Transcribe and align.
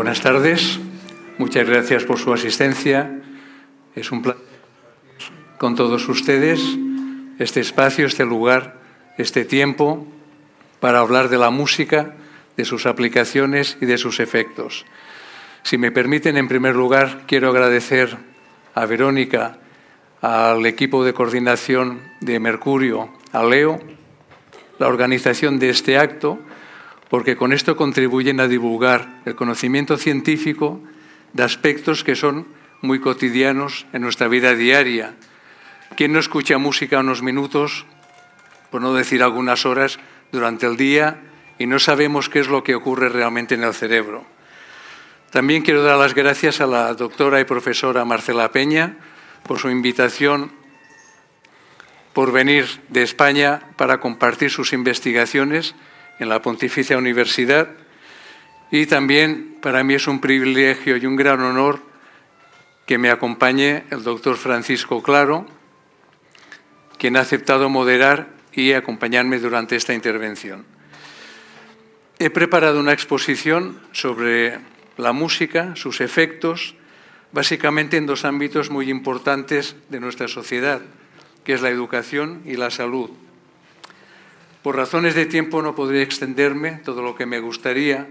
Buenas 0.00 0.22
tardes. 0.22 0.80
Muchas 1.36 1.68
gracias 1.68 2.04
por 2.04 2.18
su 2.18 2.32
asistencia. 2.32 3.20
Es 3.94 4.10
un 4.10 4.22
placer 4.22 4.42
con 5.58 5.74
todos 5.74 6.08
ustedes 6.08 6.58
este 7.38 7.60
espacio, 7.60 8.06
este 8.06 8.24
lugar, 8.24 8.80
este 9.18 9.44
tiempo 9.44 10.06
para 10.80 11.00
hablar 11.00 11.28
de 11.28 11.36
la 11.36 11.50
música, 11.50 12.14
de 12.56 12.64
sus 12.64 12.86
aplicaciones 12.86 13.76
y 13.82 13.84
de 13.84 13.98
sus 13.98 14.20
efectos. 14.20 14.86
Si 15.64 15.76
me 15.76 15.92
permiten, 15.92 16.38
en 16.38 16.48
primer 16.48 16.76
lugar, 16.76 17.24
quiero 17.26 17.50
agradecer 17.50 18.16
a 18.74 18.86
Verónica, 18.86 19.58
al 20.22 20.64
equipo 20.64 21.04
de 21.04 21.12
coordinación 21.12 22.00
de 22.22 22.40
Mercurio, 22.40 23.10
a 23.32 23.44
Leo, 23.44 23.78
la 24.78 24.88
organización 24.88 25.58
de 25.58 25.68
este 25.68 25.98
acto, 25.98 26.38
porque 27.10 27.36
con 27.36 27.52
esto 27.52 27.76
contribuyen 27.76 28.40
a 28.40 28.46
divulgar 28.46 29.20
el 29.26 29.34
conocimiento 29.34 29.98
científico 29.98 30.80
de 31.32 31.42
aspectos 31.42 32.04
que 32.04 32.14
son 32.14 32.46
muy 32.80 33.00
cotidianos 33.00 33.84
en 33.92 34.02
nuestra 34.02 34.28
vida 34.28 34.54
diaria. 34.54 35.16
¿Quién 35.96 36.12
no 36.12 36.20
escucha 36.20 36.56
música 36.56 37.00
unos 37.00 37.20
minutos, 37.20 37.84
por 38.70 38.80
no 38.80 38.94
decir 38.94 39.24
algunas 39.24 39.66
horas, 39.66 39.98
durante 40.30 40.66
el 40.66 40.76
día 40.76 41.20
y 41.58 41.66
no 41.66 41.80
sabemos 41.80 42.28
qué 42.28 42.38
es 42.38 42.48
lo 42.48 42.62
que 42.62 42.76
ocurre 42.76 43.08
realmente 43.08 43.56
en 43.56 43.64
el 43.64 43.74
cerebro? 43.74 44.24
También 45.30 45.62
quiero 45.62 45.82
dar 45.82 45.98
las 45.98 46.14
gracias 46.14 46.60
a 46.60 46.66
la 46.66 46.94
doctora 46.94 47.40
y 47.40 47.44
profesora 47.44 48.04
Marcela 48.04 48.52
Peña 48.52 48.96
por 49.42 49.58
su 49.58 49.68
invitación 49.68 50.52
por 52.12 52.30
venir 52.32 52.66
de 52.88 53.02
España 53.02 53.62
para 53.76 53.98
compartir 53.98 54.50
sus 54.50 54.72
investigaciones 54.72 55.74
en 56.20 56.28
la 56.28 56.40
Pontificia 56.40 56.96
Universidad 56.96 57.70
y 58.70 58.86
también 58.86 59.56
para 59.60 59.82
mí 59.82 59.94
es 59.94 60.06
un 60.06 60.20
privilegio 60.20 60.96
y 60.96 61.06
un 61.06 61.16
gran 61.16 61.40
honor 61.40 61.80
que 62.86 62.98
me 62.98 63.10
acompañe 63.10 63.84
el 63.90 64.04
doctor 64.04 64.36
Francisco 64.36 65.02
Claro, 65.02 65.46
quien 66.98 67.16
ha 67.16 67.20
aceptado 67.20 67.68
moderar 67.68 68.28
y 68.52 68.72
acompañarme 68.72 69.38
durante 69.38 69.76
esta 69.76 69.94
intervención. 69.94 70.64
He 72.18 72.30
preparado 72.30 72.78
una 72.78 72.92
exposición 72.92 73.80
sobre 73.92 74.58
la 74.98 75.12
música, 75.12 75.74
sus 75.76 76.00
efectos, 76.00 76.74
básicamente 77.32 77.96
en 77.96 78.06
dos 78.06 78.24
ámbitos 78.24 78.70
muy 78.70 78.90
importantes 78.90 79.76
de 79.88 80.00
nuestra 80.00 80.28
sociedad, 80.28 80.82
que 81.44 81.54
es 81.54 81.62
la 81.62 81.70
educación 81.70 82.42
y 82.44 82.56
la 82.56 82.70
salud. 82.70 83.10
Por 84.62 84.76
razones 84.76 85.14
de 85.14 85.26
tiempo 85.26 85.62
no 85.62 85.74
podré 85.74 86.02
extenderme 86.02 86.72
todo 86.84 87.02
lo 87.02 87.16
que 87.16 87.24
me 87.24 87.40
gustaría, 87.40 88.08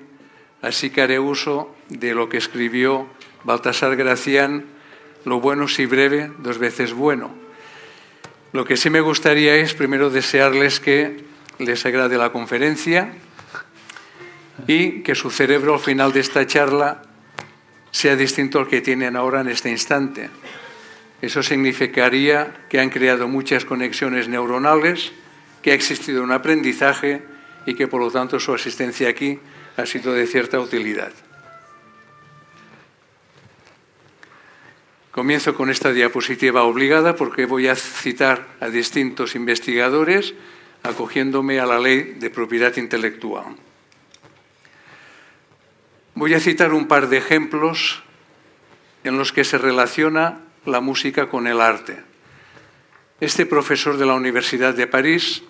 así 0.62 0.90
que 0.90 1.02
haré 1.02 1.20
uso 1.20 1.76
de 1.90 2.16
lo 2.16 2.28
que 2.28 2.38
escribió 2.38 3.08
Baltasar 3.44 3.96
Gracián, 3.96 4.66
lo 5.26 5.40
bueno 5.40 5.68
si 5.68 5.86
breve, 5.86 6.32
dos 6.40 6.58
veces 6.58 6.94
bueno. 6.94 7.32
Lo 8.52 8.66
que 8.66 8.78
sí 8.78 8.90
me 8.90 9.02
gustaría 9.02 9.56
es 9.56 9.76
primero 9.76 10.10
desearles 10.10 10.80
que 10.80 11.24
les 11.60 11.86
agrade 11.86 12.18
la 12.18 12.32
conferencia 12.32 13.14
y 14.66 15.04
que 15.04 15.14
su 15.14 15.30
cerebro 15.30 15.76
al 15.76 15.80
final 15.80 16.12
de 16.12 16.22
esta 16.22 16.48
charla 16.48 17.04
sea 17.92 18.16
distinto 18.16 18.58
al 18.60 18.68
que 18.68 18.82
tienen 18.82 19.16
ahora 19.16 19.42
en 19.42 19.50
este 19.50 19.70
instante. 19.70 20.30
Eso 21.22 21.44
significaría 21.44 22.66
que 22.70 22.80
han 22.80 22.90
creado 22.90 23.28
muchas 23.28 23.66
conexiones 23.66 24.28
neuronales, 24.28 25.12
ha 25.70 25.74
existido 25.74 26.24
un 26.24 26.32
aprendizaje 26.32 27.24
y 27.66 27.76
que 27.76 27.88
por 27.88 28.02
lo 28.02 28.12
tanto 28.12 28.40
su 28.40 28.54
asistencia 28.54 29.10
aquí 29.10 29.40
ha 29.78 29.86
sido 29.86 30.14
de 30.14 30.28
cierta 30.28 30.60
utilidad. 30.60 31.12
Comienzo 35.12 35.56
con 35.56 35.70
esta 35.70 35.92
diapositiva 35.92 36.64
obligada 36.64 37.16
porque 37.16 37.46
voy 37.46 37.68
a 37.68 37.76
citar 37.76 38.48
a 38.60 38.70
distintos 38.70 39.36
investigadores 39.36 40.34
acogiéndome 40.84 41.60
a 41.60 41.66
la 41.66 41.80
ley 41.80 42.16
de 42.20 42.30
propiedad 42.30 42.76
intelectual. 42.78 43.58
Voy 46.16 46.34
a 46.34 46.40
citar 46.40 46.74
un 46.74 46.88
par 46.88 47.10
de 47.10 47.18
ejemplos 47.18 48.04
en 49.04 49.18
los 49.18 49.34
que 49.34 49.44
se 49.44 49.58
relaciona 49.58 50.40
la 50.66 50.80
música 50.80 51.30
con 51.30 51.48
el 51.48 51.60
arte. 51.62 51.98
Este 53.20 53.46
profesor 53.46 53.98
de 53.98 54.06
la 54.06 54.14
Universidad 54.14 54.74
de 54.74 54.88
París, 54.88 55.44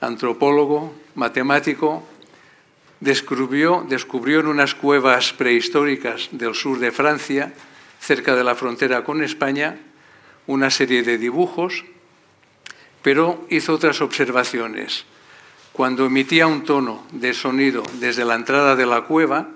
antropólogo, 0.00 0.94
matemático, 1.14 2.02
descubrió, 3.00 3.84
descubrió 3.88 4.40
en 4.40 4.46
unas 4.46 4.74
cuevas 4.74 5.32
prehistóricas 5.32 6.28
del 6.32 6.54
sur 6.54 6.78
de 6.78 6.92
Francia, 6.92 7.52
cerca 8.00 8.34
de 8.36 8.44
la 8.44 8.54
frontera 8.54 9.04
con 9.04 9.22
España, 9.22 9.78
una 10.46 10.70
serie 10.70 11.02
de 11.02 11.18
dibujos, 11.18 11.84
pero 13.02 13.46
hizo 13.50 13.74
otras 13.74 14.00
observaciones. 14.00 15.04
Cuando 15.72 16.06
emitía 16.06 16.46
un 16.46 16.64
tono 16.64 17.04
de 17.12 17.34
sonido 17.34 17.82
desde 18.00 18.24
la 18.24 18.34
entrada 18.34 18.76
de 18.76 18.86
la 18.86 19.02
cueva, 19.02 19.48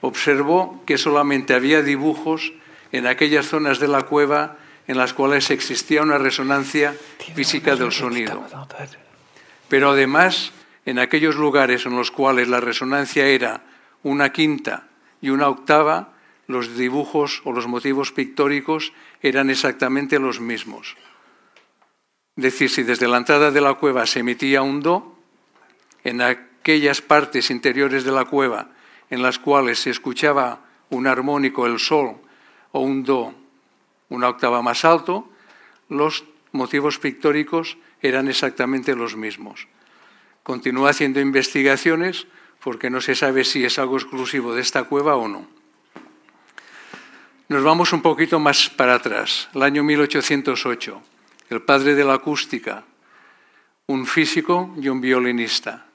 observó 0.00 0.82
que 0.86 0.98
solamente 0.98 1.54
había 1.54 1.82
dibujos 1.82 2.52
en 2.92 3.06
aquellas 3.06 3.46
zonas 3.46 3.80
de 3.80 3.88
la 3.88 4.02
cueva 4.02 4.58
en 4.86 4.96
las 4.96 5.12
cuales 5.12 5.50
existía 5.50 6.02
una 6.02 6.18
resonancia 6.18 6.94
física 7.34 7.74
del 7.74 7.90
sonido. 7.90 8.44
Pero 9.68 9.90
además, 9.90 10.52
en 10.84 10.98
aquellos 10.98 11.36
lugares 11.36 11.86
en 11.86 11.96
los 11.96 12.10
cuales 12.10 12.48
la 12.48 12.60
resonancia 12.60 13.26
era 13.26 13.64
una 14.02 14.30
quinta 14.30 14.88
y 15.20 15.30
una 15.30 15.48
octava, 15.48 16.14
los 16.46 16.76
dibujos 16.76 17.42
o 17.44 17.52
los 17.52 17.66
motivos 17.66 18.12
pictóricos 18.12 18.92
eran 19.20 19.50
exactamente 19.50 20.18
los 20.18 20.40
mismos. 20.40 20.96
Es 22.36 22.44
decir, 22.44 22.70
si 22.70 22.82
desde 22.82 23.08
la 23.08 23.16
entrada 23.16 23.50
de 23.50 23.60
la 23.60 23.74
cueva 23.74 24.06
se 24.06 24.20
emitía 24.20 24.62
un 24.62 24.80
do, 24.80 25.18
en 26.04 26.20
aquellas 26.20 27.02
partes 27.02 27.50
interiores 27.50 28.04
de 28.04 28.12
la 28.12 28.26
cueva 28.26 28.70
en 29.10 29.22
las 29.22 29.38
cuales 29.38 29.80
se 29.80 29.90
escuchaba 29.90 30.60
un 30.90 31.06
armónico, 31.06 31.66
el 31.66 31.78
sol, 31.78 32.16
o 32.72 32.80
un 32.80 33.02
do, 33.02 33.34
una 34.08 34.28
octava 34.28 34.62
más 34.62 34.84
alto, 34.84 35.30
los 35.88 36.24
motivos 36.52 36.98
pictóricos 36.98 37.78
eran 38.02 38.28
exactamente 38.28 38.94
los 38.94 39.16
mismos. 39.16 39.68
Continúa 40.42 40.90
haciendo 40.90 41.20
investigaciones 41.20 42.26
porque 42.62 42.90
no 42.90 43.00
se 43.00 43.14
sabe 43.14 43.44
si 43.44 43.64
es 43.64 43.78
algo 43.78 43.96
exclusivo 43.96 44.54
de 44.54 44.62
esta 44.62 44.84
cueva 44.84 45.16
o 45.16 45.28
no. 45.28 45.46
Nos 47.48 47.62
vamos 47.62 47.92
un 47.92 48.02
poquito 48.02 48.40
más 48.40 48.68
para 48.70 48.94
atrás, 48.94 49.48
el 49.54 49.62
año 49.62 49.84
1808. 49.84 51.02
El 51.48 51.62
padre 51.62 51.94
de 51.94 52.04
la 52.04 52.14
acústica, 52.14 52.84
un 53.86 54.04
físico 54.06 54.74
y 54.80 54.88
un 54.88 55.00
violinista 55.00 55.86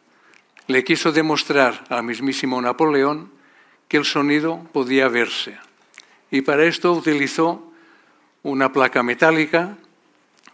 le 0.67 0.83
quiso 0.85 1.11
demostrar 1.11 1.83
al 1.89 2.03
mismísimo 2.03 2.61
Napoleón 2.61 3.29
que 3.89 3.97
el 3.97 4.05
sonido 4.05 4.65
podía 4.71 5.09
verse. 5.09 5.57
Y 6.31 6.41
para 6.41 6.63
esto 6.63 6.93
utilizó 6.93 7.73
una 8.43 8.71
placa 8.71 9.03
metálica, 9.03 9.77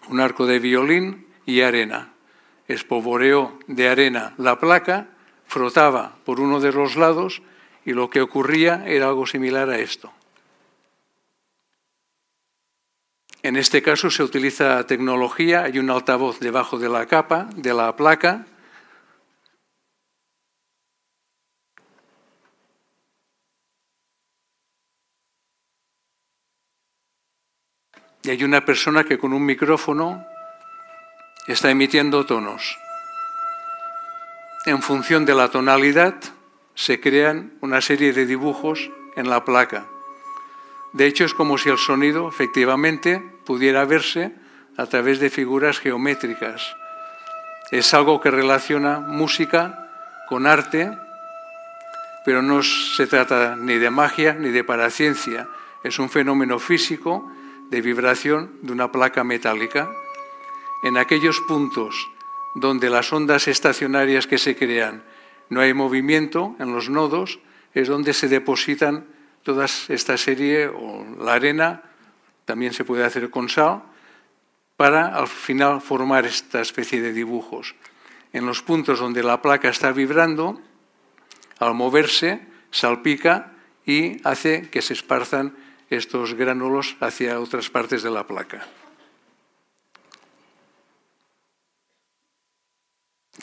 un 0.09 0.19
arco 0.19 0.47
de 0.47 0.57
violín 0.57 1.26
y 1.47 1.61
arena. 1.61 2.13
Espovoreó 2.67 3.57
de 3.65 3.87
arena 3.87 4.35
la 4.37 4.59
placa, 4.59 5.07
frotaba 5.47 6.17
por 6.25 6.39
uno 6.39 6.59
de 6.59 6.73
los 6.73 6.95
lados 6.97 7.41
y 7.85 7.93
lo 7.93 8.11
que 8.11 8.21
ocurría 8.21 8.83
era 8.85 9.07
algo 9.07 9.25
similar 9.25 9.69
a 9.69 9.79
esto. 9.79 10.11
En 13.41 13.55
este 13.55 13.81
caso 13.81 14.11
se 14.11 14.23
utiliza 14.23 14.85
tecnología, 14.85 15.63
hay 15.63 15.79
un 15.79 15.89
altavoz 15.89 16.39
debajo 16.39 16.77
de 16.77 16.89
la 16.89 17.05
capa, 17.05 17.47
de 17.55 17.73
la 17.73 17.95
placa, 17.95 18.45
y 28.23 28.31
hay 28.31 28.43
una 28.43 28.65
persona 28.65 29.05
que 29.05 29.17
con 29.17 29.31
un 29.31 29.45
micrófono 29.45 30.25
está 31.47 31.71
emitiendo 31.71 32.25
tonos. 32.25 32.77
En 34.65 34.81
función 34.81 35.25
de 35.25 35.33
la 35.33 35.49
tonalidad 35.49 36.15
se 36.75 36.99
crean 36.99 37.53
una 37.61 37.81
serie 37.81 38.13
de 38.13 38.25
dibujos 38.25 38.91
en 39.15 39.29
la 39.29 39.45
placa. 39.45 39.85
De 40.93 41.05
hecho, 41.05 41.25
es 41.25 41.33
como 41.33 41.57
si 41.57 41.69
el 41.69 41.77
sonido 41.77 42.27
efectivamente 42.27 43.21
pudiera 43.45 43.85
verse 43.85 44.33
a 44.77 44.85
través 44.85 45.19
de 45.19 45.29
figuras 45.29 45.79
geométricas. 45.79 46.75
Es 47.71 47.93
algo 47.93 48.21
que 48.21 48.31
relaciona 48.31 48.99
música 48.99 49.89
con 50.27 50.47
arte, 50.47 50.91
pero 52.25 52.41
no 52.41 52.61
se 52.61 53.07
trata 53.07 53.55
ni 53.55 53.77
de 53.77 53.89
magia 53.89 54.33
ni 54.33 54.49
de 54.49 54.63
paraciencia. 54.63 55.47
Es 55.83 55.99
un 55.99 56.09
fenómeno 56.09 56.59
físico 56.59 57.31
de 57.69 57.81
vibración 57.81 58.51
de 58.61 58.71
una 58.71 58.91
placa 58.91 59.23
metálica. 59.23 59.89
En 60.87 60.95
aquellos 60.95 61.41
puntos 61.41 62.09
donde 62.55 62.89
las 62.89 63.11
ondas 63.11 63.49
estacionarias 63.49 64.25
que 64.25 64.37
se 64.37 64.55
crean 64.55 65.03
no 65.49 65.59
hay 65.59 65.73
movimiento 65.73 66.55
en 66.59 66.71
los 66.71 66.87
nodos, 66.87 67.39
es 67.73 67.89
donde 67.89 68.13
se 68.13 68.29
depositan 68.29 69.05
toda 69.43 69.65
esta 69.65 70.15
serie, 70.15 70.67
o 70.67 71.05
la 71.19 71.33
arena, 71.33 71.83
también 72.45 72.71
se 72.71 72.85
puede 72.85 73.03
hacer 73.03 73.29
con 73.29 73.49
sal, 73.49 73.83
para 74.77 75.13
al 75.13 75.27
final 75.27 75.81
formar 75.81 76.25
esta 76.25 76.61
especie 76.61 77.01
de 77.01 77.11
dibujos. 77.11 77.75
En 78.31 78.45
los 78.45 78.61
puntos 78.61 78.99
donde 78.99 79.23
la 79.23 79.41
placa 79.41 79.67
está 79.67 79.91
vibrando, 79.91 80.61
al 81.59 81.73
moverse, 81.73 82.47
salpica 82.71 83.51
y 83.85 84.25
hace 84.25 84.69
que 84.69 84.81
se 84.81 84.93
esparzan 84.93 85.53
estos 85.89 86.33
gránulos 86.35 86.95
hacia 87.01 87.41
otras 87.41 87.69
partes 87.69 88.03
de 88.03 88.11
la 88.11 88.25
placa. 88.25 88.65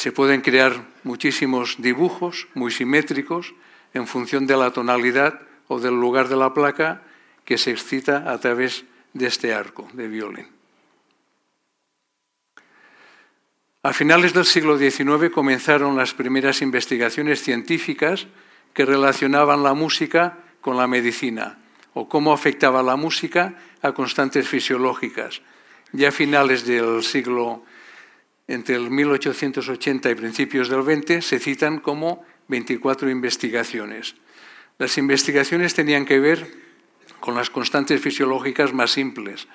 Se 0.04 0.12
pueden 0.12 0.42
crear 0.42 0.84
muchísimos 1.02 1.76
dibujos 1.78 2.46
muy 2.52 2.70
simétricos 2.70 3.54
en 3.94 4.06
función 4.06 4.46
de 4.46 4.54
la 4.54 4.70
tonalidad 4.70 5.40
o 5.66 5.80
del 5.80 5.94
lugar 5.94 6.28
de 6.28 6.36
la 6.36 6.52
placa 6.52 7.00
que 7.46 7.56
se 7.56 7.70
excita 7.70 8.30
a 8.30 8.36
través 8.36 8.84
de 9.14 9.26
este 9.28 9.54
arco 9.54 9.88
de 9.94 10.06
violín. 10.08 10.46
A 13.82 13.94
finales 13.94 14.34
del 14.34 14.44
siglo 14.44 14.76
XIX 14.76 15.32
comenzaron 15.32 15.96
las 15.96 16.12
primeras 16.12 16.60
investigaciones 16.60 17.40
científicas 17.40 18.26
que 18.74 18.84
relacionaban 18.84 19.62
la 19.62 19.72
música 19.72 20.36
con 20.60 20.76
la 20.76 20.86
medicina 20.86 21.56
o 21.94 22.10
cómo 22.10 22.34
afectaba 22.34 22.82
la 22.82 22.96
música 22.96 23.54
a 23.80 23.92
constantes 23.92 24.46
fisiológicas. 24.46 25.40
Ya 25.92 26.08
a 26.08 26.12
finales 26.12 26.66
del 26.66 27.02
siglo, 27.02 27.64
entre 28.46 28.76
el 28.76 28.90
1880 28.90 30.10
y 30.10 30.14
principios 30.14 30.68
del 30.68 30.82
XX, 30.82 31.24
se 31.24 31.38
citan 31.38 31.78
como 31.78 32.24
24 32.48 33.10
investigaciones. 33.10 34.16
Las 34.78 34.98
investigaciones 34.98 35.74
tenían 35.74 36.04
que 36.04 36.20
ver 36.20 36.46
con 37.20 37.34
las 37.34 37.48
constantes 37.48 38.00
fisiológicas 38.00 38.72
más 38.72 38.90
simples, 38.90 39.48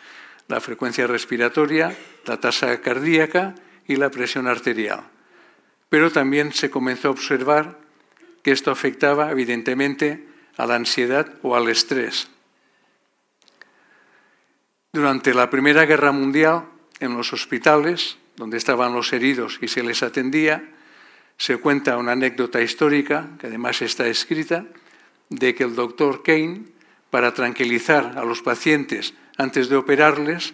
la 0.47 0.59
frecuencia 0.59 1.05
respiratoria, 1.05 1.95
la 2.25 2.39
tasa 2.39 2.81
cardíaca 2.81 3.55
y 3.87 3.95
la 3.95 4.09
presión 4.09 4.47
arterial. 4.47 5.03
Pero 5.89 6.11
también 6.11 6.53
se 6.53 6.69
comenzó 6.69 7.09
a 7.09 7.11
observar 7.11 7.77
que 8.43 8.51
esto 8.51 8.71
afectaba 8.71 9.31
evidentemente 9.31 10.25
a 10.57 10.65
la 10.65 10.75
ansiedad 10.75 11.33
o 11.41 11.55
al 11.55 11.69
estrés. 11.69 12.29
Durante 14.91 15.33
la 15.33 15.49
Primera 15.49 15.85
Guerra 15.85 16.11
Mundial, 16.11 16.65
en 16.99 17.15
los 17.15 17.31
hospitales, 17.33 18.17
donde 18.39 18.55
estaban 18.55 18.93
los 18.93 19.11
heridos 19.11 19.59
y 19.61 19.67
se 19.67 19.83
les 19.83 20.01
atendía, 20.01 20.63
se 21.35 21.57
cuenta 21.57 21.97
una 21.97 22.13
anécdota 22.13 22.61
histórica, 22.61 23.27
que 23.37 23.47
además 23.47 23.81
está 23.81 24.07
escrita, 24.07 24.63
de 25.27 25.53
que 25.53 25.65
el 25.65 25.75
doctor 25.75 26.23
Kane, 26.23 26.61
para 27.09 27.33
tranquilizar 27.33 28.17
a 28.17 28.23
los 28.23 28.41
pacientes 28.41 29.13
antes 29.37 29.67
de 29.67 29.75
operarles, 29.75 30.53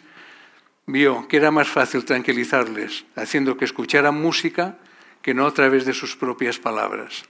vio 0.88 1.28
que 1.28 1.38
era 1.38 1.52
más 1.52 1.68
fácil 1.68 2.06
tranquilizarles 2.06 3.06
haciendo 3.16 3.56
que 3.56 3.66
escucharan 3.66 4.20
música 4.20 4.80
que 5.22 5.36
no 5.36 5.46
a 5.46 5.54
través 5.54 5.86
de 5.86 5.94
sus 5.94 6.16
propias 6.16 6.58
palabras. 6.58 7.24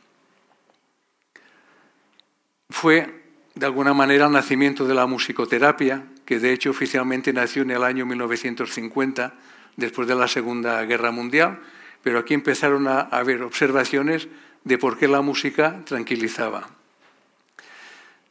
Fue, 2.70 3.24
de 3.56 3.66
alguna 3.66 3.94
manera, 3.94 4.28
el 4.28 4.32
nacimiento 4.32 4.88
de 4.88 4.96
la 4.96 5.06
musicoterapia, 5.06 6.06
que 6.26 6.40
de 6.40 6.54
hecho 6.54 6.70
oficialmente 6.70 7.34
nació 7.34 7.64
en 7.64 7.72
el 7.72 7.84
año 7.84 8.06
1950, 8.06 9.34
después 9.78 10.08
de 10.08 10.16
la 10.16 10.28
Segunda 10.28 10.84
Guerra 10.86 11.12
Mundial, 11.12 11.60
pero 12.04 12.20
aquí 12.20 12.34
empezaron 12.34 12.88
a 12.88 13.02
haber 13.02 13.42
observaciones 13.42 14.28
de 14.64 14.78
por 14.78 14.98
qué 14.98 15.08
la 15.08 15.22
música 15.22 15.82
tranquilizaba. 15.86 16.70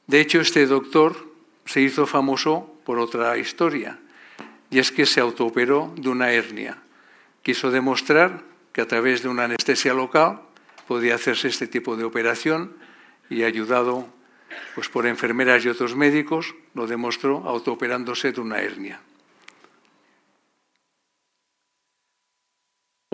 De 0.06 0.20
hecho, 0.20 0.40
este 0.40 0.66
doctor 0.66 1.32
se 1.64 1.80
hizo 1.80 2.06
famoso 2.06 2.78
por 2.84 2.98
otra 2.98 3.36
historia, 3.38 3.98
y 4.70 4.78
es 4.78 4.92
que 4.92 5.06
se 5.06 5.20
autooperó 5.20 5.92
de 5.96 6.08
una 6.08 6.32
hernia. 6.32 6.78
Quiso 7.42 7.70
demostrar 7.70 8.42
que 8.72 8.80
a 8.80 8.88
través 8.88 9.22
de 9.22 9.28
una 9.28 9.44
anestesia 9.44 9.94
local 9.94 10.42
podía 10.86 11.14
hacerse 11.14 11.48
este 11.48 11.66
tipo 11.66 11.96
de 11.96 12.04
operación 12.04 12.76
y 13.30 13.44
ayudado 13.44 14.08
pues, 14.74 14.88
por 14.88 15.06
enfermeras 15.06 15.64
y 15.64 15.68
otros 15.68 15.94
médicos, 15.94 16.54
lo 16.74 16.86
demostró 16.86 17.46
autooperándose 17.46 18.32
de 18.32 18.40
una 18.40 18.60
hernia. 18.60 19.00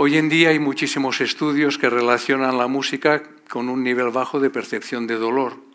Hoy 0.03 0.17
en 0.17 0.31
día 0.31 0.49
hay 0.49 0.59
muchísimos 0.59 1.21
estudios 1.21 1.77
que 1.77 1.91
relacionan 1.91 2.57
la 2.57 2.69
música 2.69 3.23
con 3.51 3.69
un 3.69 3.85
nivel 3.85 4.09
bajo 4.09 4.41
de 4.41 4.49
percepción 4.49 5.07
de 5.07 5.17
dolor 5.17 5.71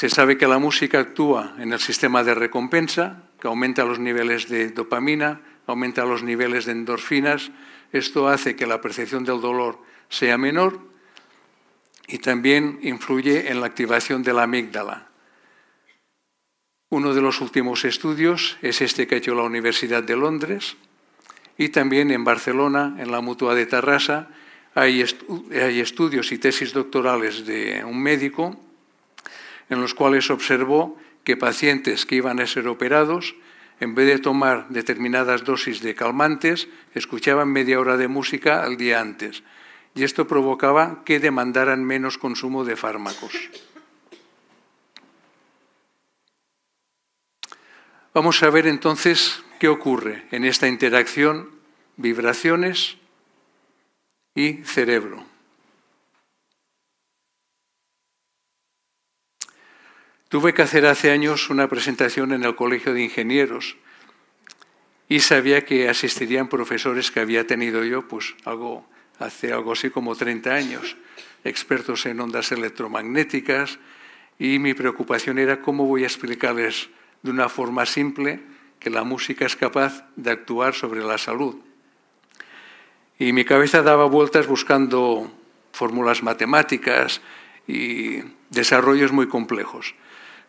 se 0.00 0.08
sabe 0.08 0.38
que 0.38 0.48
la 0.48 0.58
música 0.58 0.98
actúa 0.98 1.54
en 1.58 1.74
el 1.74 1.78
sistema 1.78 2.24
de 2.24 2.34
recompensa, 2.34 3.28
que 3.38 3.48
aumenta 3.48 3.84
los 3.84 3.98
niveles 3.98 4.48
de 4.48 4.70
dopamina, 4.70 5.42
aumenta 5.66 6.06
los 6.06 6.22
niveles 6.22 6.64
de 6.64 6.72
endorfinas. 6.72 7.50
Esto 7.92 8.26
hace 8.26 8.56
que 8.56 8.66
la 8.66 8.80
percepción 8.80 9.26
del 9.26 9.42
dolor 9.42 9.78
sea 10.08 10.38
menor 10.38 10.80
y 12.08 12.16
también 12.16 12.78
influye 12.80 13.50
en 13.50 13.60
la 13.60 13.66
activación 13.66 14.22
de 14.22 14.32
la 14.32 14.44
amígdala. 14.44 15.10
Uno 16.88 17.12
de 17.12 17.20
los 17.20 17.42
últimos 17.42 17.84
estudios 17.84 18.56
es 18.62 18.80
este 18.80 19.06
que 19.06 19.16
ha 19.16 19.18
hecho 19.18 19.34
la 19.34 19.42
Universidad 19.42 20.02
de 20.02 20.16
Londres 20.16 20.78
y 21.60 21.68
también 21.68 22.10
en 22.10 22.24
Barcelona, 22.24 22.96
en 22.96 23.12
la 23.12 23.20
Mutua 23.20 23.54
de 23.54 23.66
Tarrasa, 23.66 24.28
hay, 24.74 25.02
estudios 25.02 26.32
y 26.32 26.38
tesis 26.38 26.72
doctorales 26.72 27.44
de 27.44 27.84
un 27.84 28.02
médico 28.02 28.58
en 29.68 29.82
los 29.82 29.92
cuales 29.92 30.30
observó 30.30 30.96
que 31.22 31.36
pacientes 31.36 32.06
que 32.06 32.14
iban 32.14 32.40
a 32.40 32.46
ser 32.46 32.66
operados, 32.66 33.34
en 33.78 33.94
vez 33.94 34.06
de 34.06 34.18
tomar 34.20 34.70
determinadas 34.70 35.44
dosis 35.44 35.82
de 35.82 35.94
calmantes, 35.94 36.66
escuchaban 36.94 37.52
media 37.52 37.78
hora 37.78 37.98
de 37.98 38.08
música 38.08 38.64
al 38.64 38.78
día 38.78 38.98
antes. 38.98 39.42
Y 39.94 40.04
esto 40.04 40.26
provocaba 40.26 41.04
que 41.04 41.20
demandaran 41.20 41.84
menos 41.84 42.16
consumo 42.16 42.64
de 42.64 42.76
fármacos. 42.76 43.34
Vamos 48.14 48.42
a 48.42 48.48
ver 48.48 48.66
entonces 48.66 49.44
qué 49.60 49.68
ocurre 49.68 50.24
en 50.32 50.44
esta 50.44 50.66
interacción 50.66 51.50
vibraciones 51.96 52.96
y 54.34 54.64
cerebro. 54.64 55.22
Tuve 60.30 60.54
que 60.54 60.62
hacer 60.62 60.86
hace 60.86 61.10
años 61.10 61.50
una 61.50 61.68
presentación 61.68 62.32
en 62.32 62.42
el 62.44 62.56
Colegio 62.56 62.94
de 62.94 63.02
Ingenieros 63.02 63.76
y 65.08 65.20
sabía 65.20 65.66
que 65.66 65.90
asistirían 65.90 66.48
profesores 66.48 67.10
que 67.10 67.20
había 67.20 67.46
tenido 67.46 67.84
yo, 67.84 68.08
pues 68.08 68.34
hace 69.18 69.52
algo 69.52 69.72
así 69.72 69.90
como 69.90 70.16
30 70.16 70.54
años, 70.54 70.96
expertos 71.44 72.06
en 72.06 72.20
ondas 72.20 72.50
electromagnéticas, 72.52 73.78
y 74.38 74.58
mi 74.58 74.72
preocupación 74.72 75.38
era 75.38 75.60
cómo 75.60 75.84
voy 75.84 76.04
a 76.04 76.06
explicarles 76.06 76.88
de 77.22 77.30
una 77.30 77.50
forma 77.50 77.84
simple 77.84 78.40
que 78.80 78.90
la 78.90 79.04
música 79.04 79.44
es 79.44 79.54
capaz 79.54 80.04
de 80.16 80.30
actuar 80.30 80.74
sobre 80.74 81.04
la 81.04 81.18
salud. 81.18 81.56
Y 83.18 83.32
mi 83.32 83.44
cabeza 83.44 83.82
daba 83.82 84.06
vueltas 84.06 84.46
buscando 84.46 85.30
fórmulas 85.72 86.22
matemáticas 86.22 87.20
y 87.68 88.22
desarrollos 88.48 89.12
muy 89.12 89.28
complejos. 89.28 89.94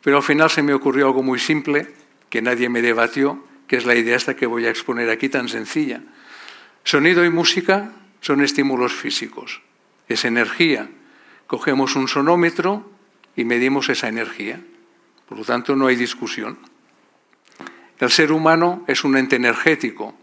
Pero 0.02 0.18
al 0.18 0.24
final 0.24 0.50
se 0.50 0.64
me 0.64 0.74
ocurrió 0.74 1.08
algo 1.08 1.22
muy 1.22 1.38
simple, 1.38 1.94
que 2.30 2.42
nadie 2.42 2.70
me 2.70 2.82
debatió, 2.82 3.44
que 3.68 3.76
es 3.76 3.86
la 3.86 3.96
idea 3.96 4.16
esta 4.16 4.36
que 4.36 4.48
voy 4.48 4.66
a 4.66 4.70
exponer 4.70 5.10
aquí 5.10 5.30
tan 5.30 5.50
sencilla. 5.50 6.02
Sonido 6.84 7.24
y 7.26 7.30
música 7.30 7.92
son 8.22 8.42
estímulos 8.42 8.94
físicos, 8.94 9.62
es 10.08 10.26
energía. 10.26 10.90
Cogemos 11.48 11.96
un 11.98 12.08
sonómetro 12.08 12.90
y 13.36 13.44
medimos 13.44 13.90
esa 13.90 14.08
energía. 14.08 14.62
Por 15.28 15.38
lo 15.38 15.46
tanto, 15.46 15.76
no 15.76 15.88
hay 15.88 15.96
discusión. 15.98 16.58
El 18.01 18.10
ser 18.10 18.31
humano 18.31 18.84
es 18.88 19.03
un 19.03 19.15
ente 19.15 19.36
energético, 19.36 20.15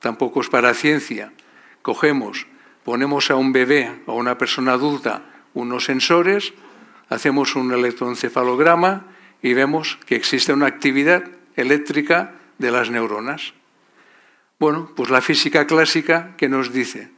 tampoco 0.00 0.40
es 0.40 0.48
para 0.48 0.74
ciencia. 0.74 1.32
Cogemos, 1.80 2.48
ponemos 2.82 3.30
a 3.30 3.36
un 3.36 3.52
bebé 3.52 4.02
o 4.06 4.12
a 4.12 4.16
una 4.16 4.36
persona 4.36 4.72
adulta 4.72 5.22
unos 5.54 5.84
sensores, 5.84 6.52
hacemos 7.08 7.54
un 7.54 7.72
electroencefalograma 7.72 9.06
y 9.42 9.54
vemos 9.54 9.96
que 10.06 10.16
existe 10.16 10.52
una 10.52 10.66
actividad 10.66 11.30
eléctrica 11.54 12.34
de 12.58 12.72
las 12.72 12.90
neuronas. 12.90 13.54
Bueno, 14.58 14.90
pues 14.96 15.08
la 15.08 15.20
física 15.20 15.68
clásica 15.68 16.34
que 16.36 16.48
nos 16.48 16.72
dice 16.72 17.10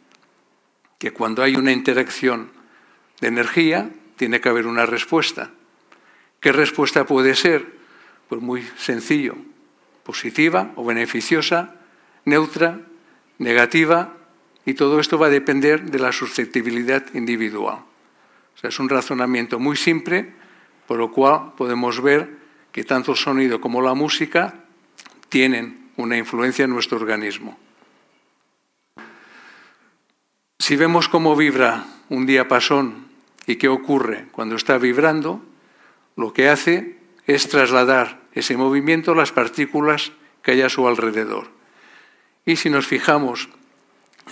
que 0.98 1.10
cuando 1.14 1.42
hay 1.42 1.56
una 1.56 1.72
interacción 1.72 2.50
de 3.22 3.28
energía 3.28 3.88
tiene 4.16 4.42
que 4.42 4.50
haber 4.50 4.66
una 4.66 4.84
respuesta. 4.84 5.52
¿Qué 6.40 6.52
respuesta 6.52 7.06
puede 7.06 7.34
ser? 7.34 7.78
Pues 8.28 8.42
muy 8.42 8.62
sencillo, 8.76 9.36
positiva 10.06 10.70
o 10.78 10.86
beneficiosa, 10.86 11.74
neutra, 12.24 12.78
negativa, 13.42 14.14
y 14.64 14.74
todo 14.74 15.00
esto 15.00 15.18
va 15.18 15.26
a 15.26 15.34
depender 15.34 15.90
de 15.90 15.98
la 15.98 16.12
susceptibilidad 16.12 17.02
individual. 17.14 17.82
O 18.54 18.58
sea, 18.58 18.70
es 18.70 18.78
un 18.78 18.88
razonamiento 18.88 19.58
muy 19.58 19.76
simple, 19.76 20.32
por 20.86 20.98
lo 20.98 21.10
cual 21.10 21.52
podemos 21.56 22.00
ver 22.00 22.38
que 22.70 22.84
tanto 22.84 23.12
el 23.12 23.18
sonido 23.18 23.60
como 23.60 23.82
la 23.82 23.94
música 23.94 24.54
tienen 25.28 25.90
una 25.96 26.16
influencia 26.16 26.64
en 26.64 26.70
nuestro 26.70 26.98
organismo. 26.98 27.58
Si 30.58 30.76
vemos 30.76 31.08
cómo 31.08 31.34
vibra 31.34 31.84
un 32.08 32.26
diapasón 32.26 33.06
y 33.46 33.56
qué 33.56 33.68
ocurre 33.68 34.26
cuando 34.30 34.54
está 34.54 34.78
vibrando, 34.78 35.42
lo 36.16 36.32
que 36.32 36.48
hace 36.48 36.98
es 37.26 37.48
trasladar 37.48 38.25
ese 38.36 38.56
movimiento 38.56 39.14
las 39.14 39.32
partículas 39.32 40.12
que 40.42 40.52
hay 40.52 40.62
a 40.62 40.68
su 40.68 40.86
alrededor. 40.86 41.48
Y 42.44 42.56
si 42.56 42.70
nos 42.70 42.86
fijamos 42.86 43.48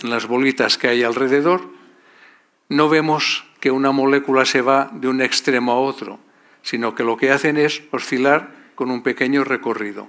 en 0.01 0.11
las 0.11 0.27
bolitas 0.27 0.77
que 0.77 0.87
hay 0.87 1.03
alrededor, 1.03 1.67
no 2.69 2.87
vemos 2.87 3.45
que 3.59 3.71
una 3.71 3.91
molécula 3.91 4.45
se 4.45 4.61
va 4.61 4.89
de 4.93 5.07
un 5.07 5.21
extremo 5.21 5.71
a 5.71 5.79
otro, 5.79 6.19
sino 6.61 6.93
que 6.93 7.03
lo 7.03 7.17
que 7.17 7.31
hacen 7.31 7.57
es 7.57 7.81
oscilar 7.91 8.51
con 8.75 8.91
un 8.91 9.01
pequeño 9.01 9.43
recorrido. 9.43 10.07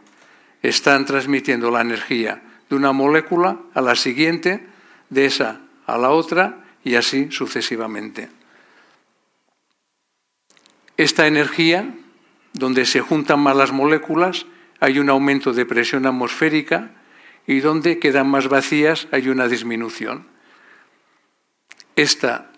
Están 0.62 1.06
transmitiendo 1.06 1.70
la 1.70 1.80
energía 1.80 2.42
de 2.68 2.76
una 2.76 2.92
molécula 2.92 3.58
a 3.72 3.80
la 3.80 3.96
siguiente, 3.96 4.66
de 5.08 5.26
esa 5.26 5.60
a 5.86 5.96
la 5.96 6.10
otra 6.10 6.64
y 6.84 6.96
así 6.96 7.30
sucesivamente. 7.30 8.28
Esta 10.96 11.26
energía, 11.26 11.94
donde 12.56 12.86
se 12.86 13.00
juntan 13.00 13.40
más 13.40 13.54
las 13.54 13.72
moléculas, 13.72 14.46
hay 14.80 14.98
un 14.98 15.10
aumento 15.10 15.52
de 15.52 15.66
presión 15.66 16.06
atmosférica 16.06 16.90
y 17.46 17.60
donde 17.60 17.98
quedan 17.98 18.28
más 18.28 18.48
vacías 18.48 19.08
hay 19.12 19.28
una 19.28 19.46
disminución. 19.46 20.26
Esta 21.94 22.50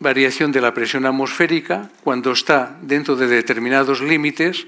variación 0.00 0.50
de 0.50 0.60
la 0.60 0.74
presión 0.74 1.06
atmosférica, 1.06 1.90
cuando 2.02 2.32
está 2.32 2.76
dentro 2.82 3.16
de 3.16 3.28
determinados 3.28 4.02
límites, 4.02 4.66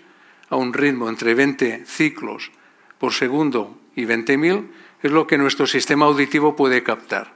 a 0.48 0.56
un 0.56 0.72
ritmo 0.72 1.08
entre 1.08 1.34
20 1.34 1.84
ciclos 1.84 2.52
por 2.98 3.12
segundo 3.12 3.78
y 3.96 4.04
20.000, 4.04 4.68
es 5.02 5.10
lo 5.10 5.26
que 5.26 5.36
nuestro 5.36 5.66
sistema 5.66 6.06
auditivo 6.06 6.54
puede 6.54 6.84
captar. 6.84 7.34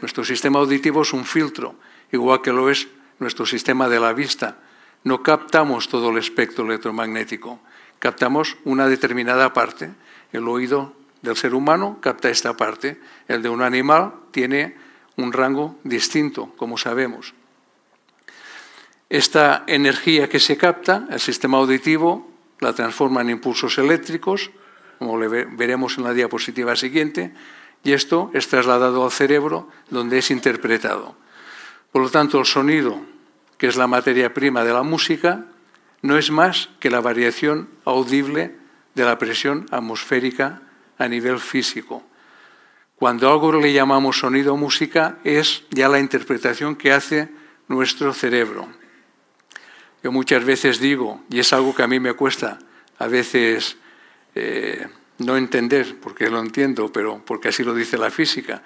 Nuestro 0.00 0.24
sistema 0.24 0.60
auditivo 0.60 1.02
es 1.02 1.12
un 1.12 1.24
filtro, 1.24 1.74
igual 2.12 2.40
que 2.42 2.52
lo 2.52 2.70
es 2.70 2.86
nuestro 3.18 3.46
sistema 3.46 3.88
de 3.88 3.98
la 3.98 4.12
vista. 4.12 4.58
No 5.06 5.22
captamos 5.22 5.88
todo 5.88 6.10
el 6.10 6.18
espectro 6.18 6.64
electromagnético, 6.64 7.60
captamos 8.00 8.56
una 8.64 8.88
determinada 8.88 9.52
parte. 9.52 9.90
El 10.32 10.48
oído 10.48 10.94
del 11.22 11.36
ser 11.36 11.54
humano 11.54 11.98
capta 12.00 12.28
esta 12.28 12.56
parte, 12.56 12.98
el 13.28 13.40
de 13.40 13.48
un 13.48 13.62
animal 13.62 14.14
tiene 14.32 14.74
un 15.16 15.32
rango 15.32 15.78
distinto, 15.84 16.52
como 16.56 16.76
sabemos. 16.76 17.34
Esta 19.08 19.62
energía 19.68 20.28
que 20.28 20.40
se 20.40 20.56
capta, 20.56 21.06
el 21.08 21.20
sistema 21.20 21.58
auditivo 21.58 22.28
la 22.58 22.72
transforma 22.72 23.20
en 23.20 23.30
impulsos 23.30 23.78
eléctricos, 23.78 24.50
como 24.98 25.16
veremos 25.20 25.98
en 25.98 26.02
la 26.02 26.14
diapositiva 26.14 26.74
siguiente, 26.74 27.32
y 27.84 27.92
esto 27.92 28.32
es 28.34 28.48
trasladado 28.48 29.04
al 29.04 29.12
cerebro 29.12 29.68
donde 29.88 30.18
es 30.18 30.32
interpretado. 30.32 31.14
Por 31.92 32.02
lo 32.02 32.10
tanto, 32.10 32.40
el 32.40 32.44
sonido, 32.44 33.00
que 33.58 33.66
es 33.66 33.76
la 33.76 33.86
materia 33.86 34.34
prima 34.34 34.64
de 34.64 34.72
la 34.72 34.82
música, 34.82 35.46
no 36.02 36.16
es 36.16 36.30
más 36.30 36.68
que 36.80 36.90
la 36.90 37.00
variación 37.00 37.68
audible 37.84 38.54
de 38.94 39.04
la 39.04 39.18
presión 39.18 39.66
atmosférica 39.70 40.62
a 40.98 41.08
nivel 41.08 41.38
físico. 41.38 42.02
Cuando 42.96 43.30
algo 43.30 43.52
le 43.52 43.72
llamamos 43.72 44.18
sonido 44.18 44.54
o 44.54 44.56
música 44.56 45.18
es 45.24 45.64
ya 45.70 45.88
la 45.88 46.00
interpretación 46.00 46.76
que 46.76 46.92
hace 46.92 47.28
nuestro 47.68 48.14
cerebro. 48.14 48.68
Yo 50.02 50.12
muchas 50.12 50.44
veces 50.44 50.80
digo, 50.80 51.22
y 51.30 51.40
es 51.40 51.52
algo 51.52 51.74
que 51.74 51.82
a 51.82 51.86
mí 51.86 52.00
me 52.00 52.14
cuesta 52.14 52.58
a 52.98 53.06
veces 53.06 53.76
eh, 54.34 54.86
no 55.18 55.36
entender, 55.36 55.96
porque 56.00 56.30
lo 56.30 56.40
entiendo, 56.40 56.90
pero 56.92 57.22
porque 57.24 57.48
así 57.48 57.64
lo 57.64 57.74
dice 57.74 57.98
la 57.98 58.10
física, 58.10 58.62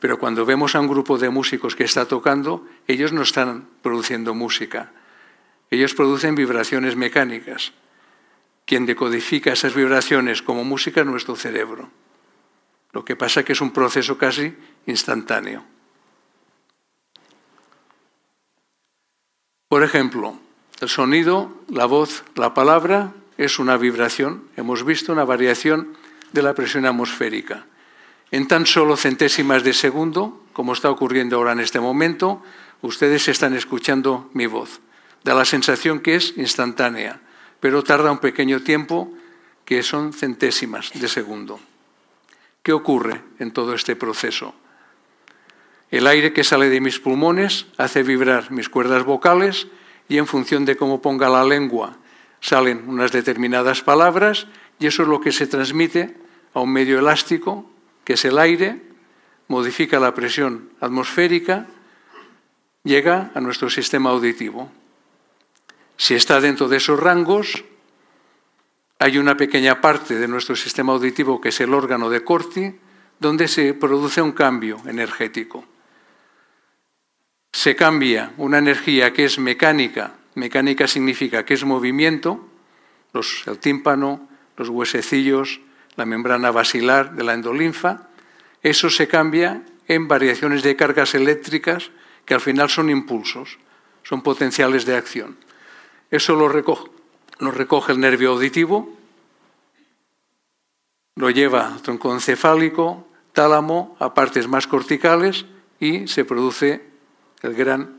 pero 0.00 0.18
cuando 0.18 0.46
vemos 0.46 0.74
a 0.74 0.80
un 0.80 0.88
grupo 0.88 1.18
de 1.18 1.30
músicos 1.30 1.74
que 1.74 1.84
está 1.84 2.06
tocando, 2.06 2.66
ellos 2.86 3.12
no 3.12 3.22
están 3.22 3.68
produciendo 3.82 4.34
música, 4.34 4.92
ellos 5.70 5.94
producen 5.94 6.34
vibraciones 6.34 6.96
mecánicas. 6.96 7.72
Quien 8.64 8.86
decodifica 8.86 9.52
esas 9.52 9.74
vibraciones 9.74 10.42
como 10.42 10.64
música 10.64 11.00
es 11.00 11.06
nuestro 11.06 11.36
cerebro. 11.36 11.90
Lo 12.92 13.04
que 13.04 13.16
pasa 13.16 13.40
es 13.40 13.46
que 13.46 13.52
es 13.52 13.60
un 13.60 13.72
proceso 13.72 14.16
casi 14.16 14.54
instantáneo. 14.86 15.64
Por 19.68 19.82
ejemplo, 19.82 20.38
el 20.80 20.88
sonido, 20.88 21.52
la 21.68 21.84
voz, 21.84 22.24
la 22.34 22.54
palabra 22.54 23.12
es 23.36 23.58
una 23.58 23.76
vibración. 23.76 24.44
Hemos 24.56 24.84
visto 24.84 25.12
una 25.12 25.24
variación 25.24 25.96
de 26.32 26.42
la 26.42 26.54
presión 26.54 26.86
atmosférica. 26.86 27.66
En 28.30 28.46
tan 28.46 28.66
solo 28.66 28.96
centésimas 28.96 29.64
de 29.64 29.72
segundo, 29.72 30.44
como 30.52 30.72
está 30.72 30.90
ocurriendo 30.90 31.36
ahora 31.36 31.52
en 31.52 31.60
este 31.60 31.80
momento, 31.80 32.42
ustedes 32.82 33.28
están 33.28 33.54
escuchando 33.54 34.30
mi 34.34 34.46
voz. 34.46 34.80
Da 35.24 35.34
la 35.34 35.44
sensación 35.44 36.00
que 36.00 36.14
es 36.14 36.36
instantánea, 36.36 37.20
pero 37.60 37.82
tarda 37.82 38.12
un 38.12 38.18
pequeño 38.18 38.60
tiempo 38.62 39.12
que 39.64 39.82
son 39.82 40.12
centésimas 40.12 40.92
de 40.94 41.08
segundo. 41.08 41.60
¿Qué 42.62 42.72
ocurre 42.72 43.22
en 43.38 43.52
todo 43.52 43.74
este 43.74 43.96
proceso? 43.96 44.54
El 45.90 46.06
aire 46.06 46.32
que 46.32 46.44
sale 46.44 46.68
de 46.68 46.80
mis 46.80 47.00
pulmones 47.00 47.66
hace 47.78 48.02
vibrar 48.02 48.50
mis 48.50 48.68
cuerdas 48.68 49.04
vocales 49.04 49.68
y 50.08 50.18
en 50.18 50.26
función 50.26 50.64
de 50.66 50.76
cómo 50.76 51.00
ponga 51.00 51.30
la 51.30 51.44
lengua 51.44 51.96
salen 52.40 52.88
unas 52.88 53.12
determinadas 53.12 53.82
palabras 53.82 54.46
y 54.78 54.86
eso 54.86 55.02
es 55.02 55.08
lo 55.08 55.20
que 55.20 55.32
se 55.32 55.46
transmite 55.46 56.16
a 56.54 56.60
un 56.60 56.72
medio 56.72 56.98
elástico, 56.98 57.68
que 58.08 58.14
es 58.14 58.24
el 58.24 58.38
aire, 58.38 58.80
modifica 59.48 60.00
la 60.00 60.14
presión 60.14 60.70
atmosférica, 60.80 61.66
llega 62.82 63.30
a 63.34 63.40
nuestro 63.42 63.68
sistema 63.68 64.08
auditivo. 64.08 64.72
Si 65.98 66.14
está 66.14 66.40
dentro 66.40 66.70
de 66.70 66.78
esos 66.78 66.98
rangos, 66.98 67.66
hay 68.98 69.18
una 69.18 69.36
pequeña 69.36 69.82
parte 69.82 70.18
de 70.18 70.26
nuestro 70.26 70.56
sistema 70.56 70.94
auditivo 70.94 71.38
que 71.38 71.50
es 71.50 71.60
el 71.60 71.74
órgano 71.74 72.08
de 72.08 72.24
Corti, 72.24 72.76
donde 73.20 73.46
se 73.46 73.74
produce 73.74 74.22
un 74.22 74.32
cambio 74.32 74.80
energético. 74.86 75.66
Se 77.52 77.76
cambia 77.76 78.32
una 78.38 78.56
energía 78.56 79.12
que 79.12 79.26
es 79.26 79.38
mecánica, 79.38 80.14
mecánica 80.34 80.88
significa 80.88 81.44
que 81.44 81.52
es 81.52 81.62
movimiento, 81.62 82.48
los, 83.12 83.46
el 83.46 83.58
tímpano, 83.58 84.30
los 84.56 84.70
huesecillos, 84.70 85.60
la 85.98 86.06
membrana 86.06 86.52
basilar 86.52 87.16
de 87.16 87.24
la 87.24 87.34
endolinfa, 87.34 88.06
eso 88.62 88.88
se 88.88 89.08
cambia 89.08 89.62
en 89.88 90.06
variaciones 90.06 90.62
de 90.62 90.76
cargas 90.76 91.16
eléctricas 91.16 91.90
que 92.24 92.34
al 92.34 92.40
final 92.40 92.70
son 92.70 92.88
impulsos, 92.88 93.58
son 94.04 94.22
potenciales 94.22 94.86
de 94.86 94.96
acción. 94.96 95.36
Eso 96.12 96.36
lo 96.36 96.48
recoge, 96.48 97.92
el 97.92 97.98
nervio 97.98 98.30
auditivo, 98.30 98.96
lo 101.16 101.30
lleva 101.30 101.74
al 101.74 101.82
tronco 101.82 102.14
encefálico, 102.14 103.08
tálamo, 103.32 103.96
a 103.98 104.14
partes 104.14 104.46
más 104.46 104.68
corticales 104.68 105.46
y 105.80 106.06
se 106.06 106.24
produce 106.24 106.80
el 107.42 107.54
gran 107.54 107.98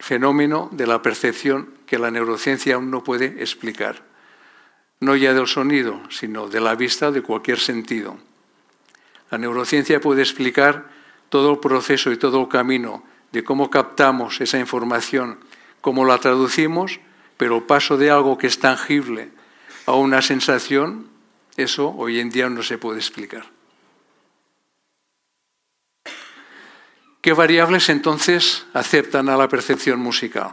fenómeno 0.00 0.68
de 0.72 0.88
la 0.88 1.00
percepción 1.00 1.74
que 1.86 2.00
la 2.00 2.10
neurociencia 2.10 2.74
aún 2.74 2.90
no 2.90 3.04
puede 3.04 3.40
explicar. 3.40 4.07
No 5.00 5.14
ya 5.16 5.32
del 5.32 5.46
sonido, 5.46 6.00
sino 6.10 6.48
de 6.48 6.60
la 6.60 6.74
vista 6.74 7.10
de 7.10 7.22
cualquier 7.22 7.60
sentido. 7.60 8.16
La 9.30 9.38
neurociencia 9.38 10.00
puede 10.00 10.22
explicar 10.22 10.88
todo 11.28 11.52
el 11.52 11.58
proceso 11.58 12.10
y 12.10 12.16
todo 12.16 12.40
el 12.40 12.48
camino 12.48 13.04
de 13.32 13.44
cómo 13.44 13.70
captamos 13.70 14.40
esa 14.40 14.58
información, 14.58 15.38
cómo 15.80 16.04
la 16.04 16.18
traducimos 16.18 17.00
pero 17.38 17.56
el 17.56 17.62
paso 17.62 17.96
de 17.96 18.10
algo 18.10 18.36
que 18.36 18.48
es 18.48 18.58
tangible 18.58 19.30
a 19.86 19.92
una 19.92 20.20
sensación, 20.20 21.08
eso 21.56 21.94
hoy 21.96 22.20
en 22.20 22.28
día 22.28 22.50
no 22.50 22.62
se 22.62 22.76
puede 22.76 22.98
explicar. 22.98 23.46
¿Qué 27.22 27.32
variables 27.32 27.88
entonces 27.88 28.66
aceptan 28.74 29.28
a 29.28 29.36
la 29.36 29.48
percepción 29.48 30.00
musical? 30.00 30.50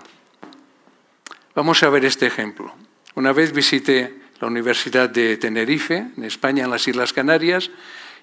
Vamos 1.56 1.82
a 1.84 1.90
ver 1.90 2.06
este 2.06 2.28
ejemplo. 2.28 2.74
Una 3.16 3.34
vez 3.34 3.52
visité 3.52 4.22
la 4.46 4.52
Universidad 4.52 5.10
de 5.10 5.38
Tenerife, 5.38 6.06
en 6.16 6.24
España, 6.24 6.66
en 6.66 6.70
las 6.70 6.88
Islas 6.88 7.14
Canarias, 7.14 7.72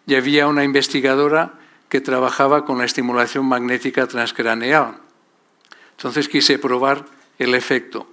y 0.07 0.15
había 0.15 0.47
una 0.47 0.63
investigadora 0.63 1.55
que 1.89 2.01
trabajaba 2.01 2.65
con 2.65 2.79
la 2.79 2.85
estimulación 2.85 3.45
magnética 3.45 4.07
transcraneal. 4.07 4.99
Entonces 5.97 6.29
quise 6.29 6.61
probar 6.61 7.07
el 7.41 7.57
efecto. 7.57 8.07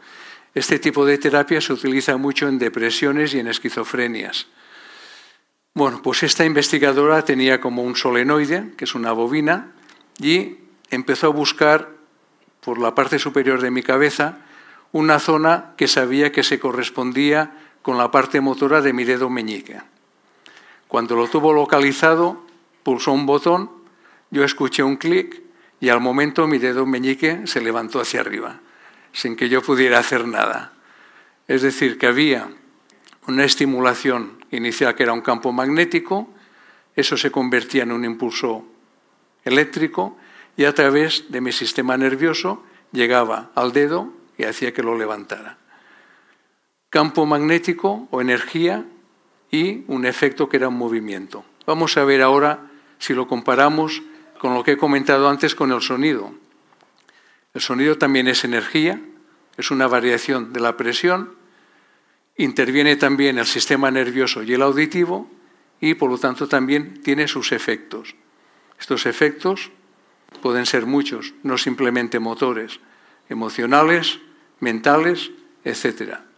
Este 0.56 0.80
tipo 0.80 1.06
de 1.06 1.20
terapia 1.20 1.62
se 1.62 1.72
utiliza 1.72 2.18
mucho 2.18 2.48
en 2.48 2.58
depresiones 2.58 3.36
y 3.36 3.40
en 3.40 3.48
esquizofrenias. 3.48 4.48
Bueno, 5.76 6.02
pues 6.02 6.24
esta 6.24 6.46
investigadora 6.46 7.24
tenía 7.24 7.62
como 7.62 7.84
un 7.84 7.96
solenoide, 7.96 8.74
que 8.76 8.86
es 8.86 8.96
una 8.96 9.12
bobina, 9.12 9.72
y 10.20 10.58
empezó 10.90 11.28
a 11.28 11.30
buscar 11.30 11.90
por 12.62 12.80
la 12.80 12.96
parte 12.96 13.20
superior 13.20 13.62
de 13.62 13.70
mi 13.70 13.84
cabeza 13.84 14.40
una 14.94 15.20
zona 15.20 15.76
que 15.78 15.88
sabía 15.88 16.32
que 16.32 16.42
se 16.42 16.60
correspondía 16.60 17.69
con 17.82 17.98
la 17.98 18.12
parte 18.12 18.42
motora 18.42 18.82
de 18.82 18.94
mi 18.94 19.04
dedo 19.04 19.30
meñique. 19.30 19.82
Cuando 20.88 21.16
lo 21.16 21.28
tuvo 21.28 21.54
localizado, 21.54 22.44
pulsó 22.84 23.12
un 23.12 23.26
botón, 23.26 23.70
yo 24.32 24.44
escuché 24.44 24.84
un 24.84 24.98
clic 24.98 25.42
y 25.80 25.90
al 25.90 26.02
momento 26.02 26.48
mi 26.48 26.58
dedo 26.58 26.86
meñique 26.86 27.46
se 27.46 27.62
levantó 27.62 28.02
hacia 28.02 28.22
arriba, 28.22 28.60
sin 29.14 29.36
que 29.36 29.50
yo 29.50 29.62
pudiera 29.62 30.00
hacer 30.00 30.28
nada. 30.28 30.74
Es 31.48 31.62
decir, 31.62 31.98
que 31.98 32.08
había 32.08 32.50
una 33.28 33.46
estimulación 33.46 34.44
inicial 34.52 34.96
que 34.96 35.04
era 35.04 35.14
un 35.14 35.22
campo 35.22 35.52
magnético, 35.52 36.28
eso 36.96 37.16
se 37.18 37.32
convertía 37.32 37.84
en 37.84 37.92
un 37.92 38.04
impulso 38.04 38.66
eléctrico 39.46 40.18
y 40.58 40.66
a 40.66 40.74
través 40.74 41.32
de 41.32 41.40
mi 41.40 41.52
sistema 41.52 41.96
nervioso 41.98 42.64
llegaba 42.92 43.52
al 43.56 43.72
dedo 43.72 44.12
y 44.38 44.44
hacía 44.44 44.74
que 44.74 44.84
lo 44.84 44.98
levantara. 44.98 45.59
Campo 46.90 47.26
magnético 47.26 48.08
o 48.10 48.22
energía 48.22 48.86
y 49.52 49.84
un 49.88 50.06
efecto 50.06 50.50
que 50.50 50.58
era 50.58 50.70
un 50.70 50.78
movimiento. 50.78 51.46
Vamos 51.66 51.98
a 51.98 52.04
ver 52.04 52.22
ahora 52.22 52.72
si 52.98 53.14
lo 53.14 53.28
comparamos 53.28 54.02
con 54.40 54.54
lo 54.54 54.64
que 54.64 54.72
he 54.72 54.78
comentado 54.78 55.30
antes 55.30 55.54
con 55.54 55.72
el 55.72 55.82
sonido. 55.82 56.34
El 57.54 57.62
sonido 57.62 57.98
también 57.98 58.28
es 58.28 58.44
energía, 58.44 59.02
es 59.58 59.70
una 59.70 59.88
variación 59.88 60.54
de 60.54 60.60
la 60.62 60.78
presión, 60.78 61.36
interviene 62.38 62.96
también 62.96 63.38
el 63.38 63.46
sistema 63.46 63.92
nervioso 63.92 64.42
y 64.44 64.54
el 64.54 64.62
auditivo 64.62 65.30
y 65.82 65.94
por 65.94 66.10
lo 66.10 66.18
tanto 66.18 66.48
también 66.48 67.02
tiene 67.02 67.28
sus 67.28 67.52
efectos. 67.52 68.16
Estos 68.80 69.06
efectos 69.06 69.72
pueden 70.42 70.66
ser 70.66 70.86
muchos, 70.86 71.34
no 71.44 71.58
simplemente 71.58 72.20
motores, 72.20 72.80
emocionales, 73.28 74.20
mentales, 74.60 75.32
etc. 75.64 76.29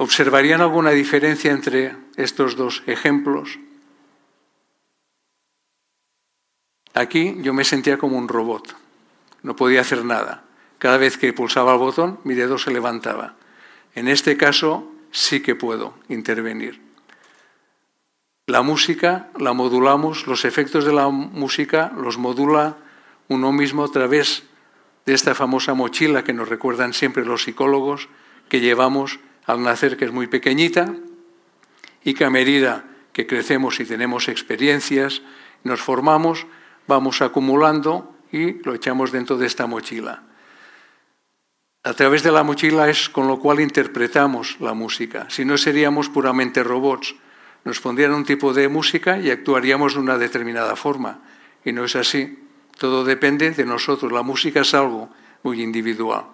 ¿Observarían 0.00 0.62
alguna 0.62 0.92
diferencia 0.92 1.52
entre 1.52 1.94
estos 2.16 2.56
dos 2.56 2.82
ejemplos? 2.86 3.58
Aquí 6.94 7.36
yo 7.42 7.52
me 7.52 7.64
sentía 7.64 7.98
como 7.98 8.16
un 8.16 8.26
robot, 8.26 8.74
no 9.42 9.54
podía 9.56 9.82
hacer 9.82 10.06
nada. 10.06 10.44
Cada 10.78 10.96
vez 10.96 11.18
que 11.18 11.34
pulsaba 11.34 11.74
el 11.74 11.80
botón, 11.80 12.18
mi 12.24 12.32
dedo 12.32 12.56
se 12.56 12.70
levantaba. 12.70 13.36
En 13.94 14.08
este 14.08 14.38
caso 14.38 14.90
sí 15.10 15.42
que 15.42 15.54
puedo 15.54 15.92
intervenir. 16.08 16.80
La 18.46 18.62
música 18.62 19.28
la 19.38 19.52
modulamos, 19.52 20.26
los 20.26 20.46
efectos 20.46 20.86
de 20.86 20.94
la 20.94 21.10
música 21.10 21.92
los 21.94 22.16
modula 22.16 22.78
uno 23.28 23.52
mismo 23.52 23.84
a 23.84 23.92
través 23.92 24.44
de 25.04 25.12
esta 25.12 25.34
famosa 25.34 25.74
mochila 25.74 26.24
que 26.24 26.32
nos 26.32 26.48
recuerdan 26.48 26.94
siempre 26.94 27.26
los 27.26 27.42
psicólogos 27.42 28.08
que 28.48 28.60
llevamos 28.60 29.20
al 29.50 29.62
nacer, 29.62 29.96
que 29.96 30.04
es 30.04 30.12
muy 30.12 30.26
pequeñita, 30.26 30.94
y 32.04 32.14
que 32.14 32.24
a 32.24 32.30
medida 32.30 32.84
que 33.12 33.26
crecemos 33.26 33.80
y 33.80 33.84
tenemos 33.84 34.28
experiencias, 34.28 35.22
nos 35.64 35.80
formamos, 35.80 36.46
vamos 36.86 37.22
acumulando 37.22 38.14
y 38.32 38.62
lo 38.62 38.74
echamos 38.74 39.12
dentro 39.12 39.36
de 39.36 39.46
esta 39.46 39.66
mochila. 39.66 40.22
A 41.82 41.94
través 41.94 42.22
de 42.22 42.32
la 42.32 42.42
mochila 42.42 42.90
es 42.90 43.08
con 43.08 43.26
lo 43.26 43.40
cual 43.40 43.60
interpretamos 43.60 44.56
la 44.60 44.74
música. 44.74 45.26
Si 45.30 45.44
no 45.44 45.56
seríamos 45.56 46.08
puramente 46.08 46.62
robots, 46.62 47.14
nos 47.64 47.80
pondrían 47.80 48.12
un 48.12 48.24
tipo 48.24 48.52
de 48.52 48.68
música 48.68 49.18
y 49.18 49.30
actuaríamos 49.30 49.94
de 49.94 50.00
una 50.00 50.18
determinada 50.18 50.76
forma. 50.76 51.20
Y 51.64 51.72
no 51.72 51.84
es 51.84 51.96
así. 51.96 52.38
Todo 52.78 53.04
depende 53.04 53.50
de 53.50 53.64
nosotros. 53.64 54.12
La 54.12 54.22
música 54.22 54.60
es 54.60 54.74
algo 54.74 55.10
muy 55.42 55.62
individual. 55.62 56.26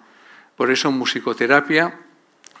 Por 0.55 0.71
eso 0.71 0.89
en 0.89 0.97
musicoterapia 0.97 1.97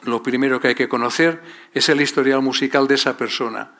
lo 0.07 0.23
primero 0.23 0.59
que 0.59 0.69
hay 0.69 0.75
que 0.75 0.87
conocer 0.87 1.41
es 1.73 1.89
el 1.89 2.01
historial 2.01 2.41
musical 2.41 2.87
de 2.87 2.95
esa 2.95 3.17
persona, 3.17 3.71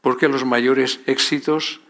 porque 0.00 0.28
los 0.28 0.44
mayores 0.44 1.00
éxitos 1.06 1.80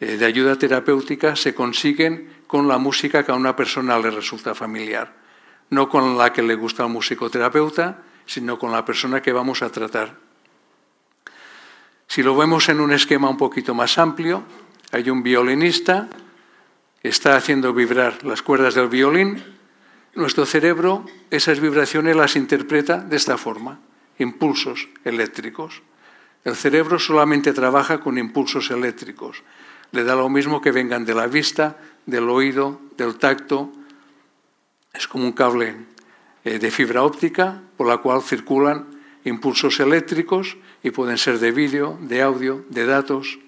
eh, 0.00 0.16
de 0.16 0.26
ayuda 0.26 0.56
terapéutica 0.56 1.34
se 1.34 1.54
consiguen 1.54 2.30
con 2.46 2.68
la 2.68 2.78
música 2.78 3.24
que 3.24 3.32
a 3.32 3.36
una 3.36 3.56
persona 3.56 3.98
le 3.98 4.10
resulta 4.10 4.54
familiar, 4.54 5.14
no 5.70 5.88
con 5.88 6.16
la 6.16 6.32
que 6.32 6.42
le 6.42 6.54
gusta 6.54 6.84
al 6.84 6.90
musicoterapeuta, 6.90 8.02
sino 8.26 8.58
con 8.58 8.70
la 8.70 8.84
persona 8.84 9.22
que 9.22 9.32
vamos 9.32 9.62
a 9.62 9.70
tratar. 9.70 10.16
Si 12.06 12.22
lo 12.22 12.36
vemos 12.36 12.68
en 12.68 12.80
un 12.80 12.92
esquema 12.92 13.28
un 13.28 13.36
poquito 13.36 13.74
más 13.74 13.98
amplio, 13.98 14.44
hay 14.92 15.10
un 15.10 15.22
violinista 15.22 16.08
está 17.08 17.36
haciendo 17.36 17.72
vibrar 17.72 18.24
las 18.24 18.42
cuerdas 18.42 18.74
del 18.74 18.88
violín. 18.88 19.42
Nuestro 20.16 20.46
cerebro 20.46 21.04
esas 21.30 21.60
vibraciones 21.60 22.16
las 22.16 22.36
interpreta 22.36 22.96
de 22.96 23.16
esta 23.16 23.36
forma, 23.36 23.80
impulsos 24.18 24.88
eléctricos. 25.04 25.82
El 26.42 26.56
cerebro 26.56 26.98
solamente 26.98 27.52
trabaja 27.52 28.00
con 28.00 28.16
impulsos 28.16 28.70
eléctricos. 28.70 29.42
Le 29.92 30.04
da 30.04 30.16
lo 30.16 30.30
mismo 30.30 30.62
que 30.62 30.72
vengan 30.72 31.04
de 31.04 31.14
la 31.14 31.26
vista, 31.26 31.76
del 32.06 32.30
oído, 32.30 32.80
del 32.96 33.16
tacto. 33.18 33.70
Es 34.94 35.06
como 35.06 35.24
un 35.24 35.32
cable 35.32 35.76
eh, 36.44 36.58
de 36.58 36.70
fibra 36.70 37.02
óptica 37.02 37.60
por 37.76 37.86
la 37.86 37.98
cual 37.98 38.22
circulan 38.22 38.86
impulsos 39.24 39.80
eléctricos 39.80 40.56
y 40.82 40.92
pueden 40.92 41.18
ser 41.18 41.38
de 41.38 41.52
vídeo, 41.52 41.98
de 42.00 42.22
audio, 42.22 42.64
de 42.70 42.86
datos. 42.86 43.38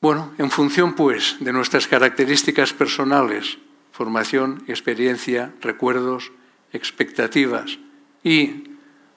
Bueno, 0.00 0.34
en 0.38 0.50
función 0.50 0.94
pues 0.94 1.36
de 1.38 1.52
nuestras 1.52 1.86
características 1.86 2.72
personales, 2.72 3.58
formación, 3.92 4.64
experiencia, 4.66 5.52
recuerdos, 5.60 6.32
expectativas 6.72 7.78
y 8.24 8.64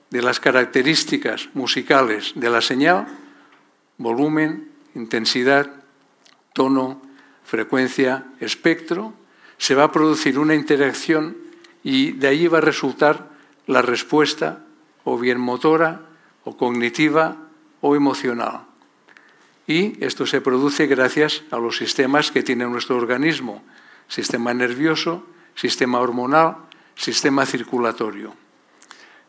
de 0.10 0.22
las 0.22 0.40
características 0.40 1.50
musicales 1.54 2.34
de 2.36 2.50
la 2.50 2.62
señal, 2.62 3.08
volumen, 3.98 4.70
intensidad, 4.94 5.72
tono, 6.54 7.02
frecuencia, 7.44 8.26
espectro, 8.40 9.14
se 9.58 9.76
va 9.76 9.86
a 9.86 9.92
producir 9.92 10.38
una 10.38 10.56
interacción 10.56 11.38
y 11.84 12.12
de 12.12 12.28
ahí 12.28 12.48
va 12.48 12.58
a 12.60 12.62
resultar 12.62 13.30
la 13.68 13.82
respuesta 13.82 14.66
o 15.04 15.18
bien 15.18 15.40
motora 15.40 16.02
o 16.44 16.58
cognitiva 16.58 17.38
o 17.82 17.96
emocional. 17.96 18.66
Y 19.68 20.04
esto 20.04 20.26
se 20.26 20.42
produce 20.42 20.88
gracias 20.88 21.44
a 21.52 21.58
los 21.58 21.78
sistemas 21.78 22.32
que 22.32 22.44
tiene 22.44 22.66
nuestro 22.66 22.98
organismo, 22.98 23.64
sistema 24.08 24.54
nervioso, 24.54 25.26
sistema 25.56 26.00
hormonal, 26.00 26.58
sistema 26.96 27.46
circulatorio. 27.46 28.34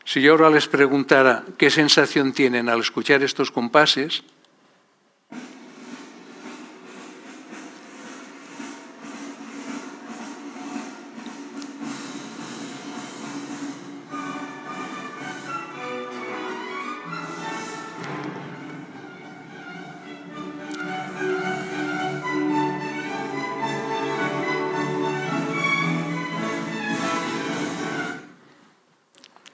Si 0.05 0.21
yo 0.21 0.31
ahora 0.31 0.49
les 0.49 0.67
preguntara 0.67 1.43
qué 1.57 1.69
sensación 1.69 2.31
tienen 2.31 2.69
al 2.69 2.79
escuchar 2.79 3.23
estos 3.23 3.51
compases, 3.51 4.23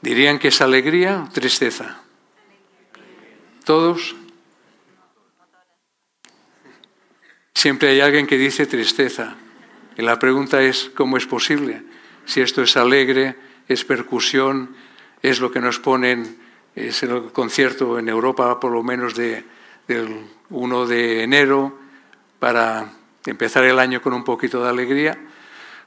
¿Dirían 0.04 0.38
que 0.38 0.50
es 0.50 0.60
alegría 0.60 1.24
o 1.24 1.32
tristeza? 1.32 2.04
¿Todos? 3.64 4.18
Siempre 7.54 7.88
hay 7.88 8.02
alguien 8.02 8.28
que 8.28 8.38
dice 8.38 8.66
tristeza. 8.66 9.38
Y 9.98 10.02
la 10.02 10.20
pregunta 10.20 10.62
es, 10.62 10.92
¿cómo 10.94 11.16
es 11.16 11.26
posible? 11.26 11.84
Si 12.26 12.42
esto 12.42 12.62
es 12.62 12.76
alegre, 12.76 13.38
es 13.70 13.86
percusión, 13.86 14.76
es 15.22 15.40
lo 15.40 15.52
que 15.52 15.62
nos 15.62 15.80
ponen, 15.80 16.38
es 16.76 17.02
el 17.04 17.32
concierto 17.32 17.98
en 17.98 18.10
Europa 18.10 18.60
por 18.60 18.74
lo 18.74 18.84
menos 18.84 19.16
de, 19.16 19.46
del 19.88 20.26
1 20.50 20.86
de 20.86 21.24
enero 21.24 21.80
para 22.40 22.92
empezar 23.26 23.64
el 23.64 23.80
año 23.80 24.02
con 24.02 24.12
un 24.12 24.26
poquito 24.26 24.62
de 24.62 24.70
alegría. 24.70 25.18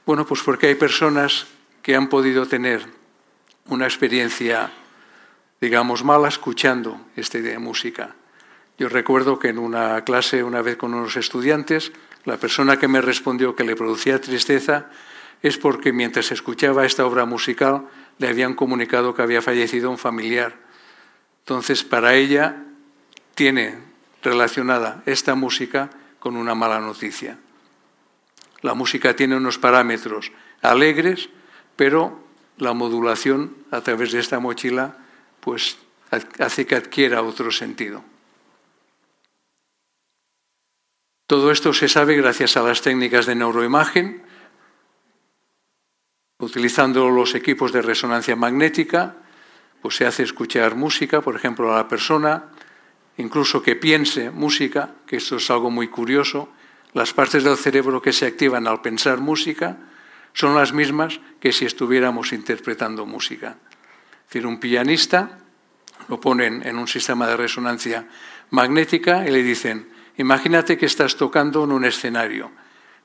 Bueno, 0.07 0.25
pues 0.25 0.41
porque 0.41 0.65
hay 0.65 0.75
personas 0.75 1.45
que 1.83 1.95
han 1.95 2.09
podido 2.09 2.47
tener 2.47 2.96
una 3.67 3.85
experiencia, 3.85 4.71
digamos, 5.59 6.03
mala 6.03 6.27
escuchando 6.27 6.99
este 7.15 7.57
música. 7.59 8.15
Yo 8.77 8.89
recuerdo 8.89 9.39
que 9.39 9.49
en 9.49 9.57
una 9.57 10.03
clase, 10.03 10.43
una 10.43 10.61
vez 10.61 10.77
con 10.77 10.93
unos 10.93 11.15
estudiantes, 11.17 11.91
la 12.25 12.37
persona 12.37 12.77
que 12.77 12.87
me 12.87 13.01
respondió 13.01 13.55
que 13.55 13.63
le 13.63 13.75
producía 13.75 14.21
tristeza 14.21 14.87
es 15.41 15.57
porque 15.57 15.93
mientras 15.93 16.31
escuchaba 16.31 16.85
esta 16.85 17.05
obra 17.05 17.25
musical 17.25 17.87
le 18.19 18.27
habían 18.27 18.53
comunicado 18.53 19.13
que 19.13 19.21
había 19.21 19.41
fallecido 19.41 19.89
un 19.89 19.97
familiar. 19.97 20.55
Entonces, 21.39 21.83
para 21.83 22.15
ella 22.15 22.63
tiene 23.35 23.79
relacionada 24.21 25.03
esta 25.05 25.35
música 25.35 25.89
con 26.19 26.35
una 26.35 26.55
mala 26.55 26.79
noticia. 26.79 27.37
La 28.61 28.73
música 28.73 29.15
tiene 29.15 29.37
unos 29.37 29.57
parámetros 29.57 30.31
alegres, 30.61 31.29
pero 31.75 32.26
la 32.57 32.73
modulación 32.73 33.55
a 33.71 33.81
través 33.81 34.11
de 34.11 34.19
esta 34.19 34.39
mochila 34.39 34.97
pues 35.39 35.77
hace 36.39 36.65
que 36.65 36.75
adquiera 36.75 37.21
otro 37.21 37.51
sentido. 37.51 38.03
Todo 41.27 41.51
esto 41.51 41.73
se 41.73 41.89
sabe 41.89 42.15
gracias 42.15 42.55
a 42.55 42.63
las 42.63 42.81
técnicas 42.81 43.25
de 43.25 43.35
neuroimagen, 43.35 44.23
utilizando 46.39 47.09
los 47.09 47.35
equipos 47.35 47.73
de 47.73 47.81
resonancia 47.81 48.35
magnética, 48.35 49.17
pues 49.81 49.95
se 49.95 50.05
hace 50.05 50.23
escuchar 50.23 50.75
música, 50.75 51.21
por 51.21 51.35
ejemplo, 51.35 51.73
a 51.73 51.77
la 51.77 51.87
persona, 51.87 52.45
incluso 53.17 53.61
que 53.61 53.75
piense 53.75 54.31
música, 54.31 54.95
que 55.05 55.17
esto 55.17 55.35
es 55.35 55.49
algo 55.49 55.69
muy 55.69 55.89
curioso, 55.89 56.49
las 56.93 57.13
partes 57.13 57.43
del 57.43 57.57
cerebro 57.57 58.01
que 58.01 58.13
se 58.13 58.25
activan 58.25 58.65
al 58.65 58.81
pensar 58.81 59.19
música 59.19 59.77
son 60.37 60.53
las 60.53 60.71
mismas 60.71 61.19
que 61.39 61.51
si 61.51 61.65
estuviéramos 61.65 62.31
interpretando 62.31 63.07
música. 63.07 63.57
Es 63.57 64.27
decir, 64.29 64.45
un 64.45 64.59
pianista 64.59 65.39
lo 66.09 66.21
ponen 66.21 66.61
en 66.61 66.77
un 66.77 66.87
sistema 66.87 67.25
de 67.25 67.35
resonancia 67.35 68.07
magnética 68.51 69.27
y 69.27 69.31
le 69.31 69.41
dicen, 69.41 69.89
imagínate 70.15 70.77
que 70.77 70.85
estás 70.85 71.15
tocando 71.17 71.63
en 71.63 71.71
un 71.71 71.85
escenario. 71.85 72.51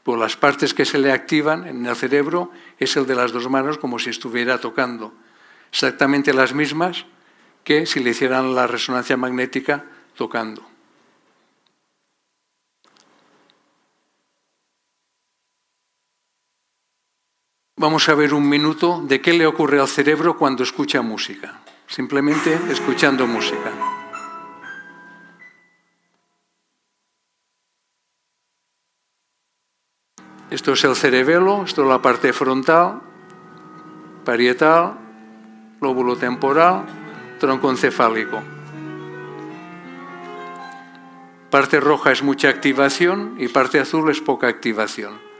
Pues 0.02 0.20
las 0.20 0.36
partes 0.36 0.74
que 0.74 0.84
se 0.84 0.98
le 0.98 1.10
activan 1.10 1.66
en 1.66 1.86
el 1.86 1.96
cerebro 1.96 2.52
es 2.78 2.98
el 2.98 3.06
de 3.06 3.14
las 3.14 3.32
dos 3.32 3.48
manos 3.48 3.78
como 3.78 3.98
si 3.98 4.10
estuviera 4.10 4.58
tocando. 4.58 5.14
Exactamente 5.70 6.34
las 6.34 6.52
mismas 6.52 7.06
que 7.64 7.86
si 7.86 8.00
le 8.00 8.10
hicieran 8.10 8.54
la 8.54 8.66
resonancia 8.66 9.16
magnética 9.16 9.86
tocando. 10.16 10.68
Vamos 17.82 18.08
a 18.08 18.14
ver 18.14 18.32
un 18.32 18.48
minuto 18.48 19.02
de 19.02 19.20
qué 19.20 19.32
le 19.32 19.44
ocurre 19.44 19.80
al 19.80 19.88
cerebro 19.88 20.38
cuando 20.38 20.62
escucha 20.62 21.02
música, 21.02 21.62
simplemente 21.88 22.56
escuchando 22.70 23.26
música. 23.26 23.72
Esto 30.48 30.74
es 30.74 30.84
el 30.84 30.94
cerebelo, 30.94 31.64
esto 31.64 31.82
es 31.82 31.88
la 31.88 32.00
parte 32.00 32.32
frontal, 32.32 33.00
parietal, 34.24 34.96
lóbulo 35.80 36.14
temporal, 36.14 36.84
tronco 37.40 37.68
encefálico. 37.68 38.40
Parte 41.50 41.80
roja 41.80 42.12
es 42.12 42.22
mucha 42.22 42.48
activación 42.48 43.34
y 43.40 43.48
parte 43.48 43.80
azul 43.80 44.08
es 44.08 44.20
poca 44.20 44.46
activación. 44.46 45.31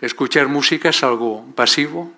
¿Escuchar 0.00 0.48
música 0.48 0.88
es 0.88 1.02
algo 1.02 1.46
pasivo? 1.54 2.12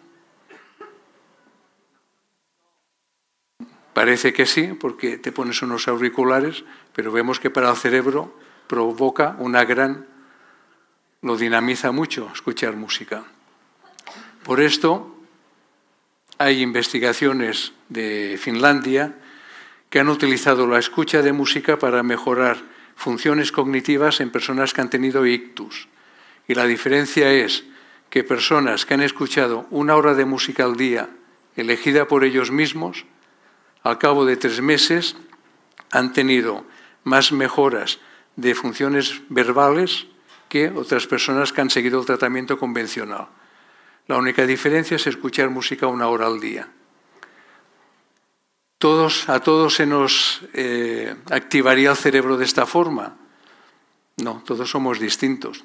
Parece 3.93 4.33
que 4.33 4.45
sí, 4.45 4.75
porque 4.79 5.19
te 5.19 5.33
pones 5.33 5.63
unos 5.63 5.87
auriculares, 5.87 6.65
pero 6.95 7.13
vemos 7.13 7.39
que 7.39 7.51
para 7.51 7.71
el 7.71 7.77
cerebro 7.77 8.37
provoca 8.67 9.37
una 9.39 9.65
gran, 9.65 10.07
lo 11.23 11.37
dinamiza 11.37 11.93
mucho 11.93 12.31
escuchar 12.35 12.75
música. 12.75 13.25
Por 14.43 14.61
esto 14.61 15.17
hay 16.39 16.61
investigaciones 16.61 17.73
de 17.89 18.37
Finlandia 18.41 19.15
que 19.91 20.01
han 20.01 20.09
utilizado 20.09 20.67
la 20.67 20.81
escucha 20.81 21.23
de 21.23 21.33
música 21.33 21.79
para 21.79 22.03
mejorar 22.03 22.59
funciones 22.97 23.53
cognitivas 23.53 24.21
en 24.21 24.31
personas 24.31 24.73
que 24.73 24.81
han 24.81 24.91
tenido 24.91 25.25
ictus. 25.25 25.89
Y 26.47 26.55
la 26.55 26.67
diferencia 26.67 27.33
es 27.33 27.65
que 28.11 28.25
personas 28.25 28.87
que 28.87 28.95
han 28.95 29.03
escuchado 29.03 29.67
una 29.71 29.97
hora 29.97 30.15
de 30.15 30.25
música 30.25 30.65
al 30.65 30.77
día 30.77 31.09
elegida 31.57 32.07
por 32.07 32.25
ellos 32.25 32.51
mismos, 32.51 33.07
al 33.83 33.99
cabo 33.99 34.25
de 34.25 34.37
tres 34.37 34.61
meses 34.61 35.17
han 35.91 36.13
tenido 36.13 36.65
más 37.05 37.33
mejoras 37.33 37.99
de 38.37 38.55
funciones 38.55 39.23
verbales 39.29 40.07
que 40.49 40.69
otras 40.69 41.07
personas 41.07 41.53
que 41.53 41.61
han 41.61 41.71
seguido 41.71 42.01
el 42.01 42.07
tratamiento 42.07 42.59
convencional. 42.59 43.29
La 44.07 44.17
única 44.17 44.47
diferencia 44.47 44.97
es 44.97 45.07
escuchar 45.07 45.51
música 45.51 45.87
una 45.87 46.09
hora 46.09 46.27
al 46.27 46.41
día. 46.41 46.69
Todos, 48.79 49.29
¿A 49.29 49.41
todos 49.41 49.75
se 49.75 49.87
nos 49.87 50.43
eh, 50.53 51.15
activaría 51.31 51.91
el 51.91 51.97
cerebro 51.97 52.37
de 52.37 52.45
esta 52.45 52.67
forma? 52.67 53.17
No, 54.19 54.43
todos 54.45 54.71
somos 54.71 55.01
distintos. 55.01 55.65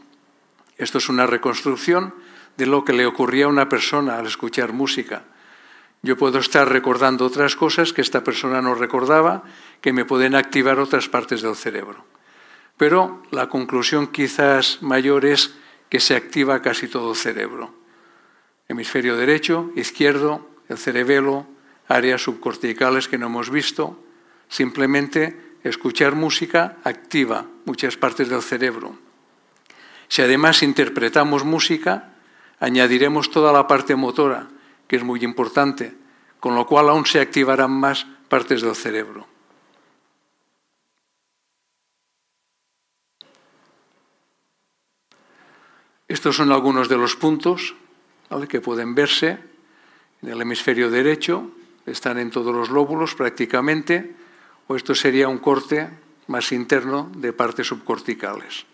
Esto 0.79 0.97
es 0.97 1.09
una 1.09 1.27
reconstrucción 1.27 2.15
de 2.55 2.65
lo 2.65 2.85
que 2.85 2.93
le 2.93 3.05
ocurría 3.05 3.45
a 3.45 3.49
una 3.49 3.67
persona 3.67 4.17
al 4.17 4.27
escuchar 4.27 4.71
música. 4.71 5.23
Yo 6.01 6.17
puedo 6.17 6.39
estar 6.39 6.69
recordando 6.69 7.25
otras 7.25 7.57
cosas 7.57 7.91
que 7.91 8.01
esta 8.01 8.23
persona 8.23 8.61
no 8.61 8.73
recordaba, 8.73 9.43
que 9.81 9.91
me 9.91 10.05
pueden 10.05 10.35
activar 10.35 10.79
otras 10.79 11.09
partes 11.09 11.41
del 11.41 11.57
cerebro. 11.57 12.05
Pero 12.77 13.21
la 13.29 13.49
conclusión 13.49 14.07
quizás 14.07 14.81
mayor 14.81 15.25
es 15.25 15.53
que 15.89 15.99
se 15.99 16.15
activa 16.15 16.61
casi 16.61 16.87
todo 16.87 17.11
el 17.11 17.17
cerebro. 17.17 17.75
Hemisferio 18.69 19.17
derecho, 19.17 19.71
izquierdo, 19.75 20.47
el 20.69 20.77
cerebelo, 20.77 21.45
áreas 21.89 22.21
subcorticales 22.21 23.09
que 23.09 23.17
no 23.17 23.25
hemos 23.25 23.49
visto. 23.49 24.01
Simplemente 24.47 25.57
escuchar 25.65 26.15
música 26.15 26.77
activa 26.85 27.47
muchas 27.65 27.97
partes 27.97 28.29
del 28.29 28.41
cerebro. 28.41 29.08
Si 30.09 30.23
además 30.23 30.63
interpretamos 30.63 31.45
música, 31.45 32.09
añadiremos 32.59 33.29
toda 33.29 33.53
la 33.53 33.67
parte 33.67 33.95
motora, 33.95 34.49
que 34.87 34.97
es 34.97 35.03
muy 35.03 35.23
importante, 35.23 35.95
con 36.39 36.55
lo 36.55 36.65
cual 36.65 36.89
aún 36.89 37.05
se 37.05 37.21
activarán 37.21 37.71
más 37.71 38.07
partes 38.27 38.61
del 38.61 38.75
cerebro. 38.75 39.27
Estos 46.07 46.35
son 46.35 46.51
algunos 46.51 46.89
de 46.89 46.97
los 46.97 47.15
puntos 47.15 47.75
que 48.49 48.61
pueden 48.61 48.95
verse 48.95 49.37
en 50.23 50.29
el 50.29 50.41
hemisferio 50.41 50.89
derecho, 50.89 51.51
están 51.85 52.17
en 52.17 52.31
todos 52.31 52.53
los 52.53 52.69
lóbulos 52.69 53.13
prácticamente, 53.13 54.15
o 54.67 54.75
esto 54.75 54.93
sería 54.95 55.29
un 55.29 55.37
corte 55.37 55.89
más 56.25 56.51
interno 56.51 57.11
de 57.15 57.31
partes 57.33 57.67
subcorticales. 57.67 58.68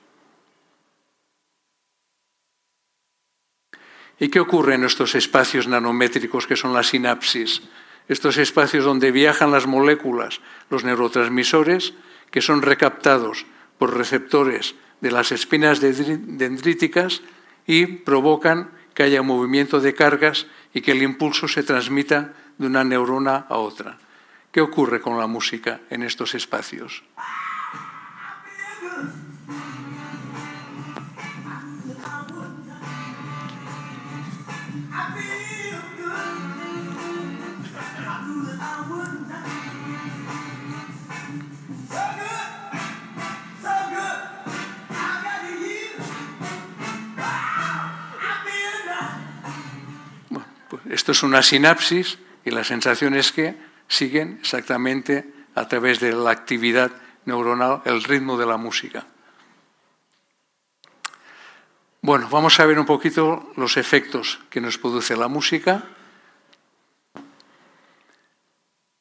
¿Y 4.20 4.30
qué 4.30 4.40
ocurre 4.40 4.76
en 4.76 4.84
estos 4.84 5.16
espacios 5.16 5.68
nanométricos 5.68 6.48
que 6.48 6.56
son 6.56 6.74
las 6.74 6.88
sinapsis? 6.88 7.62
Estos 8.08 8.38
espacios 8.38 8.86
donde 8.86 9.12
viajan 9.12 9.52
las 9.52 9.68
moléculas, 9.68 10.40
los 10.70 10.84
neurotransmisores, 10.84 11.94
que 12.32 12.42
son 12.42 12.62
recaptados 12.62 13.46
por 13.78 13.98
receptores 13.98 14.76
de 15.02 15.12
las 15.12 15.32
espinas 15.32 15.82
dendríticas 15.82 17.22
y 17.68 17.86
provocan 17.88 18.72
que 18.94 19.04
haya 19.04 19.22
movimiento 19.22 19.82
de 19.82 19.94
cargas 19.94 20.48
y 20.74 20.82
que 20.82 20.92
el 20.92 21.04
impulso 21.04 21.48
se 21.48 21.64
transmita 21.64 22.34
de 22.58 22.68
una 22.68 22.84
neurona 22.84 23.46
a 23.50 23.58
otra. 23.58 23.98
¿Qué 24.52 24.62
ocurre 24.62 25.02
con 25.02 25.18
la 25.18 25.28
música 25.28 25.82
en 25.90 26.04
estos 26.04 26.34
espacios? 26.36 27.04
Esto 51.06 51.12
es 51.12 51.24
una 51.24 51.44
sinapsis 51.44 52.18
y 52.46 52.52
la 52.52 52.64
sensación 52.64 53.16
es 53.16 53.32
que 53.32 53.56
siguen 53.88 54.38
exactamente 54.40 55.30
a 55.54 55.68
través 55.68 56.00
de 56.00 56.14
la 56.14 56.32
actividad 56.32 56.90
neuronal 57.26 57.82
el 57.86 58.04
ritmo 58.04 58.38
de 58.38 58.46
la 58.46 58.58
música. 58.58 59.06
Bueno, 62.06 62.30
vamos 62.30 62.60
a 62.60 62.68
ver 62.68 62.78
un 62.78 62.86
poquito 62.86 63.50
los 63.56 63.78
efectos 63.78 64.40
que 64.52 64.62
nos 64.62 64.78
produce 64.78 65.18
la 65.18 65.28
música. 65.28 65.86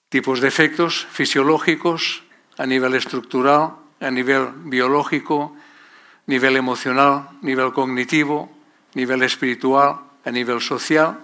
Tipos 0.08 0.40
de 0.40 0.48
efectos 0.48 1.06
fisiológicos 1.12 2.22
a 2.56 2.64
nivel 2.64 2.94
estructural, 2.94 3.76
a 4.00 4.10
nivel 4.10 4.48
biológico, 4.72 5.54
nivel 6.24 6.56
emocional, 6.56 7.28
nivel 7.42 7.74
cognitivo, 7.74 8.50
nivel 8.94 9.22
espiritual, 9.22 10.00
a 10.24 10.30
nivel 10.30 10.62
social. 10.62 11.20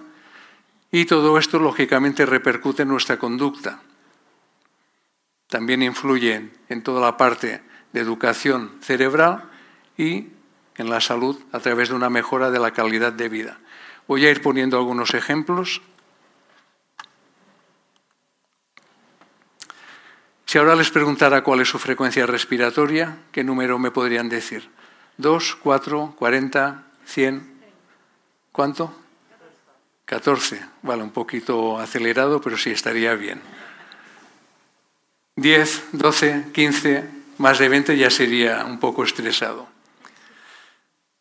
Y 0.93 1.07
todo 1.07 1.39
esto, 1.39 1.59
lógicamente, 1.59 2.27
repercute 2.27 2.83
en 2.83 2.89
nuestra 2.89 3.17
conducta. 3.17 3.81
También 5.47 5.83
influye 5.83 6.51
en 6.69 6.83
toda 6.83 7.01
la 7.01 7.17
parte 7.17 7.63
de 7.91 8.01
educación 8.01 8.77
cerebral 8.83 9.49
y 9.97 10.40
en 10.81 10.89
la 10.89 11.01
salud 11.01 11.39
a 11.53 11.61
través 11.61 11.91
de 11.91 11.95
una 11.95 12.09
mejora 12.09 12.51
de 12.51 12.59
la 12.59 12.73
calidad 12.73 13.13
de 13.13 13.29
vida. 13.29 13.59
Voy 14.09 14.25
a 14.25 14.31
ir 14.31 14.41
poniendo 14.41 14.79
algunos 14.79 15.13
ejemplos. 15.13 15.83
Si 20.47 20.59
ahora 20.59 20.75
les 20.75 20.91
preguntara 20.91 21.45
cuál 21.45 21.61
es 21.61 21.69
su 21.69 21.79
frecuencia 21.79 22.27
respiratoria, 22.27 23.19
¿qué 23.31 23.45
número 23.45 23.79
me 23.79 23.91
podrían 23.91 24.29
decir? 24.29 24.69
¿Dos, 25.17 25.55
cuatro, 25.55 26.15
cuarenta, 26.19 26.85
cien? 27.05 27.61
¿Cuánto? 28.51 28.97
14. 30.07 30.61
Vale, 30.83 31.03
un 31.03 31.11
poquito 31.11 31.79
acelerado, 31.79 32.41
pero 32.41 32.57
sí 32.57 32.71
estaría 32.71 33.15
bien. 33.15 33.41
10, 35.37 35.89
12, 35.93 36.47
15, 36.53 37.05
más 37.39 37.59
de 37.59 37.69
20 37.69 37.97
ya 37.97 38.11
sería 38.11 38.65
un 38.65 38.81
poco 38.81 39.05
estresado. 39.05 39.70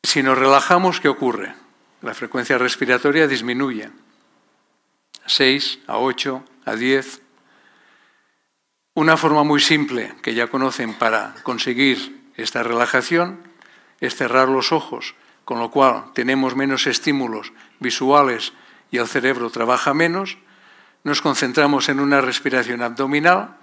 Si 0.03 0.23
nos 0.23 0.37
relajamos, 0.37 0.99
¿qué 0.99 1.09
ocurre? 1.09 1.53
La 2.01 2.13
frecuencia 2.13 2.57
respiratoria 2.57 3.27
disminuye. 3.27 3.89
A 5.25 5.29
6, 5.29 5.79
a 5.87 5.97
8, 5.97 6.43
a 6.65 6.75
10. 6.75 7.21
Una 8.95 9.17
forma 9.17 9.43
muy 9.43 9.59
simple 9.59 10.15
que 10.21 10.33
ya 10.33 10.47
conocen 10.47 10.93
para 10.93 11.35
conseguir 11.43 12.31
esta 12.37 12.63
relajación 12.63 13.39
es 13.99 14.15
cerrar 14.15 14.47
los 14.47 14.71
ojos, 14.71 15.15
con 15.43 15.59
lo 15.59 15.69
cual 15.69 16.05
tenemos 16.13 16.55
menos 16.55 16.87
estímulos 16.87 17.51
visuales 17.79 18.53
y 18.91 18.97
el 18.97 19.07
cerebro 19.07 19.49
trabaja 19.49 19.93
menos. 19.93 20.37
Nos 21.03 21.21
concentramos 21.21 21.89
en 21.89 21.99
una 21.99 22.21
respiración 22.21 22.81
abdominal 22.81 23.57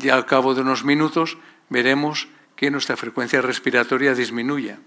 y 0.00 0.08
al 0.10 0.26
cabo 0.26 0.54
de 0.54 0.60
unos 0.60 0.84
minutos 0.84 1.36
veremos 1.68 2.28
que 2.54 2.70
nuestra 2.70 2.96
frecuencia 2.96 3.42
respiratoria 3.42 4.14
disminuye. 4.14 4.78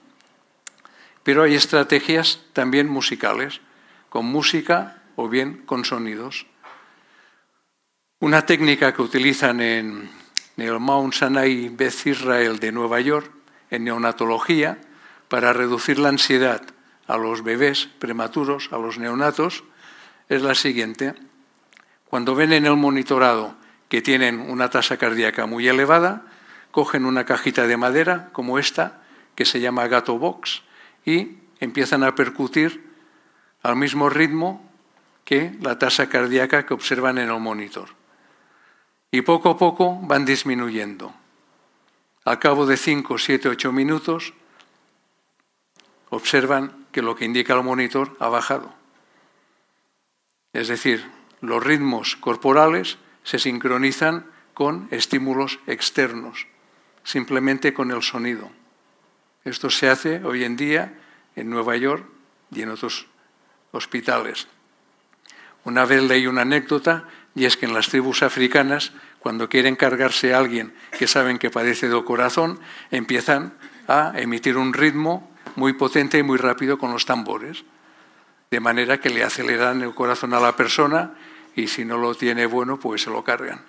Pero 1.23 1.43
hay 1.43 1.55
estrategias 1.55 2.41
también 2.53 2.88
musicales, 2.88 3.62
con 4.09 4.25
música 4.25 5.01
o 5.15 5.29
bien 5.29 5.65
con 5.65 5.86
sonidos. 5.86 6.45
Una 8.19 8.45
técnica 8.45 8.93
que 8.93 9.01
utilizan 9.01 9.59
en 9.62 10.09
el 10.57 10.79
Mount 10.79 11.13
Sinai 11.13 11.69
Beth 11.69 12.05
Israel 12.05 12.59
de 12.59 12.71
Nueva 12.71 12.99
York, 13.01 13.31
en 13.69 13.86
neonatología, 13.86 14.79
para 15.27 15.51
reducir 15.51 15.97
la 15.97 16.09
ansiedad 16.09 16.62
a 17.07 17.17
los 17.17 17.43
bebés 17.43 17.89
prematuros, 17.99 18.69
a 18.71 18.77
los 18.77 18.97
neonatos, 18.97 19.63
es 20.29 20.41
la 20.41 20.55
siguiente. 20.55 21.15
Cuando 22.05 22.36
ven 22.36 22.53
en 22.53 22.65
el 22.65 22.75
monitorado 22.75 23.55
que 23.89 24.01
tienen 24.01 24.39
una 24.39 24.69
tasa 24.69 24.97
cardíaca 24.97 25.45
muy 25.45 25.67
elevada, 25.67 26.23
cogen 26.71 27.05
una 27.05 27.25
cajita 27.25 27.67
de 27.67 27.77
madera 27.77 28.29
como 28.31 28.59
esta, 28.59 29.01
que 29.36 29.45
se 29.45 29.59
llama 29.59 29.88
gato 29.88 30.17
box, 30.17 30.62
y 31.06 31.38
empiezan 31.60 32.04
a 32.04 32.16
percutir 32.16 32.84
al 33.62 33.76
mismo 33.76 34.10
ritmo 34.10 34.70
que 35.26 35.56
la 35.62 35.80
tasa 35.80 36.10
cardíaca 36.10 36.66
que 36.66 36.74
observan 36.74 37.18
en 37.18 37.30
el 37.30 37.39
monitor. 37.39 37.89
Y 39.12 39.22
poco 39.22 39.52
a 39.52 39.58
poco 39.58 40.00
van 40.02 40.26
disminuyendo. 40.26 41.13
Al 42.26 42.39
cabo 42.39 42.66
de 42.66 42.78
5, 42.78 43.18
7, 43.18 43.50
8 43.50 43.72
minutos, 43.72 44.34
observan 46.10 46.86
que 46.92 47.02
lo 47.02 47.16
que 47.16 47.26
indica 47.26 47.54
el 47.54 47.63
monitor 47.63 48.16
ha 48.20 48.30
bajado. 48.30 48.74
Es 50.54 50.68
decir, 50.68 51.10
los 51.42 51.63
ritmos 51.63 52.16
corporales 52.16 52.98
se 53.24 53.39
sincronizan 53.39 54.26
con 54.54 54.88
estímulos 54.92 55.60
externos, 55.68 56.48
simplemente 57.04 57.74
con 57.74 57.92
el 57.92 58.04
sonido. 58.04 58.52
Esto 59.45 59.69
se 59.69 59.89
hace 59.89 60.23
hoy 60.23 60.43
en 60.43 60.56
día 60.56 60.93
en 61.36 61.49
Nueva 61.49 61.75
York 61.75 62.06
y 62.51 62.62
en 62.62 62.69
otros 62.69 63.08
hospitales. 63.71 64.47
Una 65.65 65.86
vez 65.86 66.03
leí 66.03 66.27
una 66.27 66.41
anécdota 66.41 67.08
y 67.36 67.45
es 67.45 67.58
que 67.58 67.65
en 67.65 67.73
las 67.73 67.88
tribus 67.88 68.23
africanas, 68.23 68.93
cuando 69.19 69.49
quieren 69.49 69.75
cargarse 69.75 70.34
a 70.34 70.38
alguien 70.38 70.73
que 70.97 71.08
saben 71.08 71.39
que 71.39 71.49
padece 71.49 71.89
de 71.89 72.03
corazón, 72.03 72.60
empiezan 72.91 73.53
a 73.88 74.13
emitir 74.15 74.58
un 74.58 74.73
ritmo 74.73 75.29
muy 75.56 75.73
potente 75.73 76.17
y 76.17 76.23
muy 76.23 76.38
rápido 76.38 76.77
con 76.77 76.91
los 76.91 77.06
tambores, 77.06 77.63
de 78.51 78.60
manera 78.60 78.99
que 78.99 79.10
le 79.10 79.23
aceleran 79.23 79.82
el 79.82 79.93
corazón 79.93 80.34
a 80.34 80.39
la 80.39 80.56
persona 80.56 81.15
y 81.56 81.67
si 81.67 81.86
no 81.86 81.97
lo 81.97 82.15
tiene 82.15 82.45
bueno, 82.45 82.79
pues 82.79 83.03
se 83.03 83.10
lo 83.10 83.23
cargan. 83.23 83.62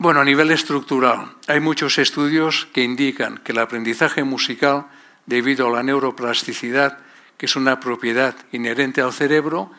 Bueno, 0.00 0.20
a 0.20 0.24
nivel 0.24 0.52
estructural, 0.52 1.32
hay 1.48 1.58
muchos 1.58 1.98
estudios 1.98 2.68
que 2.72 2.84
indican 2.84 3.38
que 3.38 3.50
el 3.50 3.58
aprendizaje 3.58 4.22
musical, 4.22 4.86
debido 5.26 5.66
a 5.66 5.70
la 5.70 5.82
neuroplasticidad, 5.82 6.98
que 7.36 7.46
es 7.46 7.56
una 7.56 7.80
propiedad 7.80 8.36
inherente 8.52 9.00
al 9.00 9.12
cerebro, 9.12 9.72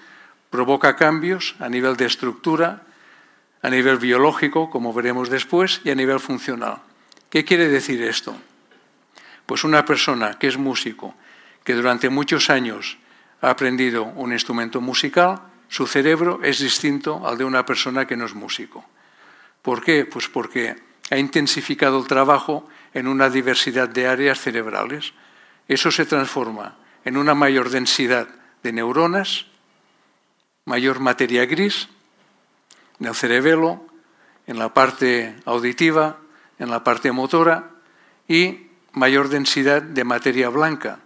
Provoca 0.50 0.96
cambios 0.96 1.56
a 1.60 1.70
nivel 1.70 1.96
de 1.96 2.06
estructura, 2.06 2.82
a 3.62 3.70
nivel 3.70 3.98
biológico, 3.98 4.70
como 4.70 4.94
veremos 4.94 5.30
después, 5.30 5.82
y 5.84 5.92
a 5.92 5.96
nivel 5.96 6.20
funcional. 6.20 6.82
¿Qué 7.30 7.46
quiere 7.46 7.68
decir 7.68 8.02
esto? 8.02 8.36
Pues 9.46 9.64
una 9.64 9.86
persona 9.86 10.40
que 10.40 10.48
es 10.48 10.58
músico, 10.58 11.14
que 11.64 11.76
durante 11.76 12.10
muchos 12.10 12.50
años 12.50 12.98
ha 13.42 13.52
aprendido 13.52 14.06
un 14.06 14.34
instrumento 14.34 14.82
musical, 14.82 15.40
su 15.68 15.86
cerebro 15.86 16.40
es 16.44 16.60
distinto 16.60 17.28
al 17.28 17.38
de 17.38 17.46
una 17.46 17.64
persona 17.64 18.08
que 18.08 18.18
no 18.18 18.26
es 18.26 18.34
músico. 18.34 18.84
¿Por 19.62 19.84
qué? 19.84 20.06
Pues 20.06 20.28
porque 20.28 20.76
ha 21.10 21.18
intensificado 21.18 22.00
el 22.00 22.08
trabajo 22.08 22.68
en 22.94 23.08
una 23.08 23.30
diversidad 23.30 23.90
de 23.90 24.08
áreas 24.08 24.40
cerebrales. 24.40 25.14
Eso 25.68 25.92
se 25.92 26.06
transforma 26.06 26.78
en 27.06 27.18
una 27.18 27.34
mayor 27.34 27.70
densidad 27.70 28.28
de 28.64 28.74
neuronas, 28.74 29.46
mayor 30.66 31.00
materia 31.00 31.46
gris 31.46 31.90
en 33.00 33.08
el 33.08 33.16
cerebelo, 33.16 33.86
en 34.48 34.60
la 34.60 34.74
parte 34.74 35.36
auditiva, 35.46 36.18
en 36.58 36.70
la 36.70 36.84
parte 36.84 37.12
motora 37.12 37.72
y 38.28 38.68
mayor 38.94 39.30
densidad 39.30 39.82
de 39.82 40.04
materia 40.04 40.50
blanca, 40.50 41.00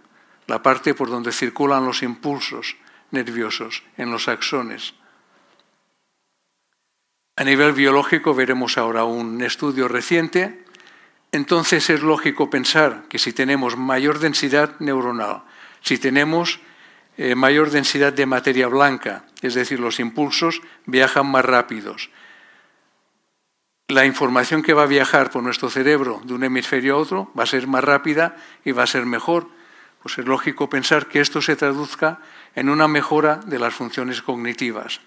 la 0.46 0.62
parte 0.62 0.94
por 0.94 1.08
donde 1.08 1.32
circulan 1.32 1.86
los 1.86 2.02
impulsos 2.02 2.76
nerviosos, 3.10 3.82
en 3.96 4.10
los 4.10 4.28
axones. 4.28 4.94
A 7.36 7.42
nivel 7.42 7.72
biológico 7.72 8.32
veremos 8.32 8.78
ahora 8.78 9.04
un 9.04 9.42
estudio 9.42 9.88
reciente. 9.88 10.64
Entonces 11.32 11.90
es 11.90 12.00
lógico 12.00 12.48
pensar 12.48 13.04
que 13.08 13.18
si 13.18 13.32
tenemos 13.32 13.76
mayor 13.76 14.20
densidad 14.20 14.78
neuronal, 14.78 15.42
si 15.80 15.98
tenemos 15.98 16.60
eh, 17.16 17.34
mayor 17.34 17.70
densidad 17.70 18.12
de 18.12 18.26
materia 18.26 18.68
blanca, 18.68 19.24
es 19.42 19.54
decir, 19.54 19.80
los 19.80 19.98
impulsos 19.98 20.62
viajan 20.86 21.26
más 21.26 21.44
rápidos. 21.44 22.10
La 23.88 24.06
información 24.06 24.62
que 24.62 24.72
va 24.72 24.84
a 24.84 24.86
viajar 24.86 25.30
por 25.30 25.42
nuestro 25.42 25.70
cerebro 25.70 26.22
de 26.24 26.34
un 26.34 26.44
hemisferio 26.44 26.94
a 26.94 26.98
otro 26.98 27.32
va 27.36 27.42
a 27.42 27.46
ser 27.46 27.66
más 27.66 27.82
rápida 27.82 28.36
y 28.64 28.70
va 28.70 28.84
a 28.84 28.86
ser 28.86 29.06
mejor. 29.06 29.48
Pues 30.02 30.18
es 30.18 30.24
lógico 30.24 30.70
pensar 30.70 31.06
que 31.06 31.20
esto 31.20 31.42
se 31.42 31.56
traduzca 31.56 32.20
en 32.54 32.68
una 32.68 32.86
mejora 32.86 33.40
de 33.44 33.58
las 33.58 33.74
funciones 33.74 34.22
cognitivas, 34.22 35.00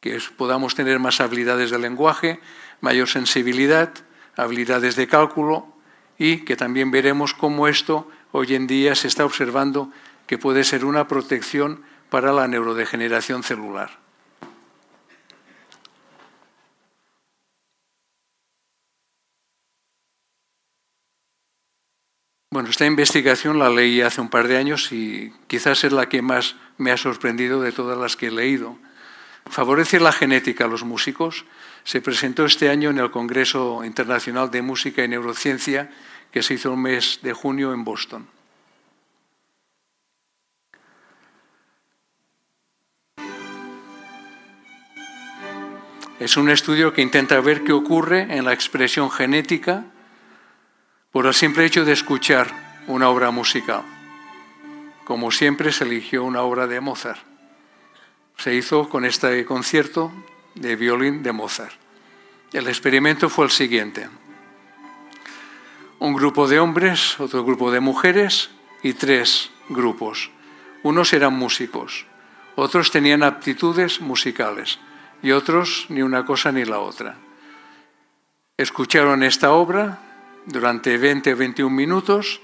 que 0.00 0.16
es, 0.16 0.28
podamos 0.28 0.74
tener 0.74 0.98
más 0.98 1.20
habilidades 1.20 1.70
de 1.70 1.78
lenguaje, 1.78 2.40
mayor 2.80 3.08
sensibilidad, 3.08 3.92
habilidades 4.36 4.94
de 4.96 5.08
cálculo 5.08 5.66
y 6.18 6.44
que 6.44 6.56
también 6.56 6.90
veremos 6.90 7.34
cómo 7.34 7.66
esto 7.68 8.08
hoy 8.32 8.54
en 8.54 8.66
día 8.66 8.94
se 8.94 9.08
está 9.08 9.24
observando 9.24 9.90
que 10.26 10.38
puede 10.38 10.62
ser 10.62 10.84
una 10.84 11.08
protección 11.08 11.82
para 12.10 12.32
la 12.32 12.46
neurodegeneración 12.46 13.42
celular. 13.42 13.98
Bueno, 22.50 22.70
esta 22.70 22.86
investigación 22.86 23.58
la 23.58 23.68
leí 23.68 24.00
hace 24.00 24.20
un 24.20 24.30
par 24.30 24.48
de 24.48 24.56
años 24.56 24.90
y 24.90 25.32
quizás 25.48 25.84
es 25.84 25.92
la 25.92 26.08
que 26.08 26.22
más 26.22 26.56
me 26.76 26.90
ha 26.90 26.96
sorprendido 26.96 27.60
de 27.60 27.72
todas 27.72 27.98
las 27.98 28.16
que 28.16 28.28
he 28.28 28.30
leído 28.30 28.78
Favorece 29.50 29.98
la 29.98 30.12
genética 30.12 30.64
a 30.64 30.68
los 30.68 30.84
músicos. 30.84 31.44
Se 31.84 32.00
presentó 32.00 32.44
este 32.44 32.68
año 32.68 32.90
en 32.90 32.98
el 32.98 33.10
Congreso 33.10 33.84
Internacional 33.84 34.50
de 34.50 34.62
Música 34.62 35.02
y 35.02 35.08
Neurociencia 35.08 35.90
que 36.30 36.42
se 36.42 36.54
hizo 36.54 36.72
el 36.72 36.78
mes 36.78 37.20
de 37.22 37.32
junio 37.32 37.72
en 37.72 37.84
Boston. 37.84 38.28
Es 46.20 46.36
un 46.36 46.50
estudio 46.50 46.92
que 46.92 47.00
intenta 47.00 47.40
ver 47.40 47.62
qué 47.62 47.72
ocurre 47.72 48.36
en 48.36 48.44
la 48.44 48.52
expresión 48.52 49.08
genética 49.08 49.84
por 51.12 51.26
el 51.26 51.34
simple 51.34 51.64
hecho 51.64 51.84
de 51.84 51.92
escuchar 51.92 52.82
una 52.88 53.08
obra 53.08 53.30
musical. 53.30 53.82
Como 55.04 55.30
siempre 55.30 55.72
se 55.72 55.84
eligió 55.84 56.24
una 56.24 56.42
obra 56.42 56.66
de 56.66 56.80
Mozart. 56.80 57.37
Se 58.38 58.54
hizo 58.54 58.88
con 58.88 59.04
este 59.04 59.44
concierto 59.44 60.12
de 60.54 60.76
violín 60.76 61.24
de 61.24 61.32
Mozart. 61.32 61.74
El 62.52 62.68
experimento 62.68 63.28
fue 63.28 63.44
el 63.44 63.50
siguiente. 63.50 64.08
Un 65.98 66.14
grupo 66.14 66.46
de 66.46 66.60
hombres, 66.60 67.18
otro 67.18 67.44
grupo 67.44 67.72
de 67.72 67.80
mujeres 67.80 68.50
y 68.84 68.92
tres 68.92 69.50
grupos. 69.68 70.30
Unos 70.84 71.12
eran 71.12 71.34
músicos, 71.34 72.06
otros 72.54 72.92
tenían 72.92 73.24
aptitudes 73.24 74.00
musicales 74.00 74.78
y 75.20 75.32
otros 75.32 75.86
ni 75.88 76.02
una 76.02 76.24
cosa 76.24 76.52
ni 76.52 76.64
la 76.64 76.78
otra. 76.78 77.16
Escucharon 78.56 79.24
esta 79.24 79.50
obra 79.50 79.98
durante 80.46 80.96
20 80.96 81.32
o 81.32 81.36
21 81.36 81.74
minutos 81.74 82.40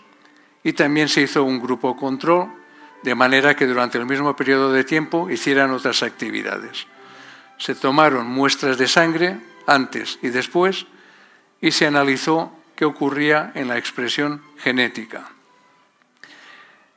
y 0.65 0.73
también 0.73 1.09
se 1.09 1.21
hizo 1.21 1.45
un 1.45 1.61
grupo 1.61 1.95
control 1.95 2.64
de 3.05 3.15
manera 3.15 3.55
que 3.55 3.67
durante 3.67 3.99
el 3.99 4.07
mismo 4.07 4.35
periodo 4.35 4.73
de 4.73 4.83
tiempo 4.83 5.29
hicieran 5.29 5.71
otras 5.73 6.03
actividades. 6.03 6.87
Se 7.59 7.75
tomaron 7.75 8.27
muestras 8.27 8.79
de 8.79 8.89
sangre 8.89 9.37
antes 9.67 10.19
y 10.23 10.31
después 10.31 10.87
y 11.61 11.71
se 11.73 11.87
analizó 11.87 12.51
qué 12.75 12.87
ocurría 12.87 13.53
en 13.55 13.69
la 13.69 13.77
expresión 13.77 14.41
genética. 14.57 15.29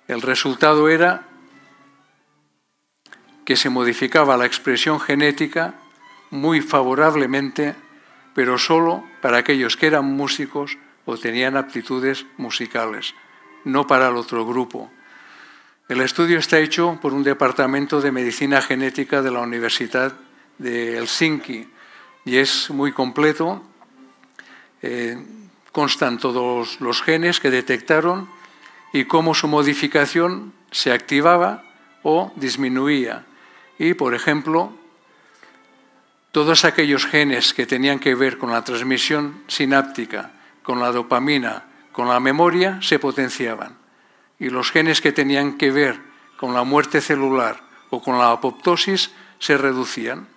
El 0.07 0.21
resultado 0.21 0.87
era 0.87 1.27
que 3.43 3.57
se 3.57 3.69
modificaba 3.69 4.37
la 4.37 4.45
expresión 4.45 5.01
genética 5.01 5.73
muy 6.29 6.61
favorablemente, 6.61 7.75
pero 8.33 8.57
solo 8.57 9.03
para 9.21 9.39
aquellos 9.39 9.75
que 9.75 9.87
eran 9.87 10.05
músicos 10.05 10.77
o 11.03 11.17
tenían 11.17 11.57
aptitudes 11.57 12.25
musicales, 12.37 13.13
no 13.65 13.87
para 13.87 14.07
el 14.07 14.15
otro 14.15 14.45
grupo. 14.45 14.89
El 15.87 16.01
estudio 16.01 16.37
está 16.37 16.59
hecho 16.59 16.99
por 17.01 17.13
un 17.13 17.23
departamento 17.23 18.01
de 18.01 18.11
medicina 18.11 18.61
genética 18.61 19.21
de 19.21 19.31
la 19.31 19.39
Universidad 19.39 20.11
de 20.57 20.97
Helsinki 20.97 21.65
y 22.25 22.37
es 22.37 22.69
muy 22.69 22.91
completo. 22.91 23.63
Eh, 24.81 25.17
constan 25.71 26.17
todos 26.17 26.81
los 26.81 27.01
genes 27.01 27.39
que 27.39 27.49
detectaron 27.49 28.27
y 28.91 29.05
cómo 29.05 29.33
su 29.33 29.47
modificación 29.47 30.51
se 30.71 30.91
activaba 30.91 31.63
o 32.03 32.33
disminuía 32.35 33.25
y, 33.79 33.93
por 33.93 34.13
ejemplo, 34.13 34.73
todos 36.33 36.65
aquellos 36.65 37.05
genes 37.05 37.53
que 37.53 37.65
tenían 37.65 37.99
que 37.99 38.13
ver 38.13 38.37
con 38.37 38.51
la 38.51 38.65
transmisión 38.65 39.41
sináptica, 39.47 40.31
con 40.63 40.81
la 40.81 40.91
dopamina, 40.91 41.63
con 41.93 42.09
la 42.09 42.19
memoria, 42.19 42.77
se 42.81 42.99
potenciaban. 42.99 43.76
Y 44.39 44.49
los 44.49 44.71
genes 44.71 45.01
que 45.01 45.11
tenían 45.11 45.57
que 45.57 45.71
ver 45.71 45.99
con 46.37 46.53
la 46.53 46.63
muerte 46.63 47.01
celular 47.01 47.61
o 47.89 48.01
con 48.01 48.19
la 48.19 48.31
apoptosis 48.31 49.11
se 49.39 49.57
reducían. 49.57 50.27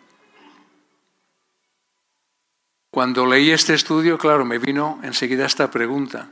Cuando 2.91 3.27
leí 3.27 3.51
este 3.51 3.75
estudio, 3.75 4.19
claro, 4.19 4.45
me 4.45 4.59
vino 4.59 4.99
enseguida 5.03 5.47
esta 5.47 5.71
pregunta. 5.71 6.31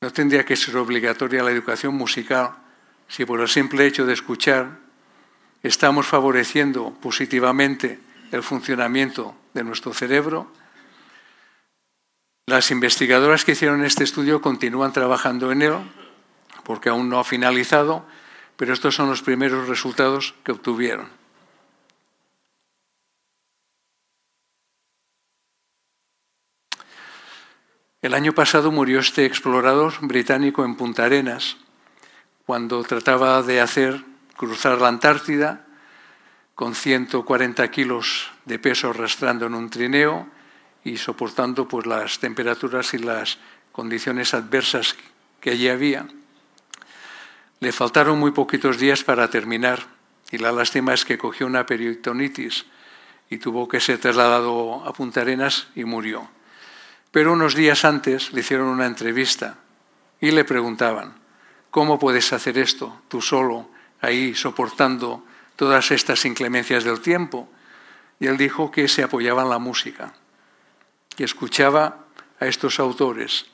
¿No 0.00 0.12
tendría 0.12 0.44
que 0.44 0.56
ser 0.56 0.76
obligatoria 0.76 1.42
la 1.42 1.50
educación 1.50 1.94
musical 1.94 2.56
si 3.08 3.24
por 3.24 3.40
el 3.40 3.48
simple 3.48 3.86
hecho 3.86 4.06
de 4.06 4.14
escuchar 4.14 4.78
estamos 5.62 6.06
favoreciendo 6.06 6.92
positivamente 7.00 7.98
el 8.32 8.42
funcionamiento 8.42 9.34
de 9.54 9.64
nuestro 9.64 9.94
cerebro. 9.94 10.52
Las 12.46 12.70
investigadoras 12.70 13.44
que 13.44 13.52
hicieron 13.52 13.84
este 13.84 14.04
estudio 14.04 14.42
continúan 14.42 14.92
trabajando 14.92 15.50
en 15.50 15.62
él, 15.62 15.74
porque 16.62 16.90
aún 16.90 17.08
no 17.08 17.18
ha 17.18 17.24
finalizado, 17.24 18.04
pero 18.56 18.74
estos 18.74 18.94
son 18.94 19.08
los 19.08 19.22
primeros 19.22 19.66
resultados 19.66 20.34
que 20.44 20.52
obtuvieron. 20.52 21.08
El 28.02 28.12
año 28.12 28.34
pasado 28.34 28.70
murió 28.70 29.00
este 29.00 29.24
explorador 29.24 29.94
británico 30.02 30.66
en 30.66 30.76
Punta 30.76 31.06
Arenas, 31.06 31.56
cuando 32.44 32.82
trataba 32.84 33.42
de 33.42 33.62
hacer 33.62 34.04
cruzar 34.36 34.78
la 34.82 34.88
Antártida 34.88 35.64
con 36.54 36.74
140 36.74 37.66
kilos 37.70 38.30
de 38.44 38.58
peso 38.58 38.90
arrastrando 38.90 39.46
en 39.46 39.54
un 39.54 39.70
trineo 39.70 40.28
y 40.84 40.96
soportando 40.96 41.66
pues, 41.66 41.86
las 41.86 42.18
temperaturas 42.18 42.94
y 42.94 42.98
las 42.98 43.38
condiciones 43.72 44.34
adversas 44.34 44.94
que 45.40 45.50
allí 45.50 45.68
había. 45.68 46.06
Le 47.60 47.72
faltaron 47.72 48.18
muy 48.18 48.32
poquitos 48.32 48.78
días 48.78 49.02
para 49.02 49.30
terminar 49.30 49.86
y 50.30 50.38
la 50.38 50.52
lástima 50.52 50.94
es 50.94 51.04
que 51.04 51.18
cogió 51.18 51.46
una 51.46 51.66
peritonitis 51.66 52.66
y 53.30 53.38
tuvo 53.38 53.66
que 53.66 53.80
ser 53.80 53.98
trasladado 53.98 54.84
a 54.84 54.92
Punta 54.92 55.22
Arenas 55.22 55.68
y 55.74 55.84
murió. 55.84 56.28
Pero 57.10 57.32
unos 57.32 57.54
días 57.54 57.84
antes 57.84 58.32
le 58.32 58.40
hicieron 58.40 58.66
una 58.66 58.86
entrevista 58.86 59.58
y 60.20 60.30
le 60.30 60.44
preguntaban, 60.44 61.14
¿cómo 61.70 61.98
puedes 61.98 62.32
hacer 62.32 62.58
esto 62.58 63.02
tú 63.08 63.22
solo 63.22 63.70
ahí 64.04 64.34
soportando 64.34 65.24
todas 65.56 65.90
estas 65.90 66.24
inclemencias 66.24 66.84
del 66.84 67.00
tiempo. 67.00 67.48
Y 68.20 68.26
él 68.26 68.36
dijo 68.36 68.70
que 68.70 68.88
se 68.88 69.02
apoyaba 69.02 69.42
en 69.42 69.50
la 69.50 69.58
música, 69.58 70.14
que 71.16 71.24
escuchaba 71.24 72.06
a 72.40 72.46
estos 72.46 72.80
autores, 72.80 73.46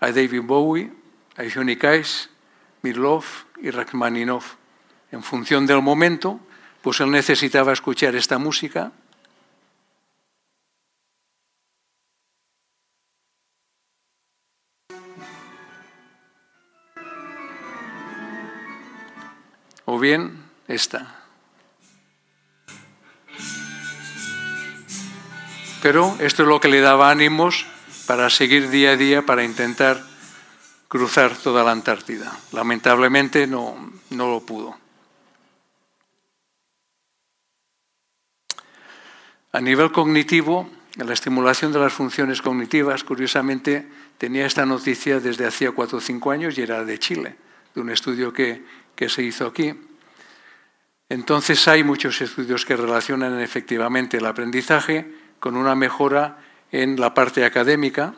a 0.00 0.12
David 0.12 0.42
Bowie, 0.42 0.92
a 1.36 1.42
Johnny 1.52 1.76
Cash, 1.76 2.26
Mirlov 2.82 3.24
y 3.60 3.70
Rachmaninoff. 3.70 4.54
En 5.10 5.22
función 5.22 5.66
del 5.66 5.80
momento, 5.80 6.40
pues 6.82 7.00
él 7.00 7.10
necesitaba 7.10 7.72
escuchar 7.72 8.14
esta 8.14 8.38
música 8.38 8.92
o 19.86 19.98
bien 19.98 20.44
esta. 20.68 21.23
Pero 25.84 26.16
esto 26.18 26.44
es 26.44 26.48
lo 26.48 26.62
que 26.62 26.68
le 26.68 26.80
daba 26.80 27.10
ánimos 27.10 27.66
para 28.06 28.30
seguir 28.30 28.70
día 28.70 28.92
a 28.92 28.96
día, 28.96 29.26
para 29.26 29.44
intentar 29.44 30.02
cruzar 30.88 31.36
toda 31.36 31.62
la 31.62 31.72
Antártida. 31.72 32.34
Lamentablemente 32.52 33.46
no, 33.46 33.92
no 34.08 34.30
lo 34.30 34.40
pudo. 34.40 34.78
A 39.52 39.60
nivel 39.60 39.92
cognitivo, 39.92 40.70
la 40.96 41.12
estimulación 41.12 41.70
de 41.70 41.80
las 41.80 41.92
funciones 41.92 42.40
cognitivas, 42.40 43.04
curiosamente, 43.04 43.86
tenía 44.16 44.46
esta 44.46 44.64
noticia 44.64 45.20
desde 45.20 45.46
hacía 45.46 45.72
cuatro 45.72 45.98
o 45.98 46.00
cinco 46.00 46.30
años 46.30 46.56
y 46.56 46.62
era 46.62 46.82
de 46.82 46.98
Chile, 46.98 47.36
de 47.74 47.82
un 47.82 47.90
estudio 47.90 48.32
que, 48.32 48.64
que 48.96 49.10
se 49.10 49.22
hizo 49.22 49.46
aquí. 49.46 49.74
Entonces 51.10 51.68
hay 51.68 51.84
muchos 51.84 52.22
estudios 52.22 52.64
que 52.64 52.74
relacionan 52.74 53.38
efectivamente 53.38 54.16
el 54.16 54.24
aprendizaje 54.24 55.23
con 55.44 55.58
una 55.58 55.74
mejora 55.74 56.38
en 56.72 56.98
la 56.98 57.12
parte 57.12 57.44
académica. 57.44 58.14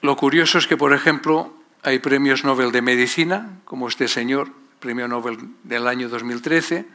Lo 0.00 0.16
curioso 0.16 0.56
es 0.56 0.66
que, 0.66 0.78
por 0.78 0.94
ejemplo, 0.94 1.52
hay 1.82 1.98
premios 1.98 2.44
Nobel 2.44 2.72
de 2.72 2.80
Medicina, 2.80 3.60
como 3.66 3.88
este 3.88 4.08
señor, 4.08 4.48
premio 4.80 5.06
Nobel 5.06 5.36
del 5.64 5.86
año 5.86 6.08
2013, 6.08 6.86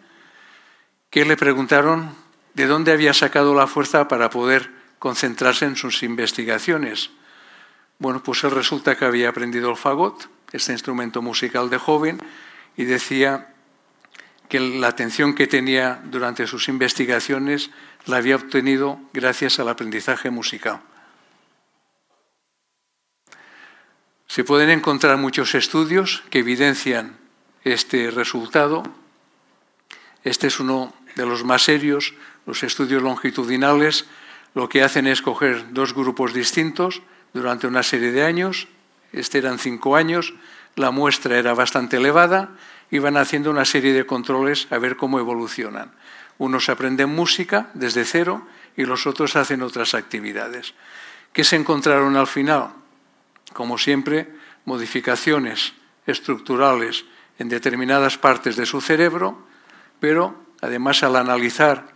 que 1.11 1.25
le 1.25 1.37
preguntaron 1.37 2.09
de 2.55 2.65
dónde 2.65 2.91
había 2.91 3.13
sacado 3.13 3.53
la 3.53 3.67
fuerza 3.67 4.07
para 4.07 4.31
poder 4.31 4.71
concentrarse 4.97 5.65
en 5.65 5.75
sus 5.75 6.01
investigaciones. 6.01 7.11
Bueno, 7.99 8.23
pues 8.23 8.43
él 8.43 8.49
resulta 8.49 8.97
que 8.97 9.05
había 9.05 9.29
aprendido 9.29 9.69
el 9.69 9.77
fagot, 9.77 10.27
este 10.51 10.71
instrumento 10.71 11.21
musical 11.21 11.69
de 11.69 11.77
joven, 11.77 12.19
y 12.75 12.85
decía 12.85 13.53
que 14.49 14.59
la 14.59 14.87
atención 14.87 15.35
que 15.35 15.47
tenía 15.47 16.01
durante 16.05 16.47
sus 16.47 16.67
investigaciones 16.69 17.69
la 18.05 18.17
había 18.17 18.35
obtenido 18.37 18.99
gracias 19.13 19.59
al 19.59 19.69
aprendizaje 19.69 20.29
musical. 20.29 20.81
Se 24.27 24.43
pueden 24.43 24.69
encontrar 24.69 25.17
muchos 25.17 25.55
estudios 25.55 26.23
que 26.29 26.39
evidencian 26.39 27.17
este 27.63 28.11
resultado. 28.11 28.83
Este 30.23 30.47
es 30.47 30.59
uno 30.59 30.93
de 31.15 31.25
los 31.25 31.43
más 31.43 31.63
serios, 31.63 32.13
los 32.45 32.63
estudios 32.63 33.01
longitudinales. 33.01 34.05
Lo 34.53 34.69
que 34.69 34.83
hacen 34.83 35.07
es 35.07 35.21
coger 35.21 35.73
dos 35.73 35.93
grupos 35.93 36.33
distintos 36.33 37.01
durante 37.33 37.67
una 37.67 37.83
serie 37.83 38.11
de 38.11 38.23
años. 38.23 38.67
Este 39.11 39.37
eran 39.39 39.59
cinco 39.59 39.95
años. 39.95 40.33
La 40.75 40.91
muestra 40.91 41.37
era 41.37 41.53
bastante 41.53 41.97
elevada 41.97 42.51
y 42.89 42.99
van 42.99 43.17
haciendo 43.17 43.51
una 43.51 43.65
serie 43.65 43.93
de 43.93 44.05
controles 44.05 44.67
a 44.71 44.77
ver 44.77 44.95
cómo 44.95 45.19
evolucionan. 45.19 45.91
Unos 46.37 46.69
aprenden 46.69 47.09
música 47.09 47.69
desde 47.73 48.05
cero 48.05 48.47
y 48.75 48.85
los 48.85 49.07
otros 49.07 49.35
hacen 49.35 49.61
otras 49.61 49.93
actividades. 49.93 50.73
¿Qué 51.33 51.43
se 51.43 51.55
encontraron 51.55 52.15
al 52.15 52.27
final? 52.27 52.69
Como 53.53 53.77
siempre, 53.77 54.31
modificaciones 54.65 55.73
estructurales 56.05 57.05
en 57.39 57.49
determinadas 57.49 58.17
partes 58.17 58.55
de 58.55 58.65
su 58.65 58.81
cerebro, 58.81 59.45
pero 59.99 60.35
además 60.61 61.03
al 61.03 61.15
analizar 61.15 61.87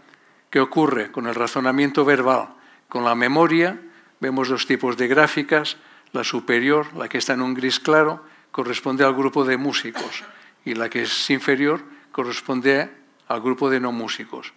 qué 0.50 0.60
ocurre 0.60 1.12
con 1.12 1.28
el 1.28 1.36
razonamiento 1.36 2.04
verbal, 2.04 2.50
con 2.90 3.06
la 3.06 3.16
memoria, 3.16 3.80
vemos 4.20 4.50
dos 4.50 4.68
tipos 4.68 4.98
de 4.98 5.08
gráficas. 5.08 5.78
La 6.12 6.26
superior, 6.26 6.94
la 6.94 7.08
que 7.08 7.20
está 7.20 7.34
en 7.34 7.42
un 7.42 7.54
gris 7.54 7.80
claro, 7.80 8.26
corresponde 8.52 9.06
al 9.06 9.16
grupo 9.16 9.46
de 9.46 9.56
músicos 9.56 10.26
y 10.66 10.76
la 10.76 10.90
que 10.90 11.04
es 11.04 11.30
inferior 11.30 11.84
corresponde 12.12 12.90
al 13.28 13.42
grupo 13.42 13.70
de 13.70 13.80
no 13.80 13.92
músicos. 13.92 14.54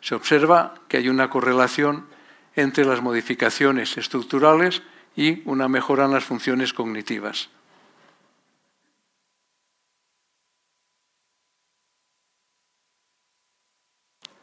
Se 0.00 0.14
observa 0.14 0.74
que 0.88 0.98
hay 0.98 1.08
una 1.08 1.28
correlación 1.28 2.06
entre 2.54 2.84
las 2.84 3.02
modificaciones 3.02 3.96
estructurales 3.98 4.82
y 5.16 5.42
una 5.44 5.68
mejora 5.68 6.04
en 6.04 6.12
las 6.12 6.24
funciones 6.24 6.72
cognitivas. 6.72 7.48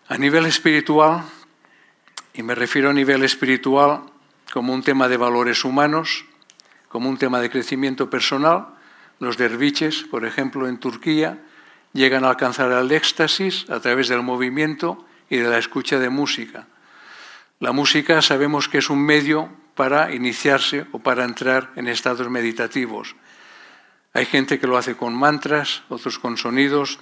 A 0.08 0.18
nivel 0.18 0.45
espiritual, 0.45 1.24
y 2.34 2.43
me 2.43 2.56
refiero 2.56 2.89
a 2.89 2.93
nivel 2.93 3.24
espiritual 3.24 4.04
como 4.51 4.74
un 4.74 4.84
tema 4.84 5.08
de 5.08 5.18
valores 5.18 5.64
humanos, 5.64 6.26
como 6.89 7.10
un 7.10 7.18
tema 7.18 7.39
de 7.39 7.49
crecimiento 7.49 8.10
personal, 8.10 8.68
los 9.20 9.38
derviches, 9.38 10.03
por 10.03 10.26
ejemplo, 10.26 10.68
en 10.68 10.80
Turquía, 10.80 11.39
llegan 11.93 12.26
a 12.26 12.30
alcanzar 12.30 12.72
el 12.72 12.91
éxtasis 12.91 13.70
a 13.70 13.80
través 13.80 14.09
del 14.09 14.24
movimiento 14.24 15.05
y 15.30 15.38
de 15.38 15.49
la 15.49 15.57
escucha 15.57 15.99
de 15.99 16.09
música. 16.09 16.68
La 17.59 17.72
música 17.72 18.22
sabemos 18.22 18.68
que 18.68 18.80
es 18.80 18.89
un 18.89 18.99
medio 18.99 19.49
para 19.76 20.14
iniciarse 20.14 20.86
o 20.91 20.99
para 20.99 21.24
entrar 21.24 21.72
en 21.76 21.88
estados 21.88 22.30
meditativos. 22.30 23.16
Hay 24.14 24.26
gente 24.26 24.59
que 24.59 24.68
lo 24.68 24.78
hace 24.78 24.95
con 24.95 25.16
mantras, 25.16 25.84
otros 25.89 26.20
con 26.20 26.38
sonidos, 26.38 26.99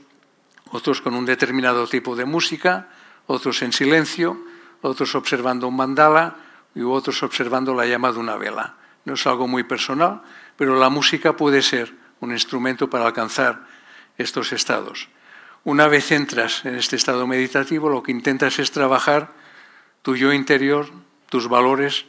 otros 0.72 1.02
con 1.02 1.16
un 1.16 1.26
determinado 1.26 1.88
tipo 1.88 2.16
de 2.16 2.26
música, 2.26 2.90
otros 3.28 3.62
en 3.62 3.74
silencio, 3.74 4.38
otros 4.82 5.16
observando 5.16 5.68
un 5.68 5.76
mandala 5.76 6.36
y 6.74 6.82
otros 6.82 7.22
observando 7.24 7.74
la 7.74 7.86
llama 7.86 8.12
de 8.12 8.20
una 8.20 8.38
vela. 8.38 8.76
No 9.04 9.16
es 9.16 9.28
algo 9.28 9.48
muy 9.48 9.64
personal, 9.64 10.22
pero 10.56 10.78
la 10.78 10.90
música 10.90 11.36
puede 11.36 11.62
ser 11.62 11.94
un 12.22 12.32
instrumento 12.32 12.90
para 12.90 13.06
alcanzar 13.06 13.68
estos 14.18 14.54
estados. 14.54 15.10
Una 15.64 15.88
vez 15.88 16.12
entras 16.12 16.66
en 16.66 16.76
este 16.76 16.96
estado 16.96 17.28
meditativo, 17.28 17.90
lo 17.90 18.02
que 18.02 18.12
intentas 18.12 18.58
es 18.58 18.72
trabajar 18.72 19.34
tu 20.02 20.16
yo 20.16 20.32
interior, 20.34 20.90
tus 21.30 21.48
valores 21.48 22.06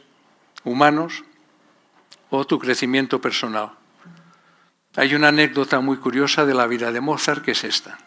humanos 0.63 1.23
o 2.29 2.45
tu 2.45 2.57
crecimiento 2.57 3.19
personal. 3.21 3.73
Hay 4.95 5.13
una 5.15 5.29
anécdota 5.29 5.79
muy 5.81 5.97
curiosa 5.97 6.45
de 6.45 6.53
la 6.53 6.67
vida 6.67 6.91
de 6.91 7.01
Mozart 7.01 7.43
que 7.43 7.51
es 7.51 7.63
esta. 7.63 7.97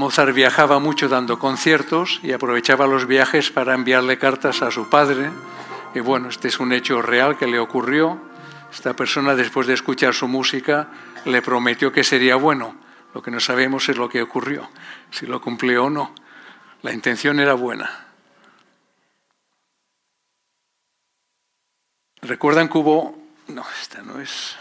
Mozart 0.00 0.32
viajaba 0.34 0.78
mucho 0.78 1.10
dando 1.10 1.38
conciertos 1.38 2.20
y 2.22 2.32
aprovechaba 2.32 2.86
los 2.86 3.06
viajes 3.06 3.50
para 3.50 3.74
enviarle 3.74 4.16
cartas 4.16 4.62
a 4.62 4.70
su 4.70 4.88
padre. 4.88 5.30
Y 5.94 6.00
bueno, 6.00 6.30
este 6.30 6.48
es 6.48 6.58
un 6.58 6.72
hecho 6.72 7.02
real 7.02 7.36
que 7.36 7.46
le 7.46 7.58
ocurrió. 7.58 8.18
Esta 8.72 8.96
persona, 8.96 9.34
después 9.34 9.66
de 9.66 9.74
escuchar 9.74 10.14
su 10.14 10.26
música, 10.26 10.88
le 11.26 11.42
prometió 11.42 11.92
que 11.92 12.02
sería 12.02 12.36
bueno. 12.36 12.76
Lo 13.12 13.20
que 13.20 13.30
no 13.30 13.40
sabemos 13.40 13.90
es 13.90 13.98
lo 13.98 14.08
que 14.08 14.22
ocurrió, 14.22 14.70
si 15.10 15.26
lo 15.26 15.38
cumplió 15.42 15.84
o 15.84 15.90
no. 15.90 16.14
La 16.80 16.94
intención 16.94 17.38
era 17.38 17.52
buena. 17.52 18.06
¿Recuerdan 22.22 22.70
que 22.70 22.78
hubo... 22.78 23.18
No, 23.48 23.66
esta 23.78 24.00
no 24.00 24.18
es... 24.18 24.56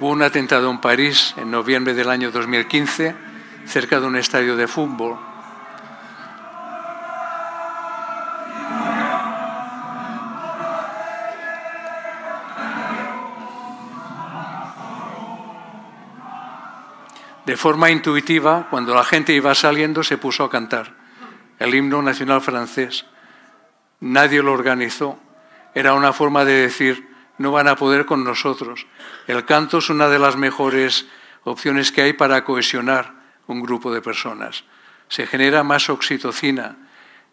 Hubo 0.00 0.10
un 0.10 0.22
atentado 0.22 0.68
en 0.72 0.80
París 0.80 1.34
en 1.36 1.52
noviembre 1.52 1.94
del 1.94 2.10
año 2.10 2.32
2015 2.32 3.14
cerca 3.64 4.00
de 4.00 4.06
un 4.06 4.16
estadio 4.16 4.56
de 4.56 4.66
fútbol. 4.66 5.16
De 17.46 17.56
forma 17.56 17.88
intuitiva, 17.92 18.66
cuando 18.70 18.96
la 18.96 19.04
gente 19.04 19.32
iba 19.32 19.54
saliendo, 19.54 20.02
se 20.02 20.18
puso 20.18 20.42
a 20.42 20.50
cantar 20.50 20.92
el 21.60 21.72
himno 21.72 22.02
nacional 22.02 22.40
francés. 22.40 23.06
Nadie 24.00 24.42
lo 24.42 24.54
organizó. 24.54 25.20
Era 25.72 25.94
una 25.94 26.12
forma 26.12 26.44
de 26.44 26.54
decir, 26.54 27.13
no 27.38 27.52
van 27.52 27.68
a 27.68 27.76
poder 27.76 28.06
con 28.06 28.24
nosotros. 28.24 28.86
El 29.26 29.44
canto 29.44 29.78
es 29.78 29.90
una 29.90 30.08
de 30.08 30.18
las 30.18 30.36
mejores 30.36 31.06
opciones 31.44 31.92
que 31.92 32.02
hay 32.02 32.12
para 32.12 32.44
cohesionar 32.44 33.14
un 33.46 33.60
grupo 33.62 33.92
de 33.92 34.02
personas. 34.02 34.64
Se 35.08 35.26
genera 35.26 35.62
más 35.62 35.90
oxitocina 35.90 36.76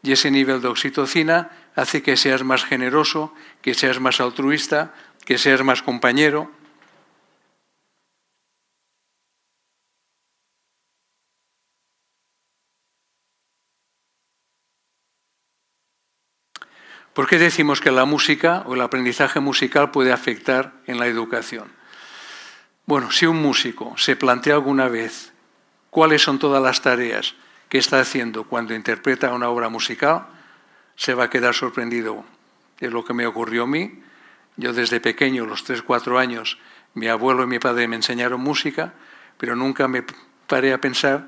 y 0.04 0.12
ese 0.12 0.32
nivel 0.32 0.62
de 0.62 0.68
oxitocina 0.68 1.52
hace 1.76 2.02
que 2.02 2.18
seas 2.18 2.44
más 2.44 2.66
generoso, 2.66 3.34
que 3.62 3.74
seas 3.74 4.00
más 4.00 4.20
altruista, 4.20 4.94
que 5.26 5.38
seas 5.38 5.64
más 5.64 5.82
compañero. 5.82 6.52
¿Por 17.14 17.28
qué 17.28 17.38
decimos 17.38 17.82
que 17.82 17.92
la 17.92 18.06
música 18.06 18.64
o 18.66 18.74
el 18.74 18.82
aprendizaje 18.82 19.42
musical 19.42 19.92
puede 19.92 20.14
afectar 20.14 20.74
en 20.88 20.98
la 20.98 21.08
educación? 21.08 21.70
Bueno, 22.86 23.12
si 23.12 23.26
un 23.26 23.42
músico 23.42 23.94
se 23.98 24.16
plantea 24.16 24.54
alguna 24.54 24.88
vez 24.88 25.34
cuáles 25.90 26.22
son 26.22 26.40
todas 26.40 26.64
las 26.64 26.82
tareas 26.82 27.36
que 27.68 27.78
está 27.78 28.00
haciendo 28.00 28.46
cuando 28.46 28.74
interpreta 28.74 29.34
una 29.34 29.50
obra 29.50 29.68
musical, 29.68 30.28
se 30.96 31.14
va 31.14 31.26
a 31.26 31.30
quedar 31.30 31.54
sorprendido. 31.54 32.24
Es 32.80 32.92
lo 32.92 33.04
que 33.04 33.14
me 33.14 33.28
ocurrió 33.28 33.64
a 33.64 33.68
mí. 33.68 34.02
Yo 34.56 34.72
desde 34.72 35.02
pequeño, 35.02 35.46
los 35.46 35.66
3, 35.66 35.82
4 35.82 36.18
años, 36.18 36.60
mi 36.94 37.08
abuelo 37.08 37.44
y 37.44 37.48
mi 37.48 37.60
padre 37.60 37.90
me 37.90 37.98
enseñaron 37.98 38.40
música, 38.40 38.94
pero 39.38 39.56
nunca 39.56 39.88
me 39.90 40.04
paré 40.48 40.72
a 40.72 40.80
pensar 40.80 41.28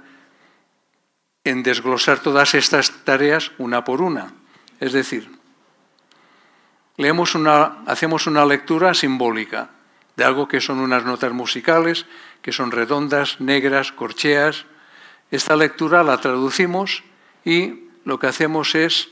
en 1.44 1.62
desglosar 1.62 2.20
todas 2.20 2.56
estas 2.56 3.04
tareas 3.04 3.52
una 3.58 3.84
por 3.84 4.02
una. 4.02 4.34
Es 4.80 4.94
decir, 4.94 5.30
hacemos 6.98 8.28
una 8.28 8.46
lectura 8.46 8.94
simbólica 8.94 9.70
de 10.16 10.24
algo 10.24 10.48
que 10.48 10.62
son 10.62 10.80
unas 10.80 11.06
notas 11.06 11.32
musicales, 11.34 12.06
que 12.42 12.52
son 12.52 12.72
redondas, 12.72 13.40
negras, 13.42 13.92
corcheas. 13.92 14.66
Esta 15.32 15.56
lectura 15.56 16.04
la 16.04 16.18
traducimos 16.20 17.04
y 17.46 17.90
lo 18.06 18.20
que 18.20 18.28
hacemos 18.28 18.76
es, 18.76 19.10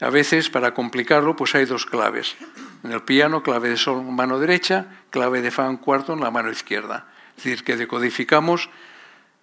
a 0.00 0.10
veces, 0.10 0.50
para 0.50 0.74
complicarlo, 0.74 1.36
pues 1.36 1.54
hay 1.54 1.66
dos 1.66 1.86
claves. 1.86 2.34
En 2.82 2.92
el 2.92 3.02
piano, 3.02 3.42
clave 3.42 3.68
de 3.68 3.76
sol 3.76 4.00
en 4.00 4.14
mano 4.14 4.40
derecha, 4.40 4.86
clave 5.10 5.40
de 5.40 5.50
fa 5.50 5.66
en 5.66 5.76
cuarto 5.76 6.12
en 6.12 6.20
la 6.20 6.30
mano 6.30 6.50
izquierda. 6.50 7.06
Es 7.36 7.44
decir, 7.44 7.64
que 7.64 7.76
decodificamos 7.76 8.68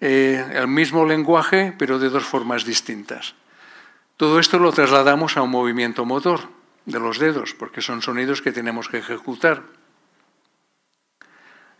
eh, 0.02 0.44
el 0.54 0.68
mismo 0.68 1.06
lenguaje, 1.06 1.74
pero 1.78 2.00
de 2.00 2.10
dos 2.10 2.24
formas 2.24 2.66
distintas. 2.66 3.36
Todo 4.18 4.40
esto 4.40 4.60
lo 4.60 4.72
trasladamos 4.72 5.38
a 5.38 5.42
un 5.42 5.50
movimiento 5.50 6.06
motor 6.06 6.61
de 6.86 7.00
los 7.00 7.20
dedos, 7.20 7.54
porque 7.54 7.82
son 7.82 8.02
sonidos 8.02 8.42
que 8.42 8.52
tenemos 8.52 8.90
que 8.90 8.98
ejecutar. 8.98 9.64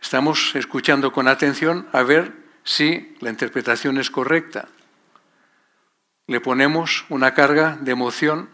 Estamos 0.00 0.54
escuchando 0.54 1.12
con 1.12 1.28
atención 1.28 1.88
a 1.92 2.02
ver 2.02 2.32
si 2.64 3.16
la 3.20 3.30
interpretación 3.30 3.98
es 3.98 4.10
correcta. 4.10 4.68
Le 6.26 6.40
ponemos 6.40 7.04
una 7.08 7.34
carga 7.34 7.76
de 7.80 7.92
emoción. 7.92 8.48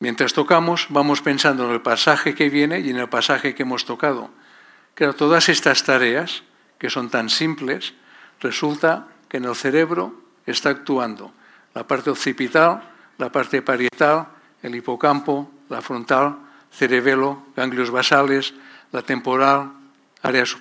Mientras 0.00 0.32
tocamos, 0.32 0.86
vamos 0.90 1.22
pensando 1.22 1.66
en 1.66 1.72
el 1.72 1.80
pasaje 1.80 2.34
que 2.34 2.50
viene 2.50 2.80
y 2.80 2.90
en 2.90 2.98
el 2.98 3.08
pasaje 3.08 3.54
que 3.54 3.62
hemos 3.62 3.84
tocado. 3.84 4.30
Claro, 4.94 5.14
todas 5.14 5.48
estas 5.48 5.82
tareas, 5.84 6.42
que 6.78 6.90
son 6.90 7.10
tan 7.10 7.28
simples, 7.28 7.94
resulta 8.40 9.08
que 9.28 9.38
en 9.38 9.44
el 9.44 9.56
cerebro 9.56 10.14
está 10.46 10.70
actuando 10.70 11.32
la 11.74 11.86
parte 11.86 12.10
occipital, 12.10 12.82
la 13.18 13.30
parte 13.30 13.62
parietal, 13.62 14.28
el 14.64 14.74
hipocampo, 14.74 15.50
la 15.68 15.82
frontal, 15.82 16.38
cerebelo, 16.72 17.44
ganglios 17.54 17.90
basales, 17.90 18.54
la 18.92 19.02
temporal, 19.02 19.72
áreas 20.22 20.56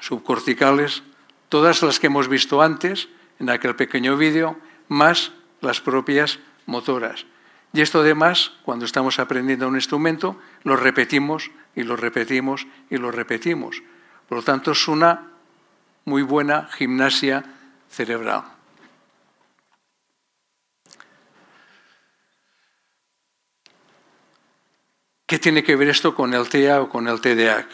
subcorticales, 0.00 1.02
todas 1.48 1.82
las 1.82 1.98
que 1.98 2.08
hemos 2.08 2.28
visto 2.28 2.60
antes 2.60 3.08
en 3.40 3.48
aquel 3.48 3.74
pequeño 3.74 4.18
vídeo, 4.18 4.56
más 4.88 5.32
las 5.62 5.80
propias 5.80 6.38
motoras. 6.66 7.24
Y 7.72 7.80
esto 7.80 8.00
además, 8.00 8.52
cuando 8.64 8.84
estamos 8.84 9.18
aprendiendo 9.18 9.66
un 9.66 9.76
instrumento, 9.76 10.38
lo 10.62 10.76
repetimos 10.76 11.50
y 11.74 11.84
lo 11.84 11.96
repetimos 11.96 12.66
y 12.90 12.98
lo 12.98 13.10
repetimos. 13.10 13.82
Por 14.28 14.38
lo 14.38 14.44
tanto, 14.44 14.72
es 14.72 14.88
una 14.88 15.24
muy 16.04 16.22
buena 16.22 16.68
gimnasia 16.72 17.44
cerebral. 17.88 18.57
¿Qué 25.28 25.38
tiene 25.38 25.62
que 25.62 25.76
ver 25.76 25.90
esto 25.90 26.14
con 26.14 26.32
el 26.32 26.48
TEA 26.48 26.80
o 26.80 26.88
con 26.88 27.06
el 27.06 27.20
TDAH? 27.20 27.68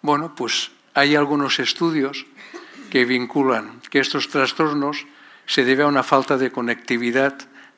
Bueno, 0.00 0.32
pues 0.36 0.70
hay 0.94 1.16
algunos 1.16 1.58
estudios 1.58 2.24
que 2.88 3.04
vinculan 3.04 3.80
que 3.90 3.98
estos 3.98 4.28
trastornos 4.28 5.06
se 5.44 5.64
deben 5.64 5.86
a 5.86 5.88
una 5.88 6.02
falta 6.04 6.38
de 6.38 6.52
conectividad 6.52 7.34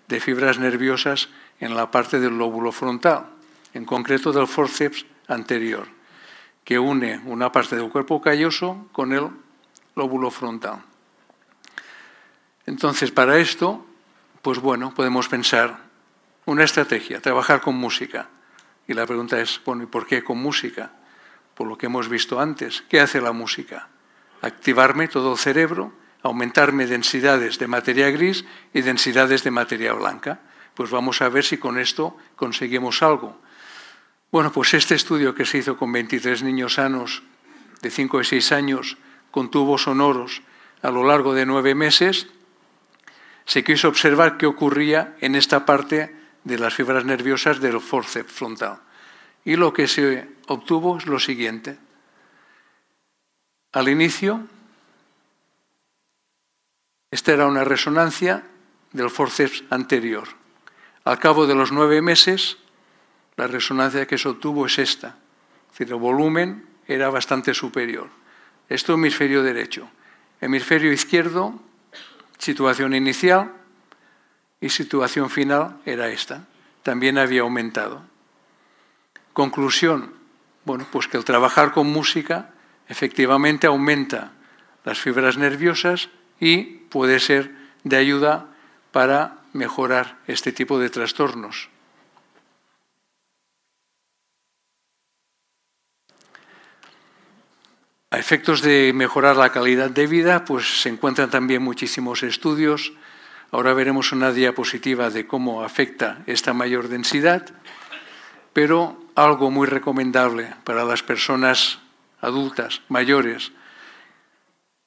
de 0.06 0.20
fibras 0.20 0.58
nerviosas 0.58 1.30
en 1.60 1.74
la 1.74 1.90
parte 1.90 2.20
del 2.20 2.36
lóbulo 2.36 2.72
frontal, 2.72 3.30
en 3.72 3.86
concreto 3.86 4.32
del 4.32 4.46
forceps 4.46 5.06
anterior, 5.28 5.88
que 6.62 6.78
une 6.78 7.18
una 7.24 7.50
parte 7.50 7.74
del 7.74 7.88
cuerpo 7.88 8.20
calloso 8.20 8.86
con 8.92 9.14
el 9.14 9.28
lóbulo 9.96 10.30
frontal. 10.30 10.84
Entonces, 12.66 13.10
para 13.10 13.38
esto, 13.38 13.86
pues 14.42 14.58
bueno, 14.58 14.92
podemos 14.92 15.26
pensar 15.28 15.78
una 16.44 16.64
estrategia, 16.64 17.22
trabajar 17.22 17.62
con 17.62 17.76
música. 17.76 18.28
Y 18.88 18.94
la 18.94 19.06
pregunta 19.06 19.40
es, 19.40 19.60
bueno, 19.64 19.84
¿y 19.84 19.86
por 19.86 20.06
qué 20.06 20.22
con 20.22 20.38
música? 20.38 20.92
Por 21.54 21.66
lo 21.66 21.78
que 21.78 21.86
hemos 21.86 22.08
visto 22.08 22.40
antes. 22.40 22.82
¿Qué 22.88 23.00
hace 23.00 23.20
la 23.20 23.32
música? 23.32 23.88
Activarme 24.40 25.08
todo 25.08 25.32
el 25.32 25.38
cerebro, 25.38 25.92
aumentarme 26.22 26.86
densidades 26.86 27.58
de 27.58 27.66
materia 27.66 28.10
gris 28.10 28.44
y 28.72 28.82
densidades 28.82 29.44
de 29.44 29.50
materia 29.50 29.92
blanca. 29.92 30.40
Pues 30.74 30.90
vamos 30.90 31.22
a 31.22 31.28
ver 31.28 31.44
si 31.44 31.58
con 31.58 31.78
esto 31.78 32.16
conseguimos 32.36 33.02
algo. 33.02 33.38
Bueno, 34.30 34.50
pues 34.50 34.74
este 34.74 34.94
estudio 34.94 35.34
que 35.34 35.44
se 35.44 35.58
hizo 35.58 35.76
con 35.76 35.92
23 35.92 36.42
niños 36.42 36.74
sanos 36.74 37.22
de 37.82 37.90
5 37.90 38.20
y 38.20 38.24
6 38.24 38.52
años 38.52 38.96
con 39.30 39.50
tubos 39.50 39.82
sonoros 39.82 40.42
a 40.82 40.90
lo 40.90 41.04
largo 41.04 41.34
de 41.34 41.46
nueve 41.46 41.74
meses, 41.74 42.26
se 43.44 43.64
quiso 43.64 43.88
observar 43.88 44.36
qué 44.36 44.46
ocurría 44.46 45.16
en 45.20 45.34
esta 45.34 45.64
parte 45.64 46.14
de 46.44 46.58
las 46.58 46.74
fibras 46.74 47.04
nerviosas 47.04 47.60
del 47.60 47.80
forceps 47.80 48.32
frontal. 48.32 48.80
Y 49.44 49.56
lo 49.56 49.72
que 49.72 49.88
se 49.88 50.28
obtuvo 50.48 50.98
es 50.98 51.06
lo 51.06 51.18
siguiente. 51.18 51.78
Al 53.72 53.88
inicio, 53.88 54.46
esta 57.10 57.32
era 57.32 57.46
una 57.46 57.64
resonancia 57.64 58.44
del 58.92 59.10
forceps 59.10 59.64
anterior. 59.70 60.28
Al 61.04 61.18
cabo 61.18 61.46
de 61.46 61.54
los 61.54 61.72
nueve 61.72 62.02
meses, 62.02 62.58
la 63.36 63.46
resonancia 63.46 64.06
que 64.06 64.18
se 64.18 64.28
obtuvo 64.28 64.66
es 64.66 64.78
esta. 64.78 65.16
Es 65.66 65.78
decir, 65.78 65.88
el 65.88 66.00
volumen 66.00 66.66
era 66.86 67.08
bastante 67.10 67.54
superior. 67.54 68.08
Esto 68.68 68.94
hemisferio 68.94 69.42
derecho. 69.42 69.88
Hemisferio 70.40 70.92
izquierdo, 70.92 71.60
situación 72.38 72.94
inicial, 72.94 73.52
y 74.62 74.70
situación 74.70 75.28
final 75.28 75.82
era 75.84 76.08
esta. 76.08 76.46
También 76.84 77.18
había 77.18 77.42
aumentado. 77.42 78.02
Conclusión, 79.34 80.14
bueno, 80.64 80.86
pues 80.90 81.08
que 81.08 81.18
el 81.18 81.24
trabajar 81.24 81.72
con 81.72 81.88
música 81.88 82.50
efectivamente 82.88 83.66
aumenta 83.66 84.32
las 84.84 85.00
fibras 85.00 85.36
nerviosas 85.36 86.08
y 86.38 86.62
puede 86.62 87.18
ser 87.18 87.50
de 87.82 87.96
ayuda 87.96 88.46
para 88.92 89.38
mejorar 89.52 90.18
este 90.28 90.52
tipo 90.52 90.78
de 90.78 90.90
trastornos. 90.90 91.68
A 98.10 98.18
efectos 98.18 98.60
de 98.60 98.92
mejorar 98.94 99.36
la 99.36 99.50
calidad 99.50 99.90
de 99.90 100.06
vida, 100.06 100.44
pues 100.44 100.82
se 100.82 100.90
encuentran 100.90 101.30
también 101.30 101.62
muchísimos 101.62 102.22
estudios 102.22 102.92
Ahora 103.52 103.74
veremos 103.74 104.12
una 104.12 104.32
diapositiva 104.32 105.10
de 105.10 105.26
cómo 105.26 105.62
afecta 105.62 106.22
esta 106.26 106.54
mayor 106.54 106.88
densidad, 106.88 107.50
pero 108.54 108.98
algo 109.14 109.50
muy 109.50 109.66
recomendable 109.66 110.54
para 110.64 110.84
las 110.84 111.02
personas 111.02 111.78
adultas, 112.22 112.80
mayores, 112.88 113.52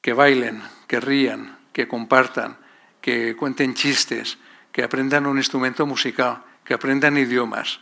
que 0.01 0.13
bailen, 0.13 0.63
que 0.88 0.99
rían, 0.99 1.59
que 1.74 1.88
compartan, 1.88 2.57
que 3.01 3.36
cuenten 3.36 3.76
chistes, 3.76 4.39
que 4.72 4.82
aprendan 4.82 5.28
un 5.28 5.38
instrumento 5.38 5.86
musical, 5.86 6.41
que 6.63 6.74
aprendan 6.74 7.20
idiomas. 7.20 7.82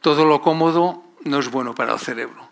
Todo 0.00 0.24
lo 0.24 0.40
cómodo 0.40 1.04
no 1.22 1.38
es 1.38 1.48
bueno 1.48 1.76
para 1.76 1.92
el 1.92 2.00
cerebro. 2.00 2.50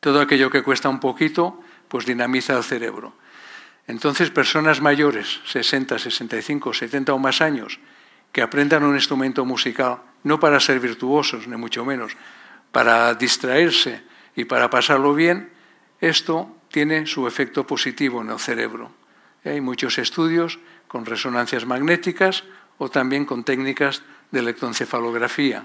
Todo 0.00 0.20
aquello 0.20 0.50
que 0.50 0.64
cuesta 0.64 0.88
un 0.88 0.98
poquito, 0.98 1.60
pues 1.86 2.06
dinamiza 2.06 2.56
el 2.56 2.64
cerebro. 2.64 3.14
Entonces, 3.86 4.30
personas 4.30 4.80
mayores, 4.80 5.40
60, 5.46 5.98
65, 5.98 6.72
70 6.72 7.12
o 7.12 7.18
más 7.18 7.40
años, 7.40 7.78
que 8.30 8.42
aprendan 8.42 8.84
un 8.84 8.94
instrumento 8.94 9.44
musical, 9.44 9.98
no 10.24 10.40
para 10.40 10.60
ser 10.60 10.80
virtuosos, 10.80 11.46
ni 11.46 11.56
mucho 11.56 11.84
menos, 11.84 12.16
para 12.70 13.12
distraerse 13.14 14.02
y 14.34 14.44
para 14.44 14.70
pasarlo 14.70 15.14
bien, 15.14 15.50
esto 16.00 16.56
tiene 16.70 17.06
su 17.06 17.26
efecto 17.26 17.66
positivo 17.66 18.22
en 18.22 18.30
el 18.30 18.38
cerebro. 18.38 18.90
Hay 19.44 19.60
muchos 19.60 19.98
estudios 19.98 20.58
con 20.88 21.04
resonancias 21.04 21.66
magnéticas 21.66 22.44
o 22.78 22.88
también 22.88 23.24
con 23.24 23.44
técnicas 23.44 24.02
de 24.30 24.40
electroencefalografía. 24.40 25.64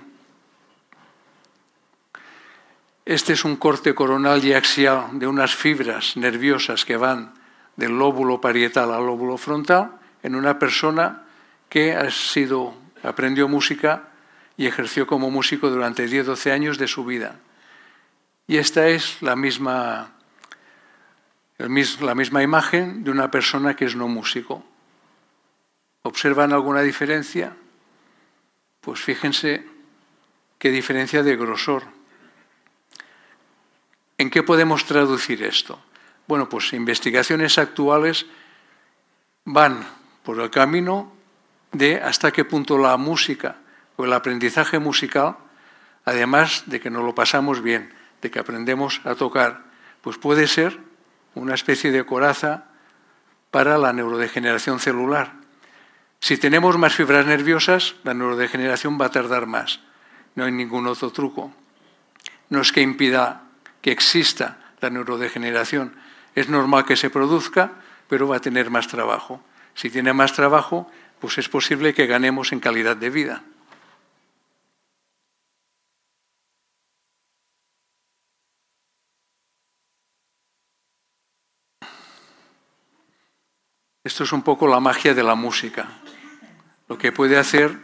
Este 3.05 3.33
es 3.33 3.45
un 3.45 3.55
corte 3.55 3.95
coronal 3.95 4.43
y 4.43 4.51
axial 4.51 5.17
de 5.17 5.27
unas 5.27 5.55
fibras 5.55 6.17
nerviosas 6.17 6.83
que 6.83 6.97
van 6.97 7.33
del 7.77 7.97
lóbulo 7.97 8.41
parietal 8.41 8.91
al 8.91 9.05
lóbulo 9.05 9.37
frontal 9.37 9.91
en 10.23 10.35
una 10.35 10.59
persona 10.59 11.23
que 11.69 11.93
ha 11.93 12.11
sido, 12.11 12.75
aprendió 13.03 13.47
música 13.47 14.09
y 14.57 14.65
ejerció 14.65 15.07
como 15.07 15.31
músico 15.31 15.69
durante 15.69 16.07
10-12 16.07 16.51
años 16.51 16.77
de 16.77 16.87
su 16.87 17.05
vida. 17.05 17.39
Y 18.47 18.57
esta 18.57 18.87
es 18.87 19.21
la 19.21 19.35
misma, 19.35 20.11
la 21.57 22.15
misma 22.15 22.43
imagen 22.43 23.03
de 23.03 23.11
una 23.11 23.29
persona 23.29 23.75
que 23.75 23.85
es 23.85 23.95
no 23.95 24.07
músico. 24.07 24.63
¿Observan 26.01 26.53
alguna 26.53 26.81
diferencia? 26.81 27.55
Pues 28.81 28.99
fíjense 28.99 29.65
qué 30.57 30.71
diferencia 30.71 31.21
de 31.21 31.35
grosor. 31.35 31.83
¿En 34.17 34.31
qué 34.31 34.41
podemos 34.41 34.85
traducir 34.85 35.43
esto? 35.43 35.79
Bueno, 36.27 36.49
pues 36.49 36.73
investigaciones 36.73 37.57
actuales 37.57 38.25
van 39.45 39.87
por 40.23 40.39
el 40.41 40.49
camino 40.49 41.13
de 41.71 42.01
hasta 42.01 42.31
qué 42.31 42.43
punto 42.43 42.77
la 42.77 42.97
música 42.97 43.57
o 43.95 44.05
el 44.05 44.11
aprendizaje 44.11 44.77
musical, 44.77 45.37
además 46.03 46.63
de 46.65 46.81
que 46.81 46.89
nos 46.89 47.03
lo 47.03 47.15
pasamos 47.15 47.61
bien, 47.61 47.93
de 48.21 48.29
que 48.29 48.39
aprendemos 48.39 49.01
a 49.05 49.15
tocar, 49.15 49.63
pues 50.01 50.17
puede 50.17 50.47
ser 50.47 50.79
una 51.33 51.53
especie 51.53 51.91
de 51.91 52.05
coraza 52.05 52.65
para 53.51 53.77
la 53.77 53.93
neurodegeneración 53.93 54.79
celular. 54.79 55.33
Si 56.19 56.37
tenemos 56.37 56.77
más 56.77 56.93
fibras 56.93 57.25
nerviosas, 57.25 57.95
la 58.03 58.13
neurodegeneración 58.13 58.99
va 58.99 59.05
a 59.05 59.11
tardar 59.11 59.45
más. 59.45 59.79
No 60.35 60.43
hay 60.43 60.51
ningún 60.51 60.87
otro 60.87 61.11
truco. 61.11 61.53
No 62.49 62.61
es 62.61 62.71
que 62.71 62.81
impida 62.81 63.43
que 63.81 63.91
exista 63.91 64.73
la 64.81 64.89
neurodegeneración, 64.89 65.95
es 66.37 66.49
normal 66.49 66.85
que 66.85 66.95
se 66.95 67.09
produzca, 67.09 67.71
pero 68.07 68.27
va 68.27 68.37
a 68.37 68.39
tener 68.39 68.69
más 68.69 68.87
trabajo. 68.87 69.41
Si 69.73 69.89
tiene 69.89 70.13
más 70.13 70.33
trabajo, 70.33 70.87
pues 71.19 71.39
es 71.39 71.49
posible 71.49 71.95
que 71.95 72.05
ganemos 72.05 72.51
en 72.51 72.59
calidad 72.59 72.95
de 72.95 73.09
vida. 73.09 73.43
Esto 84.03 84.23
es 84.23 84.31
un 84.31 84.43
poco 84.43 84.67
la 84.67 84.79
magia 84.79 85.15
de 85.15 85.23
la 85.23 85.33
música. 85.33 85.87
Lo 86.87 86.99
que 86.99 87.11
puede 87.11 87.37
hacer 87.37 87.75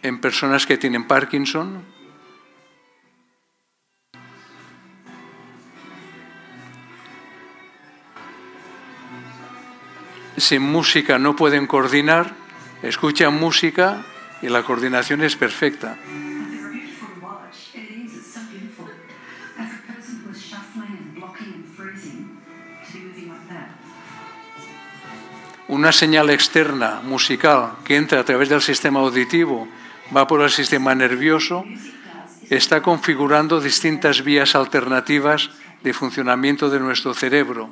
en 0.00 0.22
personas 0.22 0.64
que 0.64 0.78
tienen 0.78 1.06
Parkinson. 1.06 1.84
Sin 10.36 10.62
música 10.62 11.18
no 11.18 11.34
pueden 11.34 11.66
coordinar, 11.66 12.34
escuchan 12.82 13.34
música 13.34 14.04
y 14.42 14.48
la 14.48 14.62
coordinación 14.62 15.22
es 15.22 15.36
perfecta. 15.36 15.96
una 25.68 25.90
señal 25.92 26.30
externa 26.30 27.00
musical 27.02 27.72
que 27.84 27.96
entra 27.96 28.20
a 28.20 28.24
través 28.24 28.48
del 28.48 28.62
sistema 28.62 29.00
auditivo, 29.00 29.68
va 30.14 30.26
por 30.26 30.42
el 30.42 30.50
sistema 30.50 30.94
nervioso, 30.94 31.64
está 32.48 32.82
configurando 32.82 33.60
distintas 33.60 34.22
vías 34.22 34.54
alternativas 34.54 35.50
de 35.82 35.92
funcionamiento 35.92 36.70
de 36.70 36.80
nuestro 36.80 37.14
cerebro. 37.14 37.70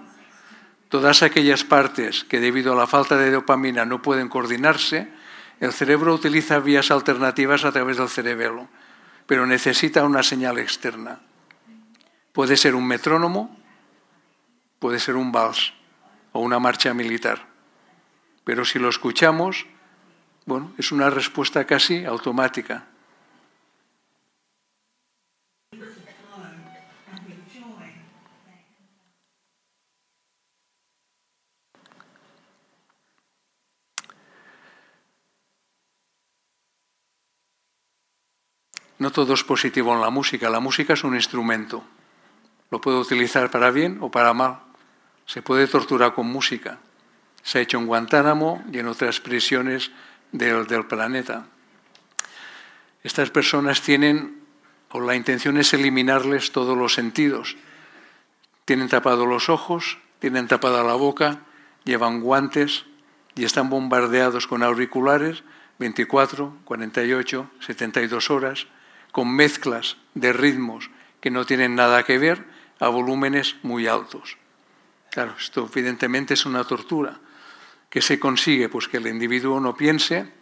Todas 0.94 1.24
aquellas 1.24 1.64
partes 1.64 2.22
que 2.22 2.38
debido 2.38 2.72
a 2.72 2.76
la 2.76 2.86
falta 2.86 3.16
de 3.16 3.32
dopamina 3.32 3.84
no 3.84 4.00
pueden 4.00 4.28
coordinarse, 4.28 5.10
el 5.58 5.72
cerebro 5.72 6.14
utiliza 6.14 6.60
vías 6.60 6.92
alternativas 6.92 7.64
a 7.64 7.72
través 7.72 7.96
del 7.96 8.08
cerebelo, 8.08 8.68
pero 9.26 9.44
necesita 9.44 10.04
una 10.04 10.22
señal 10.22 10.56
externa. 10.56 11.18
Puede 12.32 12.56
ser 12.56 12.76
un 12.76 12.86
metrónomo, 12.86 13.58
puede 14.78 15.00
ser 15.00 15.16
un 15.16 15.32
vals 15.32 15.74
o 16.30 16.38
una 16.38 16.60
marcha 16.60 16.94
militar. 16.94 17.44
Pero 18.44 18.64
si 18.64 18.78
lo 18.78 18.88
escuchamos, 18.88 19.66
bueno, 20.46 20.74
es 20.78 20.92
una 20.92 21.10
respuesta 21.10 21.64
casi 21.66 22.04
automática. 22.04 22.86
No 38.98 39.10
todo 39.10 39.34
es 39.34 39.44
positivo 39.44 39.94
en 39.94 40.00
la 40.00 40.10
música. 40.10 40.50
La 40.50 40.60
música 40.60 40.92
es 40.92 41.04
un 41.04 41.14
instrumento. 41.14 41.84
Lo 42.70 42.80
puedo 42.80 43.00
utilizar 43.00 43.50
para 43.50 43.70
bien 43.70 43.98
o 44.00 44.10
para 44.10 44.32
mal. 44.34 44.60
Se 45.26 45.42
puede 45.42 45.66
torturar 45.66 46.14
con 46.14 46.26
música 46.26 46.78
se 47.44 47.58
ha 47.58 47.62
hecho 47.62 47.78
en 47.78 47.86
Guantánamo 47.86 48.64
y 48.72 48.78
en 48.78 48.88
otras 48.88 49.20
prisiones 49.20 49.92
del, 50.32 50.66
planeta. 50.86 51.46
Estas 53.04 53.30
personas 53.30 53.82
tienen, 53.82 54.40
o 54.90 55.00
la 55.00 55.14
intención 55.14 55.58
es 55.58 55.74
eliminarles 55.74 56.52
todos 56.52 56.76
los 56.76 56.94
sentidos. 56.94 57.56
Tienen 58.64 58.88
tapados 58.88 59.28
los 59.28 59.50
ojos, 59.50 59.98
tienen 60.20 60.48
tapada 60.48 60.82
la 60.82 60.94
boca, 60.94 61.42
llevan 61.84 62.22
guantes 62.22 62.86
y 63.36 63.44
están 63.44 63.68
bombardeados 63.68 64.46
con 64.46 64.62
auriculares 64.62 65.44
24, 65.78 66.56
48, 66.64 67.50
72 67.60 68.30
horas, 68.30 68.66
con 69.14 69.30
mezclas 69.30 69.96
de 70.14 70.32
ritmos 70.32 70.90
que 71.20 71.30
no 71.30 71.46
tienen 71.46 71.76
nada 71.76 72.02
que 72.02 72.18
ver 72.18 72.44
a 72.80 72.88
volúmenes 72.88 73.54
muy 73.62 73.86
altos. 73.86 74.38
Claro, 75.12 75.36
esto 75.38 75.70
evidentemente 75.72 76.34
es 76.34 76.44
una 76.46 76.64
tortura. 76.64 77.20
¿Qué 77.88 78.02
se 78.02 78.18
consigue? 78.18 78.68
Pues 78.68 78.88
que 78.88 78.96
el 78.96 79.06
individuo 79.06 79.60
no 79.60 79.76
piense, 79.76 80.32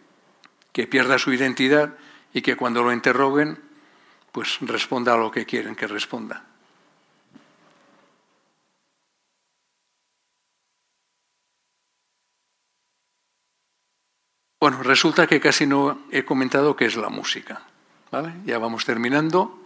que 0.71 0.87
pierda 0.87 1.19
su 1.19 1.31
identidad 1.31 1.93
y 2.33 2.41
que 2.41 2.55
cuando 2.55 2.81
lo 2.81 2.91
interroguen, 2.91 3.61
pues 4.31 4.57
responda 4.61 5.13
a 5.13 5.17
lo 5.17 5.29
que 5.29 5.45
quieren 5.45 5.75
que 5.75 5.85
responda. 5.85 6.43
Bueno, 14.59 14.81
resulta 14.81 15.27
que 15.27 15.39
casi 15.39 15.67
no 15.67 16.07
he 16.09 16.25
comentado 16.25 16.75
qué 16.75 16.85
es 16.85 16.95
la 16.95 17.09
música. 17.09 17.67
Ya 18.45 18.59
vamos 18.59 18.85
terminando. 18.85 19.59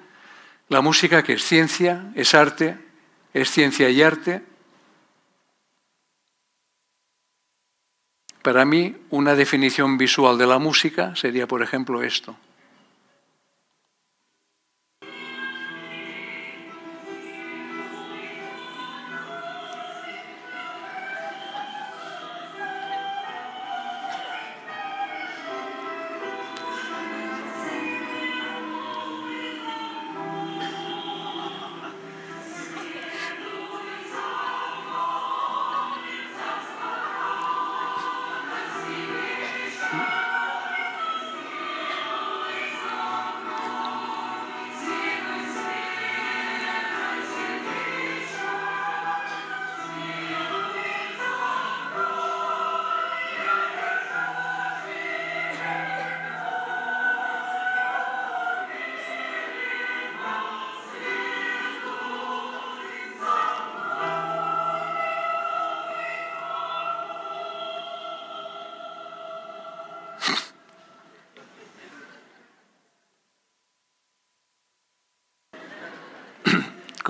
La 0.69 0.81
música 0.81 1.23
que 1.23 1.33
es 1.33 1.43
ciencia, 1.43 2.11
es 2.15 2.33
arte, 2.33 2.77
es 3.33 3.51
ciencia 3.51 3.89
y 3.89 4.01
arte, 4.01 4.43
Para 8.47 8.63
mí, 8.63 8.95
una 9.09 9.35
definición 9.35 9.97
visual 9.97 10.37
de 10.37 10.47
la 10.47 10.57
música 10.57 11.13
sería, 11.17 11.47
por 11.47 11.61
ejemplo, 11.61 12.01
esto. 12.01 12.37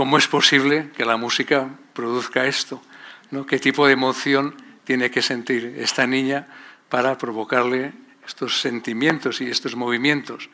¿Cómo 0.08 0.20
es 0.20 0.30
posible 0.30 0.90
que 0.96 1.04
la 1.04 1.18
música 1.18 1.68
produzca 1.92 2.46
esto? 2.46 2.82
¿No? 3.30 3.46
¿Qué 3.46 3.60
tipo 3.60 3.86
de 3.86 3.92
emoción 3.92 4.56
tiene 4.86 5.12
que 5.12 5.22
sentir 5.22 5.76
esta 5.80 6.08
niña 6.08 6.48
para 6.88 7.18
provocarle 7.18 7.92
estos 8.26 8.62
sentimientos 8.62 9.42
y 9.42 9.50
estos 9.50 9.76
movimientos? 9.76 10.50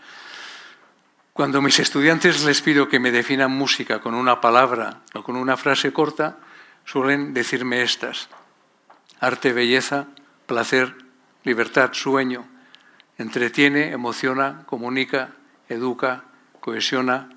Cuando 1.33 1.59
a 1.59 1.61
mis 1.61 1.77
estudiantes 1.77 2.43
les 2.45 2.63
pido 2.63 2.89
que 2.89 2.99
me 2.99 3.11
definan 3.11 3.51
música 3.51 4.01
con 4.01 4.15
una 4.15 4.41
palabra 4.41 5.01
o 5.13 5.21
con 5.21 5.35
una 5.35 5.55
frase 5.55 5.93
corta, 5.93 6.39
suelen 6.83 7.35
decirme 7.35 7.83
estas. 7.83 8.29
Arte, 9.19 9.53
belleza, 9.53 10.07
placer, 10.47 10.95
libertad, 11.43 11.93
sueño. 11.93 12.47
Entretiene, 13.19 13.91
emociona, 13.91 14.63
comunica, 14.65 15.35
educa, 15.69 16.23
cohesiona, 16.59 17.29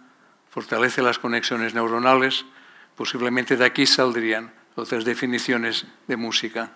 fortalece 0.57 1.03
las 1.03 1.19
conexiones 1.19 1.75
neuronales, 1.75 2.47
posiblemente 2.97 3.59
de 3.59 3.67
aquí 3.67 3.85
saldrían 3.85 4.55
otras 4.75 5.05
definiciones 5.05 5.85
de 6.07 6.17
música. 6.17 6.71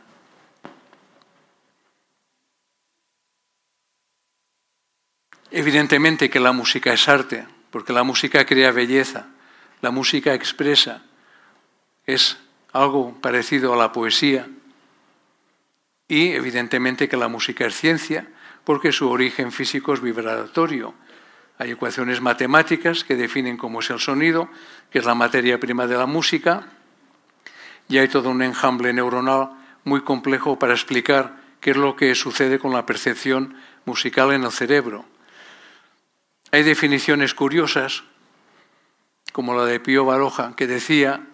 Evidentemente 5.51 6.29
que 6.29 6.41
la 6.41 6.53
música 6.53 6.93
es 6.93 7.09
arte, 7.09 7.47
porque 7.71 7.95
la 7.95 8.03
música 8.03 8.45
crea 8.45 8.71
belleza, 8.71 9.29
la 9.81 9.91
música 9.91 10.35
expresa, 10.35 11.03
es 12.05 12.37
algo 12.75 13.19
parecido 13.23 13.73
a 13.73 13.79
la 13.79 13.93
poesía. 13.93 14.47
Y 16.07 16.33
evidentemente 16.33 17.09
que 17.09 17.17
la 17.17 17.29
música 17.29 17.65
es 17.65 17.77
ciencia, 17.77 18.29
porque 18.63 18.93
su 18.93 19.09
origen 19.09 19.51
físico 19.53 19.95
es 19.95 20.03
vibratorio, 20.03 20.93
hay 21.61 21.73
ecuaciones 21.73 22.23
matemáticas 22.23 23.05
que 23.05 23.17
definen 23.17 23.59
cómo 23.59 23.81
es 23.81 23.91
el 23.91 24.01
sonido, 24.01 24.49
que 24.91 24.99
es 24.99 25.05
la 25.05 25.15
materia 25.15 25.61
prima 25.61 25.87
de 25.87 25.95
la 25.95 26.07
música, 26.07 26.69
y 27.87 27.99
hay 27.99 28.09
todo 28.09 28.31
un 28.31 28.41
enjambre 28.41 28.95
neuronal 28.95 29.51
muy 29.85 30.01
complejo 30.01 30.59
para 30.59 30.73
explicar 30.73 31.37
qué 31.61 31.73
es 31.73 31.77
lo 31.77 31.97
que 31.97 32.15
sucede 32.15 32.59
con 32.59 32.73
la 32.73 32.87
percepción 32.87 33.57
musical 33.85 34.33
en 34.33 34.45
el 34.45 34.53
cerebro. 34.53 35.05
Hay 36.51 36.63
definiciones 36.63 37.35
curiosas, 37.35 38.05
como 39.35 39.55
la 39.55 39.67
de 39.67 39.81
Pío 39.81 40.07
Baroja, 40.07 40.57
que 40.57 40.67
decía 40.67 41.27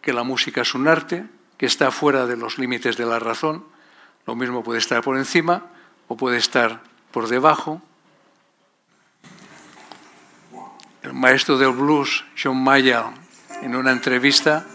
que 0.00 0.14
la 0.14 0.22
música 0.22 0.62
es 0.62 0.74
un 0.74 0.88
arte, 0.88 1.26
que 1.58 1.66
está 1.66 1.90
fuera 1.90 2.24
de 2.24 2.38
los 2.38 2.56
límites 2.56 2.96
de 2.96 3.04
la 3.04 3.18
razón, 3.18 3.66
lo 4.24 4.34
mismo 4.34 4.64
puede 4.64 4.78
estar 4.78 5.02
por 5.02 5.18
encima 5.18 5.66
o 6.06 6.16
puede 6.16 6.38
estar 6.38 6.80
por 7.12 7.28
debajo, 7.28 7.82
El 11.02 11.12
maestro 11.14 11.56
del 11.56 11.72
blues, 11.72 12.24
John 12.40 12.62
Mayer, 12.62 13.04
en 13.62 13.76
una 13.76 13.92
entrevista 13.92 14.66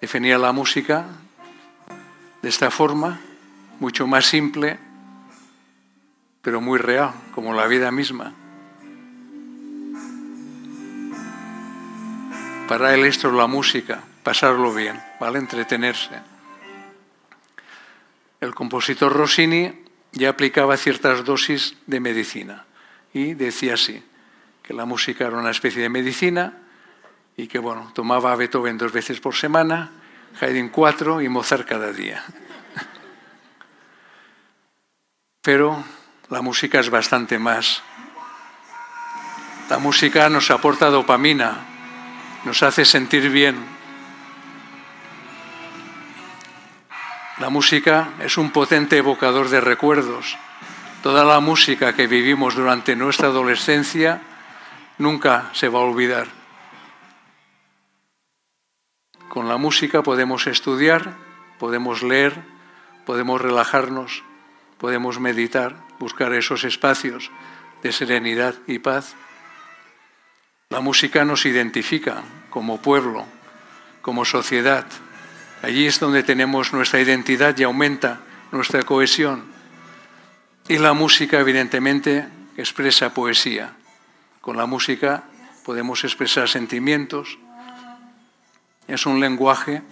definía 0.00 0.36
la 0.38 0.52
música 0.52 1.06
de 2.42 2.48
esta 2.48 2.70
forma, 2.70 3.20
mucho 3.78 4.06
más 4.06 4.26
simple, 4.26 4.78
pero 6.42 6.60
muy 6.60 6.78
real, 6.78 7.12
como 7.34 7.54
la 7.54 7.66
vida 7.66 7.90
misma. 7.90 8.34
Para 12.68 12.94
él 12.94 13.04
esto 13.04 13.28
es 13.28 13.34
la 13.34 13.46
música, 13.46 14.02
pasarlo 14.22 14.74
bien, 14.74 15.00
¿vale? 15.20 15.38
Entretenerse. 15.38 16.20
El 18.40 18.54
compositor 18.54 19.12
Rossini 19.12 19.84
ya 20.12 20.30
aplicaba 20.30 20.76
ciertas 20.76 21.24
dosis 21.24 21.76
de 21.86 22.00
medicina 22.00 22.66
y 23.12 23.34
decía 23.34 23.74
así, 23.74 24.02
que 24.68 24.74
la 24.74 24.84
música 24.84 25.26
era 25.26 25.38
una 25.38 25.50
especie 25.50 25.80
de 25.80 25.88
medicina 25.88 26.52
y 27.38 27.46
que, 27.46 27.58
bueno, 27.58 27.90
tomaba 27.94 28.32
a 28.32 28.36
Beethoven 28.36 28.76
dos 28.76 28.92
veces 28.92 29.18
por 29.18 29.34
semana, 29.34 29.92
Haydn 30.38 30.68
cuatro 30.68 31.22
y 31.22 31.28
Mozart 31.30 31.66
cada 31.66 31.90
día. 31.90 32.22
Pero 35.40 35.82
la 36.28 36.42
música 36.42 36.80
es 36.80 36.90
bastante 36.90 37.38
más. 37.38 37.82
La 39.70 39.78
música 39.78 40.28
nos 40.28 40.50
aporta 40.50 40.90
dopamina, 40.90 41.64
nos 42.44 42.62
hace 42.62 42.84
sentir 42.84 43.30
bien. 43.30 43.56
La 47.38 47.48
música 47.48 48.10
es 48.20 48.36
un 48.36 48.50
potente 48.50 48.98
evocador 48.98 49.48
de 49.48 49.62
recuerdos. 49.62 50.36
Toda 51.02 51.24
la 51.24 51.40
música 51.40 51.94
que 51.94 52.06
vivimos 52.06 52.54
durante 52.54 52.94
nuestra 52.96 53.28
adolescencia 53.28 54.27
nunca 54.98 55.50
se 55.52 55.68
va 55.68 55.78
a 55.78 55.82
olvidar. 55.82 56.28
Con 59.28 59.48
la 59.48 59.56
música 59.56 60.02
podemos 60.02 60.46
estudiar, 60.46 61.16
podemos 61.58 62.02
leer, 62.02 62.34
podemos 63.04 63.40
relajarnos, 63.40 64.24
podemos 64.78 65.20
meditar, 65.20 65.76
buscar 65.98 66.32
esos 66.32 66.64
espacios 66.64 67.30
de 67.82 67.92
serenidad 67.92 68.54
y 68.66 68.78
paz. 68.78 69.14
La 70.70 70.80
música 70.80 71.24
nos 71.24 71.46
identifica 71.46 72.22
como 72.50 72.82
pueblo, 72.82 73.26
como 74.02 74.24
sociedad. 74.24 74.86
Allí 75.62 75.86
es 75.86 76.00
donde 76.00 76.22
tenemos 76.22 76.72
nuestra 76.72 77.00
identidad 77.00 77.56
y 77.58 77.64
aumenta 77.64 78.20
nuestra 78.52 78.82
cohesión. 78.82 79.44
Y 80.68 80.78
la 80.78 80.92
música, 80.92 81.40
evidentemente, 81.40 82.28
expresa 82.56 83.14
poesía. 83.14 83.72
Con 84.48 84.56
la 84.56 84.64
música 84.64 85.24
podemos 85.62 86.04
expresar 86.04 86.48
sentimientos. 86.48 87.38
Es 88.86 89.04
un 89.04 89.20
lenguaje 89.20 89.82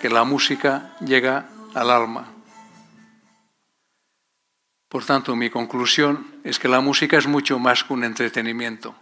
que 0.00 0.08
la 0.08 0.22
música 0.22 0.94
llega 1.04 1.48
al 1.74 1.90
alma. 1.90 2.28
Por 4.88 5.04
tanto, 5.04 5.34
mi 5.34 5.50
conclusión 5.50 6.28
es 6.44 6.60
que 6.60 6.68
la 6.68 6.80
música 6.80 7.18
es 7.18 7.26
mucho 7.26 7.58
más 7.58 7.82
que 7.82 7.92
un 7.92 8.04
entretenimiento. 8.04 8.94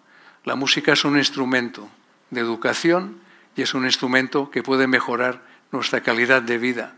La 0.45 0.55
música 0.55 0.95
es 0.95 1.05
un 1.05 1.19
instrumento 1.19 1.91
de 2.31 2.41
educación 2.41 3.21
y 3.55 3.61
es 3.61 3.75
un 3.75 3.85
instrumento 3.85 4.51
que 4.51 4.63
puede 4.63 4.87
mejorar 4.87 5.43
nuestra 5.73 6.01
calidad 6.01 6.41
de 6.41 6.57
vida. 6.57 6.95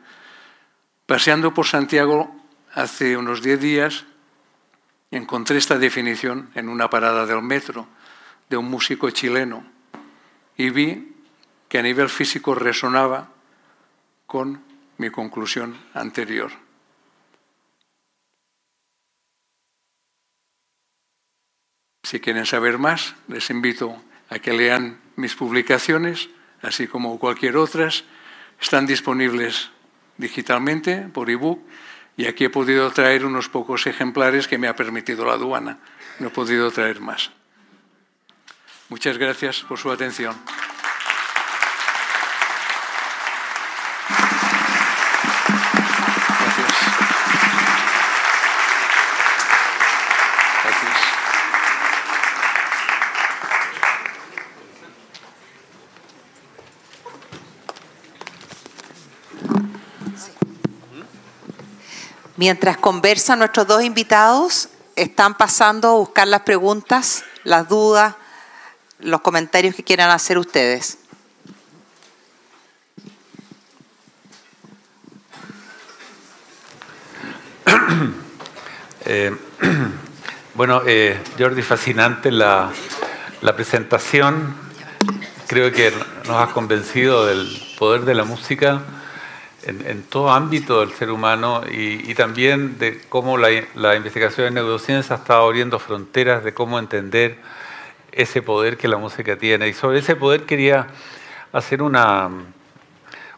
Paseando 1.07 1.53
por 1.53 1.67
Santiago 1.67 2.33
hace 2.73 3.17
unos 3.17 3.43
diez 3.43 3.61
días, 3.61 4.05
encontré 5.11 5.59
esta 5.59 5.79
definición 5.79 6.51
en 6.55 6.69
una 6.69 6.91
parada 6.91 7.27
del 7.27 7.43
metro 7.43 7.87
de 8.49 8.57
un 8.57 8.71
músico 8.71 9.11
chileno 9.11 9.65
y 10.57 10.71
vi 10.71 11.15
que 11.69 11.79
a 11.79 11.83
nivel 11.83 12.09
físico 12.09 12.55
resonaba 12.55 13.31
con 14.27 14.63
mi 14.99 15.11
conclusión 15.11 15.77
anterior. 15.95 16.51
Si 22.03 22.21
quieren 22.21 22.47
saber 22.47 22.79
más, 22.79 23.15
les 23.29 23.51
invito 23.51 24.03
a 24.31 24.39
que 24.39 24.53
lean 24.53 24.99
mis 25.17 25.35
publicaciones, 25.35 26.31
así 26.63 26.87
como 26.87 27.19
cualquier 27.19 27.57
otras. 27.57 28.05
Están 28.61 28.87
disponibles 28.87 29.71
digitalmente 30.17 31.03
por 31.03 31.29
ebook 31.29 31.61
y 32.19 32.27
aquí 32.27 32.47
he 32.47 32.51
podido 32.51 32.91
traer 32.91 33.25
unos 33.25 33.49
pocos 33.49 33.87
ejemplares 33.87 34.49
que 34.49 34.59
me 34.59 34.67
ha 34.67 34.75
permitido 34.75 35.25
la 35.25 35.35
aduana. 35.35 35.79
No 36.19 36.27
he 36.27 36.31
podido 36.31 36.69
traer 36.73 37.01
más. 37.01 37.31
Muchas 38.89 39.19
gracias 39.19 39.61
por 39.63 39.79
su 39.79 39.89
atención. 39.93 40.35
Mientras 62.39 62.77
conversan 62.77 63.41
nuestros 63.41 63.67
dos 63.67 63.83
invitados, 63.83 64.69
están 64.95 65.37
pasando 65.37 65.89
a 65.89 65.93
buscar 65.95 66.29
las 66.29 66.43
preguntas, 66.43 67.25
las 67.43 67.69
dudas, 67.69 68.15
los 69.01 69.23
comentarios 69.23 69.75
que 69.75 69.83
quieran 69.83 70.09
hacer 70.11 70.39
ustedes. 70.39 70.99
Eh, 79.11 79.35
bueno, 80.55 80.83
eh, 80.87 81.19
Jordi, 81.39 81.63
fascinante 81.63 82.31
la, 82.31 82.71
la 83.41 83.57
presentación. 83.57 84.55
Creo 85.47 85.73
que 85.73 85.93
nos 86.27 86.37
has 86.37 86.53
convencido 86.53 87.25
del 87.25 87.49
poder 87.79 88.03
de 88.03 88.15
la 88.15 88.25
música 88.25 88.83
en, 89.65 90.03
todo 90.05 90.31
ámbito 90.31 90.81
del 90.81 90.93
ser 90.93 91.11
humano 91.11 91.63
y, 91.71 92.15
también 92.15 92.79
de 92.79 93.01
cómo 93.09 93.37
la, 93.37 93.97
investigación 93.97 94.49
en 94.49 94.55
neurociencia 94.55 95.17
estado 95.17 95.45
abriendo 95.45 95.79
fronteras 95.79 96.45
de 96.45 96.55
cómo 96.55 96.79
entender 96.79 97.39
ese 98.13 98.43
poder 98.43 98.77
que 98.77 98.89
la 98.89 98.97
música 98.97 99.37
tiene. 99.37 99.69
Y 99.69 99.73
sobre 99.73 99.99
ese 99.99 100.17
poder 100.17 100.45
quería 100.45 100.87
hacer 101.53 101.83
una, 101.83 102.31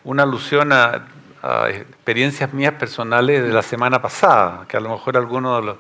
una 0.04 0.22
alusión 0.22 0.72
a, 0.72 1.06
experiencias 1.68 2.52
mías 2.52 2.74
personales 2.74 3.42
de 3.42 3.48
la 3.48 3.62
semana 3.62 4.02
pasada, 4.02 4.66
que 4.68 4.76
a 4.76 4.80
lo 4.80 4.90
mejor 4.90 5.16
algunos 5.16 5.64
de, 5.64 5.72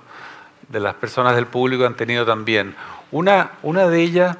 de 0.70 0.80
las 0.80 0.94
personas 0.94 1.36
del 1.36 1.46
público 1.46 1.84
han 1.84 1.96
tenido 1.96 2.24
también. 2.24 2.74
Una, 3.10 3.50
una 3.62 3.86
de 3.86 4.00
ellas 4.00 4.38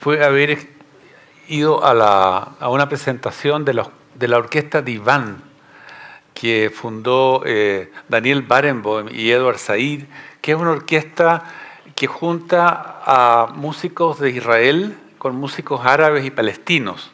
fue 0.00 0.24
haber 0.24 0.58
ido 1.48 1.84
a, 1.84 1.94
la, 1.94 2.48
a 2.58 2.68
una 2.70 2.88
presentación 2.88 3.64
de 3.64 3.74
los 3.74 3.88
de 4.18 4.28
la 4.28 4.38
orquesta 4.38 4.82
Divan, 4.82 5.42
que 6.34 6.70
fundó 6.74 7.42
eh, 7.46 7.92
Daniel 8.08 8.42
Barenboim 8.42 9.08
y 9.12 9.30
Edward 9.30 9.58
Said, 9.58 10.04
que 10.40 10.52
es 10.52 10.58
una 10.58 10.70
orquesta 10.70 11.44
que 11.94 12.06
junta 12.06 13.00
a 13.04 13.46
músicos 13.54 14.18
de 14.20 14.30
Israel 14.30 14.96
con 15.18 15.36
músicos 15.36 15.84
árabes 15.84 16.24
y 16.24 16.30
palestinos. 16.30 17.10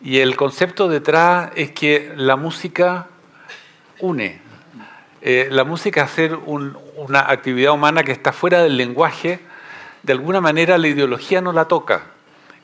Y 0.00 0.18
el 0.18 0.36
concepto 0.36 0.88
detrás 0.88 1.50
es 1.54 1.70
que 1.70 2.12
la 2.16 2.36
música 2.36 3.06
une. 4.00 4.40
Eh, 5.20 5.48
la 5.50 5.62
música 5.62 6.02
hacer 6.02 6.34
una 6.34 7.20
actividad 7.30 7.72
humana 7.72 8.02
que 8.02 8.10
está 8.10 8.32
fuera 8.32 8.62
del 8.62 8.76
lenguaje, 8.76 9.38
de 10.02 10.12
alguna 10.12 10.40
manera 10.40 10.78
la 10.78 10.88
ideología 10.88 11.40
no 11.40 11.52
la 11.52 11.66
toca 11.66 12.06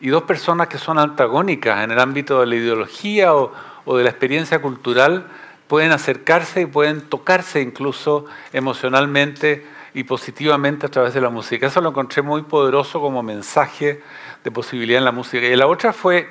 y 0.00 0.08
dos 0.08 0.22
personas 0.24 0.68
que 0.68 0.78
son 0.78 0.98
antagónicas 0.98 1.82
en 1.84 1.90
el 1.90 1.98
ámbito 1.98 2.40
de 2.40 2.46
la 2.46 2.54
ideología 2.54 3.34
o, 3.34 3.52
de 3.96 4.04
la 4.04 4.10
experiencia 4.10 4.60
cultural 4.60 5.26
pueden 5.66 5.92
acercarse 5.92 6.62
y 6.62 6.66
pueden 6.66 7.02
tocarse 7.02 7.60
incluso 7.60 8.26
emocionalmente 8.52 9.66
y 9.94 10.04
positivamente 10.04 10.86
a 10.86 10.88
través 10.90 11.14
de 11.14 11.20
la 11.20 11.30
música. 11.30 11.66
Eso 11.66 11.80
lo 11.80 11.90
encontré 11.90 12.22
muy 12.22 12.42
poderoso 12.42 13.00
como 13.00 13.22
mensaje 13.22 14.02
de 14.44 14.50
posibilidad 14.50 14.98
en 14.98 15.04
la 15.04 15.12
música. 15.12 15.46
Y 15.46 15.56
la 15.56 15.66
otra 15.66 15.92
fue 15.92 16.28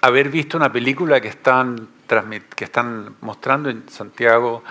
haber 0.00 0.30
visto 0.30 0.56
una 0.56 0.72
película 0.72 1.20
que 1.20 1.28
están, 1.28 1.88
que 2.56 2.64
están 2.64 3.16
mostrando 3.20 3.68
en 3.68 3.88
Santiago 3.88 4.62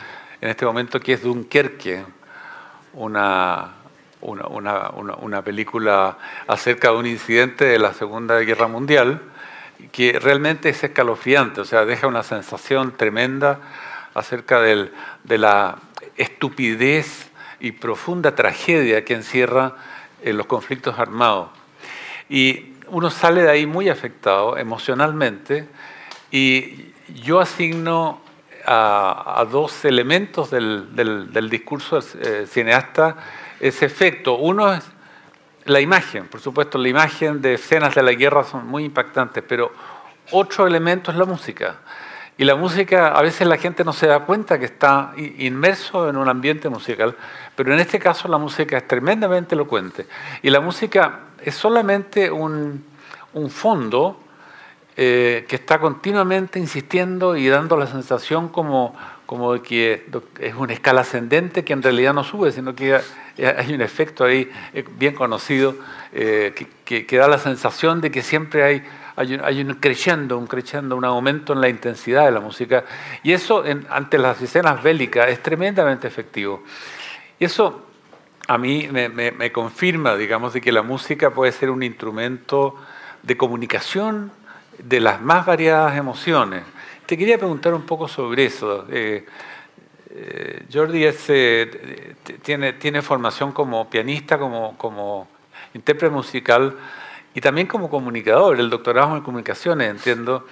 en 0.42 0.50
este 0.50 0.66
momento, 0.66 1.00
que 1.00 1.14
es 1.14 1.22
Dunkerque, 1.22 2.04
una, 2.94 3.74
una, 4.22 4.90
una, 4.90 5.42
película 5.42 6.18
acerca 6.48 6.92
de 6.92 6.98
un 6.98 7.06
incidente 7.06 7.66
de 7.66 7.80
la 7.80 7.94
Segunda 7.94 8.40
Guerra 8.40 8.68
Mundial 8.68 9.22
que 9.92 10.20
realmente 10.20 10.70
es 10.70 10.84
escalofriante, 10.84 11.62
o 11.62 11.66
sea, 11.66 11.86
deja 11.86 12.08
una 12.08 12.24
sensación 12.24 12.98
tremenda 12.98 13.60
acerca 14.14 14.60
del, 14.60 14.92
de 15.24 15.38
la 15.38 15.78
estupidez 16.18 17.30
y 17.60 17.72
profunda 17.72 18.36
tragedia 18.36 19.06
que 19.06 19.14
encierra 19.14 19.76
en 20.22 20.38
los 20.38 20.48
conflictos 20.48 21.00
armados. 21.00 21.50
Y 22.30 22.74
uno 22.88 23.10
sale 23.10 23.44
de 23.44 23.52
ahí 23.52 23.66
muy 23.66 23.90
afectado 23.90 24.58
emocionalmente 24.58 25.68
y 26.32 26.92
yo 27.24 27.40
asigno 27.40 28.22
a, 28.66 29.46
dos 29.52 29.84
elementos 29.86 30.52
del, 30.52 31.50
discurso 31.50 32.00
del 32.02 32.48
cineasta 32.48 33.16
ese 33.60 33.86
efecto. 33.86 34.38
Uno 34.38 34.74
es 34.74 34.84
la 35.66 35.80
imagen, 35.80 36.28
por 36.28 36.42
supuesto, 36.42 36.78
la 36.78 36.90
imagen 36.90 37.42
de 37.42 37.54
escenas 37.56 37.96
de 37.96 38.04
la 38.04 38.14
guerra 38.14 38.44
son 38.44 38.68
muy 38.68 38.86
impactantes, 38.86 39.44
pero 39.48 39.72
otro 40.32 40.66
elemento 40.66 41.12
es 41.12 41.18
la 41.18 41.26
música. 41.26 41.76
Y 42.38 42.46
la 42.46 42.56
música, 42.56 43.10
a 43.10 43.22
veces 43.22 43.46
la 43.46 43.58
gente 43.58 43.84
no 43.84 43.92
se 43.92 44.08
da 44.08 44.22
cuenta 44.22 44.58
que 44.58 44.66
está 44.66 45.12
inmerso 45.18 46.08
en 46.08 46.16
un 46.16 46.30
ambiente 46.30 46.70
musical, 46.70 47.16
pero 47.54 47.74
en 47.74 47.82
este 47.82 48.00
caso 48.00 48.30
la 48.30 48.38
música 48.38 48.78
es 48.78 48.88
tremendamente 48.88 49.56
elocuente. 49.56 50.08
Y 50.42 50.50
la 50.50 50.62
música 50.62 51.20
es 51.44 51.54
solamente 51.56 52.32
un, 52.32 52.86
fondo 53.50 54.22
eh, 54.96 55.46
que 55.50 55.58
está 55.58 55.80
continuamente 55.80 56.60
insistiendo 56.60 57.36
y 57.36 57.48
dando 57.50 57.76
la 57.76 57.88
sensación 57.88 58.48
como, 58.48 58.96
como 59.30 59.62
que 59.62 60.08
es 60.40 60.56
una 60.56 60.74
escala 60.74 61.02
ascendente 61.02 61.64
que 61.64 61.74
en 61.74 61.84
realidad 61.84 62.16
no 62.16 62.24
sube, 62.24 62.52
sino 62.52 62.74
que 62.74 62.96
hay 62.96 63.74
un 63.76 63.82
efecto 63.82 64.26
ahí 64.26 64.50
eh, 64.74 64.84
bien 64.98 65.14
conocido 65.14 65.76
eh, 66.12 66.52
que, 66.84 67.06
que 67.06 67.18
da 67.18 67.28
la 67.28 67.38
sensación 67.38 68.02
de 68.02 68.10
que 68.10 68.24
siempre 68.24 68.64
hay 68.64 68.84
hay 69.16 69.62
un, 69.62 69.76
creciendo, 69.76 70.36
un 70.38 70.48
creciendo, 70.48 70.96
un 70.96 71.06
aumento 71.06 71.54
en 71.54 71.62
la 71.62 71.70
intensidad 71.70 72.26
de 72.26 72.32
la 72.32 72.40
música. 72.40 72.86
Y 73.22 73.34
eso 73.34 73.64
ante 73.90 74.18
las 74.18 74.42
escenas 74.42 74.82
bélicas 74.82 75.28
es 75.28 75.44
tremendamente 75.44 76.08
efectivo. 76.08 76.64
Y 77.38 77.46
eso 77.46 77.86
a 78.48 78.58
mí 78.58 78.88
me, 78.90 79.52
confirma, 79.52 80.16
digamos, 80.16 80.54
de 80.54 80.62
que 80.62 80.72
la 80.72 80.82
música 80.84 81.32
puede 81.32 81.52
ser 81.52 81.70
un 81.70 81.84
instrumento 81.84 82.78
de 83.22 83.38
comunicación 83.38 84.32
de 84.80 85.02
las 85.02 85.22
más 85.22 85.46
variadas 85.46 85.98
emociones. 85.98 86.64
Te 87.10 87.18
quería 87.18 87.40
preguntar 87.40 87.74
un 87.74 87.88
poco 87.88 88.08
sobre 88.08 88.46
eso. 88.46 88.86
Eh, 88.88 89.26
eh, 90.12 90.64
Jordi 90.72 91.08
eh, 91.08 92.16
tiene, 92.44 93.02
formación 93.02 93.52
como 93.52 93.90
pianista, 93.90 94.38
como, 94.38 95.28
intérprete 95.74 96.14
musical 96.14 96.78
y 97.34 97.42
también 97.42 97.66
como 97.66 97.90
comunicador, 97.90 98.60
el 98.60 98.70
doctorado 98.70 99.18
en 99.18 99.24
comunicaciones, 99.24 99.90
entiendo, 99.90 100.46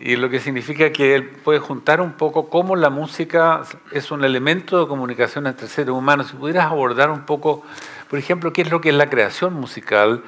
y 0.00 0.16
lo 0.16 0.28
que 0.28 0.40
significa 0.40 0.90
que 0.90 1.14
él 1.14 1.28
puede 1.28 1.60
juntar 1.60 2.00
un 2.00 2.14
poco 2.14 2.48
cómo 2.48 2.74
la 2.74 2.90
música 2.90 3.62
es 3.92 4.10
un 4.10 4.24
elemento 4.24 4.80
de 4.80 4.88
comunicación 4.88 5.46
entre 5.46 5.68
seres 5.68 5.94
humanos. 5.94 6.30
Si 6.30 6.36
pudieras 6.36 6.66
abordar 6.66 7.12
un 7.12 7.26
poco, 7.26 7.62
por 8.10 8.18
ejemplo, 8.18 8.52
qué 8.52 8.62
es 8.62 8.72
lo 8.72 8.80
que 8.80 8.88
es 8.88 8.96
la 8.96 9.08
creación 9.08 9.54
musical 9.54 10.24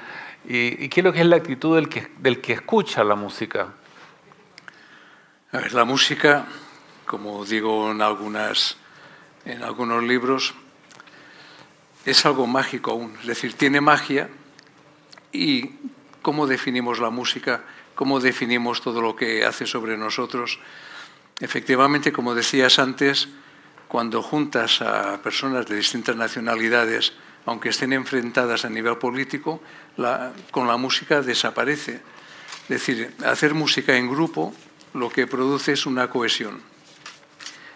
y, 0.46 0.88
qué 0.88 1.00
es 1.00 1.04
lo 1.04 1.12
que 1.12 1.22
es 1.22 1.26
la 1.26 1.34
actitud 1.34 1.74
del 1.74 1.88
que, 1.88 2.06
del 2.20 2.40
que 2.40 2.52
escucha 2.52 3.02
la 3.02 3.16
música. 3.16 3.70
La 5.54 5.84
música, 5.84 6.46
como 7.06 7.44
digo 7.44 7.88
en 7.92 8.02
algunos 8.02 8.76
libros, 10.02 10.52
es 12.04 12.26
algo 12.26 12.48
mágico 12.48 12.90
aún, 12.90 13.16
es 13.20 13.28
decir, 13.28 13.54
tiene 13.54 13.80
magia 13.80 14.28
y 15.30 15.70
cómo 16.22 16.48
definimos 16.48 16.98
la 16.98 17.10
música, 17.10 17.62
cómo 17.94 18.18
definimos 18.18 18.82
todo 18.82 19.00
lo 19.00 19.14
que 19.14 19.44
hace 19.44 19.64
sobre 19.64 19.96
nosotros. 19.96 20.58
Efectivamente, 21.38 22.12
como 22.12 22.34
decías 22.34 22.80
antes, 22.80 23.28
cuando 23.86 24.24
juntas 24.24 24.82
a 24.82 25.22
personas 25.22 25.66
de 25.66 25.76
distintas 25.76 26.16
nacionalidades, 26.16 27.12
aunque 27.46 27.68
estén 27.68 27.92
enfrentadas 27.92 28.64
a 28.64 28.70
nivel 28.70 28.98
político, 28.98 29.62
con 30.50 30.66
la 30.66 30.76
música 30.78 31.22
desaparece. 31.22 32.02
Es 32.64 32.68
decir, 32.68 33.14
hacer 33.24 33.54
música 33.54 33.96
en 33.96 34.10
grupo 34.10 34.52
lo 34.94 35.10
que 35.10 35.26
produce 35.26 35.72
es 35.72 35.86
una 35.86 36.08
cohesión. 36.08 36.60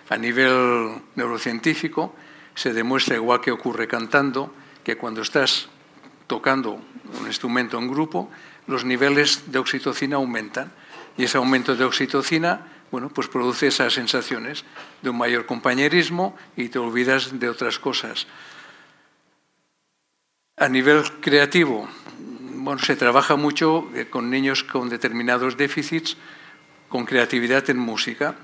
A 0.09 0.17
nivel 0.17 1.03
neurocientífico 1.17 2.15
se 2.55 2.73
demuestra, 2.73 3.17
igual 3.17 3.41
que 3.41 3.53
ocurre 3.53 3.87
cantando, 3.87 4.55
que 4.83 4.97
cuando 4.97 5.21
estás 5.23 5.69
tocando 6.27 6.81
un 7.21 7.27
instrumento 7.27 7.79
en 7.79 7.89
grupo, 7.89 8.31
los 8.67 8.85
niveles 8.85 9.51
de 9.53 9.59
oxitocina 9.59 10.17
aumentan. 10.17 10.73
Y 11.17 11.25
ese 11.25 11.37
aumento 11.37 11.75
de 11.75 11.85
oxitocina, 11.85 12.67
bueno, 12.91 13.11
pues 13.11 13.29
produce 13.29 13.67
esas 13.67 13.93
sensaciones 13.93 14.65
de 15.03 15.11
un 15.11 15.19
mayor 15.19 15.47
compañerismo 15.47 16.37
y 16.57 16.69
te 16.69 16.79
olvidas 16.79 17.39
de 17.39 17.49
otras 17.49 17.79
cosas. 17.79 18.27
A 20.57 20.69
nivel 20.69 21.03
creativo, 21.21 21.89
bueno, 22.19 22.81
se 22.83 22.97
trabaja 22.97 23.37
mucho 23.37 23.89
eh, 23.95 24.07
con 24.09 24.31
niños 24.31 24.65
con 24.65 24.89
determinados 24.89 25.57
déficits, 25.57 26.17
con 26.89 27.05
creatividad 27.05 27.69
en 27.71 27.79
música. 27.79 28.37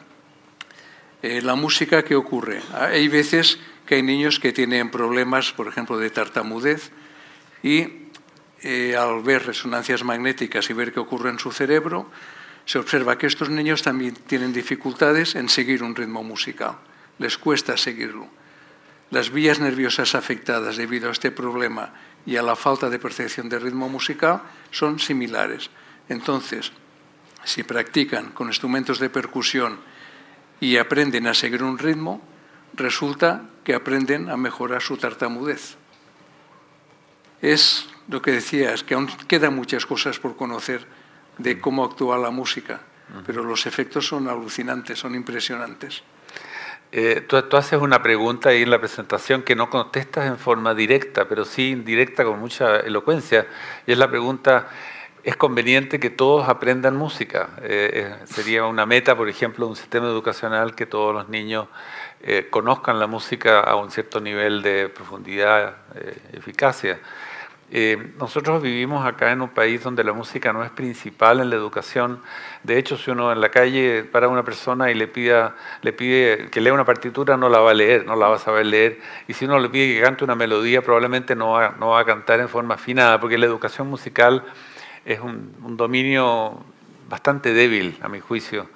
Eh, 1.22 1.40
la 1.42 1.54
música, 1.54 2.04
¿qué 2.04 2.14
ocurre? 2.14 2.60
Hay 2.72 3.08
veces 3.08 3.58
que 3.86 3.96
hay 3.96 4.02
niños 4.02 4.40
que 4.40 4.52
tienen 4.52 4.90
problemas, 4.90 5.52
por 5.52 5.68
ejemplo, 5.68 5.98
de 5.98 6.10
tartamudez, 6.10 6.90
y 7.62 7.88
eh, 8.62 8.96
al 8.96 9.22
ver 9.22 9.46
resonancias 9.46 10.04
magnéticas 10.04 10.68
y 10.70 10.72
ver 10.72 10.92
qué 10.92 11.00
ocurre 11.00 11.30
en 11.30 11.38
su 11.38 11.52
cerebro, 11.52 12.10
se 12.66 12.78
observa 12.78 13.18
que 13.18 13.26
estos 13.26 13.50
niños 13.50 13.82
también 13.82 14.14
tienen 14.14 14.52
dificultades 14.52 15.34
en 15.34 15.48
seguir 15.48 15.82
un 15.82 15.94
ritmo 15.94 16.22
musical. 16.22 16.78
Les 17.18 17.36
cuesta 17.36 17.76
seguirlo. 17.76 18.28
Las 19.10 19.30
vías 19.30 19.60
nerviosas 19.60 20.14
afectadas 20.14 20.76
debido 20.76 21.08
a 21.08 21.12
este 21.12 21.30
problema 21.30 21.92
y 22.26 22.36
a 22.36 22.42
la 22.42 22.56
falta 22.56 22.88
de 22.88 22.98
percepción 22.98 23.48
de 23.48 23.58
ritmo 23.58 23.88
musical 23.88 24.42
son 24.70 24.98
similares. 24.98 25.70
Entonces, 26.08 26.72
si 27.44 27.62
practican 27.62 28.30
con 28.30 28.48
instrumentos 28.48 28.98
de 28.98 29.10
percusión 29.10 29.78
y 30.60 30.76
aprenden 30.76 31.26
a 31.26 31.34
seguir 31.34 31.62
un 31.62 31.78
ritmo, 31.78 32.22
resulta 32.74 33.42
que 33.62 33.74
aprenden 33.74 34.30
a 34.30 34.36
mejorar 34.36 34.82
su 34.82 34.96
tartamudez. 34.96 35.76
Es 37.40 37.88
lo 38.08 38.22
que 38.22 38.32
decía 38.32 38.72
es 38.72 38.82
que 38.82 38.94
aún 38.94 39.08
quedan 39.28 39.54
muchas 39.54 39.86
cosas 39.86 40.18
por 40.18 40.36
conocer 40.36 40.86
de 41.38 41.60
cómo 41.60 41.84
actúa 41.84 42.18
la 42.18 42.30
música, 42.30 42.80
pero 43.26 43.42
los 43.42 43.66
efectos 43.66 44.06
son 44.06 44.28
alucinantes, 44.28 44.98
son 44.98 45.14
impresionantes. 45.14 46.02
Eh, 46.96 47.22
tú, 47.26 47.36
haces 47.56 47.80
una 47.80 48.02
pregunta 48.02 48.50
ahí 48.50 48.62
en 48.62 48.70
la 48.70 48.78
presentación 48.78 49.42
que 49.42 49.56
no 49.56 49.68
contestas 49.68 50.26
en 50.26 50.38
forma 50.38 50.74
directa, 50.74 51.26
pero 51.28 51.44
sí 51.44 51.70
indirecta 51.70 52.24
con 52.24 52.38
mucha 52.38 52.78
elocuencia, 52.80 53.48
y 53.84 53.92
es 53.92 53.98
la 53.98 54.08
pregunta, 54.08 54.68
¿es 55.24 55.36
conveniente 55.36 55.98
que 55.98 56.10
todos 56.10 56.48
aprendan 56.48 56.96
música? 56.96 57.50
Eh, 57.62 57.90
eh, 58.20 58.26
sería 58.26 58.64
una 58.66 58.86
meta, 58.86 59.16
por 59.16 59.28
ejemplo, 59.28 59.66
de 59.66 59.70
un 59.70 59.76
sistema 59.76 60.06
educacional 60.06 60.74
que 60.74 60.86
todos 60.86 61.14
los 61.14 61.28
niños 61.28 61.66
conozcan 62.48 62.98
la 62.98 63.06
música 63.06 63.60
a 63.60 63.76
un 63.76 63.90
cierto 63.90 64.18
nivel 64.18 64.62
de 64.62 64.88
profundidad, 64.88 65.76
eficacia. 66.32 66.98
Eh, 67.76 68.12
nosotros 68.20 68.62
vivimos 68.62 69.04
acá 69.04 69.32
en 69.32 69.40
un 69.40 69.48
país 69.48 69.82
donde 69.82 70.04
la 70.04 70.12
música 70.12 70.52
no 70.52 70.62
es 70.62 70.70
principal 70.70 71.40
en 71.40 71.50
la 71.50 71.56
educación. 71.56 72.20
De 72.62 72.78
hecho, 72.78 72.96
si 72.96 73.10
uno 73.10 73.32
en 73.32 73.40
la 73.40 73.48
calle 73.48 74.04
para 74.04 74.28
una 74.28 74.44
persona 74.44 74.90
y 74.90 74.94
le 74.94 75.08
pide 75.08 75.50
que 76.50 76.60
lea 76.60 76.72
una 76.72 76.84
partitura, 76.84 77.36
no 77.36 77.48
la 77.48 77.58
va 77.58 77.72
a 77.72 77.74
leer, 77.74 78.06
no 78.06 78.16
la 78.16 78.28
va 78.28 78.36
a 78.36 78.38
saber 78.38 78.66
leer. 78.66 79.00
Y 79.26 79.32
si 79.32 79.46
uno 79.46 79.58
le 79.58 79.70
pide 79.70 79.94
que 79.94 80.02
cante 80.02 80.24
una 80.24 80.36
melodía, 80.36 80.82
probablemente 80.82 81.34
no 81.34 81.52
va, 81.52 81.74
no 81.78 81.88
va 81.88 82.00
a 82.00 82.04
cantar 82.04 82.38
en 82.40 82.48
forma 82.48 82.74
afinada, 82.74 83.18
porque 83.18 83.38
la 83.38 83.46
educación 83.46 83.88
musical 83.88 84.44
es 85.04 85.20
un, 85.20 85.76
dominio 85.76 86.60
bastante 87.08 87.52
débil, 87.52 87.98
a 88.02 88.08
mi 88.08 88.20
juicio. 88.20 88.68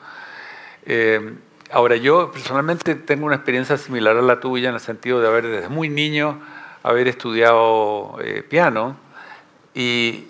Eh, 0.85 1.35
ahora, 1.71 1.97
yo 1.97 2.31
personalmente 2.33 2.95
tengo 2.95 3.27
una 3.27 3.37
experiencia 3.37 3.77
similar 3.77 4.17
a 4.17 4.23
la 4.23 4.41
tuya 4.41 4.69
en 4.69 4.75
el 4.75 4.81
sentido 4.81 5.21
de 5.21 5.29
haber 5.29 5.47
desde 5.47 5.69
muy 5.69 5.89
niño 5.89 6.41
haber 6.83 7.09
estudiado 7.09 8.19
eh, 8.23 8.43
piano 8.43 8.97
y, 9.75 10.27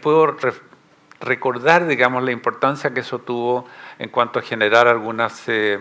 puedo 0.00 0.36
recordar, 1.20 1.86
digamos, 1.86 2.22
la 2.22 2.32
importancia 2.32 2.92
que 2.92 3.00
eso 3.00 3.18
tuvo 3.18 3.66
en 3.98 4.08
cuanto 4.08 4.38
a 4.38 4.42
generar 4.42 4.88
algunas, 4.88 5.44
eh, 5.48 5.78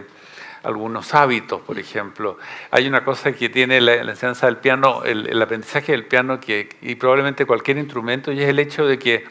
algunos 0.63 1.13
hábitos, 1.13 1.61
por 1.61 1.80
ejemplo. 1.80 2.38
Hay 2.72 2.88
una 2.88 3.03
cosa 3.03 3.32
que 3.32 3.49
tiene 3.49 3.82
la, 3.82 3.95
enseñanza 3.95 4.45
del 4.45 4.57
piano, 4.57 5.03
el, 5.03 5.41
aprendizaje 5.41 5.91
del 5.91 6.05
piano 6.05 6.39
que, 6.39 6.70
y 6.82 6.95
probablemente 6.95 7.45
cualquier 7.45 7.78
instrumento, 7.78 8.32
y 8.32 8.41
es 8.41 8.49
el 8.49 8.59
hecho 8.59 8.86
de 8.86 8.99
que 8.99 9.26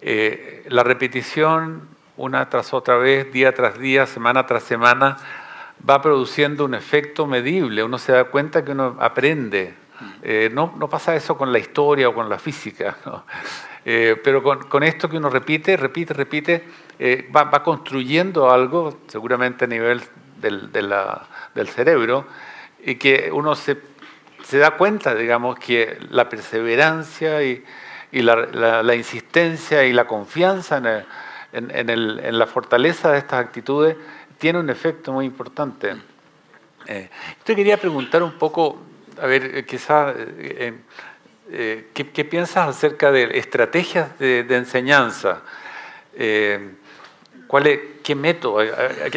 eh, 0.00 0.64
la 0.68 0.82
repetición 0.82 1.88
una 2.16 2.48
tras 2.50 2.74
otra 2.74 2.96
vez, 2.96 3.32
día 3.32 3.54
tras 3.54 3.78
día, 3.78 4.06
semana 4.06 4.46
tras 4.46 4.64
semana, 4.64 5.16
va 5.88 6.02
produciendo 6.02 6.64
un 6.64 6.74
efecto 6.74 7.26
medible. 7.26 7.84
Uno 7.84 7.98
se 7.98 8.12
da 8.12 8.24
cuenta 8.24 8.64
que 8.64 8.72
uno 8.72 8.96
aprende 8.98 9.74
eh, 10.22 10.50
no, 10.52 10.74
no, 10.76 10.88
pasa 10.88 11.16
eso 11.16 11.36
con 11.36 11.52
la 11.52 11.58
historia 11.58 12.08
o 12.08 12.14
con 12.14 12.28
la 12.28 12.38
física, 12.38 12.96
eh, 13.84 14.16
pero 14.22 14.42
con, 14.42 14.82
esto 14.82 15.08
que 15.08 15.16
uno 15.16 15.28
repite, 15.28 15.76
repite, 15.76 16.14
repite, 16.14 16.64
eh, 16.98 17.28
va, 17.34 17.50
construyendo 17.62 18.50
algo, 18.50 19.00
seguramente 19.08 19.64
a 19.64 19.68
nivel 19.68 20.02
del, 20.40 20.70
del, 20.70 21.68
cerebro, 21.68 22.26
y 22.84 22.94
que 22.94 23.30
uno 23.32 23.56
se, 23.56 23.78
se, 24.44 24.58
da 24.58 24.72
cuenta, 24.72 25.14
digamos, 25.16 25.58
que 25.58 25.98
la 26.10 26.28
perseverancia 26.28 27.42
y, 27.42 27.64
y 28.10 28.22
la, 28.22 28.94
insistencia 28.94 29.84
y 29.84 29.92
la 29.92 30.06
confianza 30.06 31.04
en, 31.52 32.38
la 32.38 32.46
fortaleza 32.46 33.12
de 33.12 33.18
estas 33.18 33.40
actitudes 33.40 33.96
tiene 34.38 34.58
un 34.58 34.70
efecto 34.70 35.12
muy 35.12 35.26
importante. 35.26 35.96
Eh, 36.86 37.10
te 37.44 37.54
quería 37.54 37.76
preguntar 37.76 38.22
un 38.22 38.32
poco, 38.32 38.78
a 39.20 39.26
ver, 39.26 39.66
quizás, 39.66 40.14
eh, 40.16 40.74
eh, 41.50 41.88
¿qué, 41.92 42.24
piensas 42.24 42.68
acerca 42.68 43.10
de 43.10 43.38
estrategias 43.38 44.18
de, 44.18 44.46
enseñanza? 44.56 45.42
¿cuál 47.46 47.80
¿Qué 48.02 48.14
método? 48.14 48.60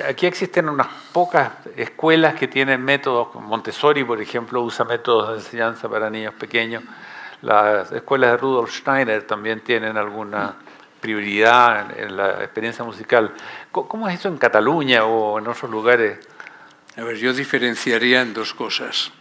Aquí 0.08 0.26
existen 0.26 0.68
unas 0.68 0.88
pocas 1.14 1.52
escuelas 1.78 2.36
que 2.36 2.48
tienen 2.48 2.84
métodos, 2.84 3.34
Montessori, 3.36 4.04
por 4.04 4.22
ejemplo, 4.22 4.62
usa 4.62 4.84
métodos 4.84 5.30
de 5.30 5.36
enseñanza 5.36 5.88
para 5.88 6.10
niños 6.10 6.34
pequeños. 6.34 6.84
Las 7.42 7.92
escuelas 7.92 8.32
de 8.32 8.38
Rudolf 8.38 8.76
Steiner 8.76 9.24
también 9.24 9.62
tienen 9.62 9.98
alguna 9.98 10.56
prioridad 11.00 12.00
en, 12.00 12.16
la 12.16 12.44
experiencia 12.44 12.86
musical. 12.86 13.34
¿Cómo, 13.72 14.08
es 14.08 14.20
eso 14.20 14.30
en 14.30 14.38
Cataluña 14.38 15.06
o 15.06 15.40
en 15.40 15.48
otros 15.48 15.70
lugares? 15.72 16.20
A 16.98 17.04
ver, 17.04 17.18
yo 17.18 17.34
diferenciaría 17.34 18.22
en 18.22 18.34
dos 18.34 18.54
cosas. 18.54 19.12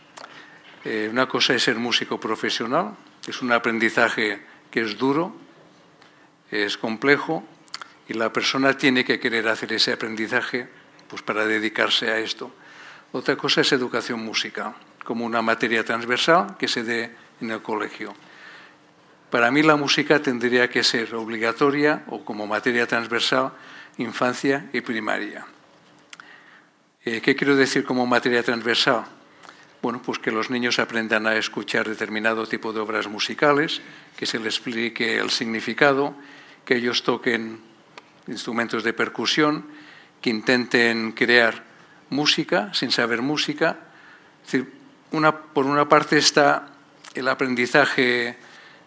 Eh, 0.84 1.08
una 1.10 1.26
cosa 1.26 1.54
es 1.54 1.62
ser 1.62 1.76
músico 1.76 2.20
profesional, 2.20 2.94
que 3.22 3.30
es 3.30 3.40
un 3.40 3.52
aprendizaje 3.52 4.44
que 4.70 4.82
es 4.82 4.98
duro, 4.98 5.34
es 6.50 6.76
complejo, 6.76 7.44
y 8.08 8.14
la 8.14 8.32
persona 8.32 8.76
tiene 8.76 9.04
que 9.04 9.20
querer 9.20 9.48
hacer 9.48 9.72
ese 9.72 9.92
aprendizaje 9.92 10.68
pues, 11.08 11.22
para 11.22 11.46
dedicarse 11.46 12.10
a 12.10 12.18
esto. 12.18 12.50
Otra 13.12 13.36
cosa 13.36 13.62
es 13.62 13.72
educación 13.72 14.20
música, 14.20 14.74
como 15.04 15.24
una 15.24 15.42
materia 15.42 15.84
transversal 15.84 16.56
que 16.58 16.68
se 16.68 16.82
dé 16.82 17.14
en 17.41 17.51
el 17.51 17.62
colegio. 17.62 18.14
Para 19.30 19.51
mí 19.51 19.62
la 19.62 19.76
música 19.76 20.20
tendría 20.20 20.68
que 20.68 20.82
ser 20.82 21.14
obligatoria 21.14 22.05
o 22.09 22.24
como 22.24 22.47
materia 22.47 22.86
transversal 22.86 23.53
infancia 23.99 24.70
y 24.72 24.80
primaria. 24.80 25.47
Eh, 27.05 27.20
¿Qué 27.20 27.34
quiero 27.36 27.57
decir 27.57 27.84
como 27.84 28.07
materia 28.07 28.43
transversal? 28.43 29.05
Bueno, 29.82 30.03
pues 30.03 30.18
que 30.18 30.30
los 30.30 30.51
niños 30.51 30.78
aprendan 30.78 31.26
a 31.26 31.36
escuchar 31.36 31.88
determinado 31.88 32.47
tipo 32.47 32.72
de 32.72 32.80
obras 32.80 33.09
musicales, 33.09 33.80
que 34.16 34.26
se 34.26 34.38
les 34.38 34.57
explique 34.57 35.18
el 35.18 35.30
significado, 35.30 36.14
que 36.64 36.76
ellos 36.76 37.03
toquen 37.03 37.61
instrumentos 38.26 38.84
de 38.84 38.93
percusión, 38.93 39.66
que 40.20 40.30
intenten 40.30 41.12
crear 41.12 41.64
música 42.11 42.72
sin 42.74 42.91
saber 42.91 43.22
música. 43.22 43.78
una, 45.12 45.34
por 45.34 45.64
una 45.64 45.88
parte 45.88 46.18
está 46.18 46.68
el 47.14 47.28
aprendizaje 47.28 48.36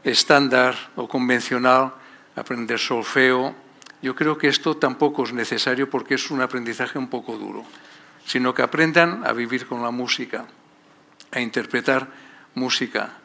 estándar 0.03 0.75
o 0.95 1.07
convencional, 1.07 1.93
aprender 2.35 2.79
solfeo, 2.79 3.55
yo 4.01 4.15
creo 4.15 4.37
que 4.37 4.47
esto 4.47 4.75
tampoco 4.75 5.23
es 5.23 5.33
necesario 5.33 5.89
porque 5.89 6.15
es 6.15 6.29
un 6.29 6.41
aprendizaje 6.41 6.99
un 6.99 7.07
poco 7.07 7.37
duro, 7.37 7.63
sino 8.25 8.53
que 8.53 8.61
aprendan 8.61 9.25
a 9.25 9.31
vivir 9.31 9.65
con 9.65 9.81
la 9.81 9.91
música, 9.91 10.45
a 11.31 11.39
interpretar 11.39 12.07
música. 12.53 13.17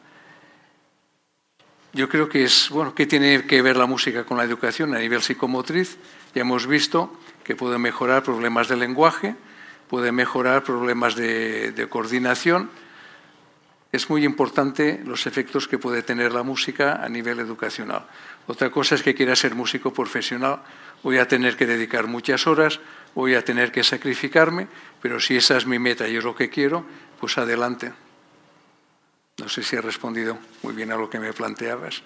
Yo 1.91 2.07
creo 2.07 2.29
que 2.29 2.43
es, 2.43 2.69
bueno, 2.69 2.93
¿qué 2.93 3.07
tiene 3.07 3.45
que 3.45 3.61
ver 3.61 3.75
la 3.75 3.87
música 3.87 4.23
con 4.23 4.37
la 4.37 4.43
educación 4.43 4.95
a 4.95 4.99
nivel 4.99 5.21
psicomotriz? 5.21 5.97
Ya 6.33 6.41
hemos 6.41 6.67
visto 6.67 7.19
que 7.43 7.55
puede 7.55 7.77
mejorar 7.77 8.23
problemas 8.23 8.67
de 8.67 8.77
lenguaje, 8.77 9.35
puede 9.89 10.11
mejorar 10.11 10.63
problemas 10.63 11.15
de, 11.15 11.71
de 11.71 11.89
coordinación, 11.89 12.69
es 13.91 14.09
muy 14.09 14.23
importante 14.23 15.01
los 15.03 15.25
efectos 15.25 15.67
que 15.67 15.79
puede 15.79 16.03
tener 16.03 16.31
la 16.31 16.43
música 16.43 17.03
a 17.03 17.09
nivel 17.09 17.39
educacional. 17.39 18.05
Otra 18.47 18.69
cosa 18.69 18.95
es 18.95 19.03
que 19.03 19.15
quiera 19.15 19.35
ser 19.35 19.55
músico 19.55 19.91
profesional, 19.91 20.59
voy 21.01 21.17
a 21.17 21.27
tener 21.27 21.57
que 21.57 21.65
dedicar 21.65 22.07
muchas 22.07 22.45
horas, 22.45 22.79
voy 23.15 23.33
a 23.33 23.43
tener 23.43 23.71
que 23.71 23.83
sacrificarme, 23.83 24.67
pero 25.01 25.19
si 25.19 25.37
esa 25.37 25.57
es 25.57 25.65
mi 25.65 25.79
meta 25.79 26.07
y 26.07 26.17
es 26.17 26.23
lo 26.23 26.35
que 26.35 26.49
quiero, 26.49 26.85
pues 27.19 27.37
adelante. 27.37 27.91
No 29.39 29.49
sé 29.49 29.63
si 29.63 29.75
he 29.75 29.81
respondido 29.81 30.37
muy 30.61 30.73
bien 30.73 30.91
a 30.91 30.97
lo 30.97 31.09
que 31.09 31.19
me 31.19 31.33
planteabas. 31.33 32.03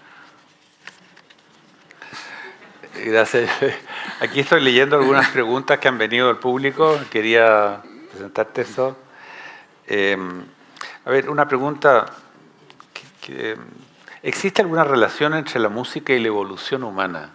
Gracias. 3.03 3.49
Aquí 4.21 4.41
estoy 4.41 4.61
leyendo 4.61 4.95
algunas 4.97 5.29
preguntas 5.29 5.79
que 5.79 5.87
han 5.87 5.97
venido 5.97 6.27
del 6.27 6.37
público. 6.37 6.99
Quería 7.09 7.81
presentarte 8.11 8.61
eso. 8.61 8.97
Eh, 9.87 10.15
a 11.05 11.09
ver, 11.09 11.29
una 11.29 11.47
pregunta. 11.47 12.05
¿Existe 14.21 14.61
alguna 14.61 14.83
relación 14.83 15.33
entre 15.33 15.59
la 15.59 15.69
música 15.69 16.13
y 16.13 16.19
la 16.19 16.27
evolución 16.27 16.83
humana? 16.83 17.31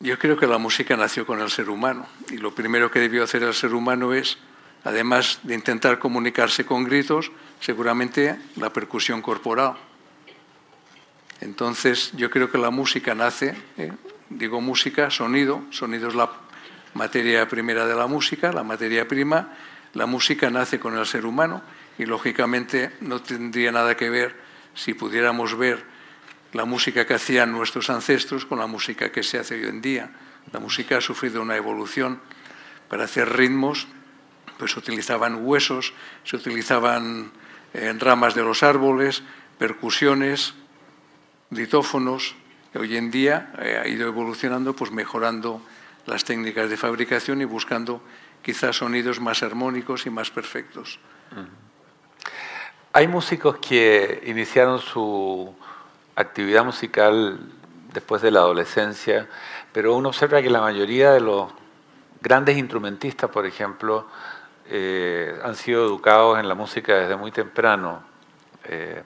Yo 0.00 0.18
creo 0.18 0.36
que 0.36 0.46
la 0.46 0.58
música 0.58 0.96
nació 0.96 1.24
con 1.24 1.40
el 1.40 1.50
ser 1.50 1.70
humano 1.70 2.06
y 2.30 2.36
lo 2.36 2.54
primero 2.54 2.90
que 2.90 2.98
debió 2.98 3.24
hacer 3.24 3.42
el 3.44 3.54
ser 3.54 3.74
humano 3.74 4.12
es, 4.12 4.38
además 4.82 5.38
de 5.44 5.54
intentar 5.54 5.98
comunicarse 5.98 6.66
con 6.66 6.84
gritos, 6.84 7.30
seguramente 7.60 8.38
la 8.56 8.70
percusión 8.70 9.22
corporal. 9.22 9.76
Entonces 11.40 12.12
yo 12.16 12.28
creo 12.28 12.50
que 12.50 12.58
la 12.58 12.70
música 12.70 13.14
nace, 13.14 13.56
¿eh? 13.78 13.92
digo 14.30 14.60
música, 14.60 15.10
sonido, 15.10 15.62
sonido 15.70 16.08
es 16.08 16.14
la 16.14 16.30
materia 16.92 17.48
primera 17.48 17.86
de 17.86 17.94
la 17.94 18.06
música, 18.06 18.52
la 18.52 18.64
materia 18.64 19.06
prima, 19.06 19.56
la 19.94 20.06
música 20.06 20.50
nace 20.50 20.78
con 20.78 20.98
el 20.98 21.06
ser 21.06 21.24
humano 21.24 21.62
y 21.98 22.04
lógicamente 22.04 22.92
no 23.00 23.22
tendría 23.22 23.72
nada 23.72 23.96
que 23.96 24.10
ver 24.10 24.34
si 24.74 24.94
pudiéramos 24.94 25.56
ver 25.56 25.84
la 26.52 26.64
música 26.64 27.06
que 27.06 27.14
hacían 27.14 27.52
nuestros 27.52 27.90
ancestros 27.90 28.44
con 28.44 28.58
la 28.58 28.66
música 28.66 29.10
que 29.10 29.22
se 29.22 29.38
hace 29.38 29.54
hoy 29.54 29.68
en 29.68 29.80
día. 29.80 30.10
La 30.52 30.60
música 30.60 30.98
ha 30.98 31.00
sufrido 31.00 31.42
una 31.42 31.56
evolución. 31.56 32.20
Para 32.88 33.04
hacer 33.04 33.28
ritmos, 33.36 33.88
pues 34.58 34.72
se 34.72 34.78
utilizaban 34.78 35.44
huesos, 35.44 35.94
se 36.24 36.36
utilizaban 36.36 37.32
eh, 37.72 37.92
ramas 37.98 38.34
de 38.34 38.42
los 38.42 38.62
árboles, 38.62 39.22
percusiones, 39.58 40.54
litófonos. 41.50 42.34
Hoy 42.74 42.96
en 42.96 43.10
día 43.10 43.52
eh, 43.58 43.80
ha 43.82 43.88
ido 43.88 44.06
evolucionando, 44.06 44.74
pues 44.74 44.90
mejorando 44.90 45.62
las 46.06 46.24
técnicas 46.24 46.68
de 46.68 46.76
fabricación 46.76 47.40
y 47.40 47.44
buscando 47.44 48.02
quizás 48.44 48.76
sonidos 48.76 49.20
más 49.20 49.42
armónicos 49.42 50.06
y 50.06 50.10
más 50.10 50.30
perfectos. 50.30 51.00
Hay 52.92 53.08
músicos 53.08 53.56
que 53.56 54.22
iniciaron 54.26 54.78
su 54.78 55.52
actividad 56.14 56.64
musical 56.64 57.40
después 57.92 58.22
de 58.22 58.30
la 58.30 58.40
adolescencia, 58.40 59.28
pero 59.72 59.96
uno 59.96 60.10
observa 60.10 60.42
que 60.42 60.50
la 60.50 60.60
mayoría 60.60 61.10
de 61.12 61.20
los 61.20 61.52
grandes 62.20 62.56
instrumentistas, 62.56 63.30
por 63.30 63.46
ejemplo, 63.46 64.06
eh, 64.66 65.36
han 65.42 65.56
sido 65.56 65.84
educados 65.84 66.38
en 66.38 66.46
la 66.46 66.54
música 66.54 66.94
desde 66.94 67.16
muy 67.16 67.32
temprano. 67.32 68.02
Eh, 68.64 69.02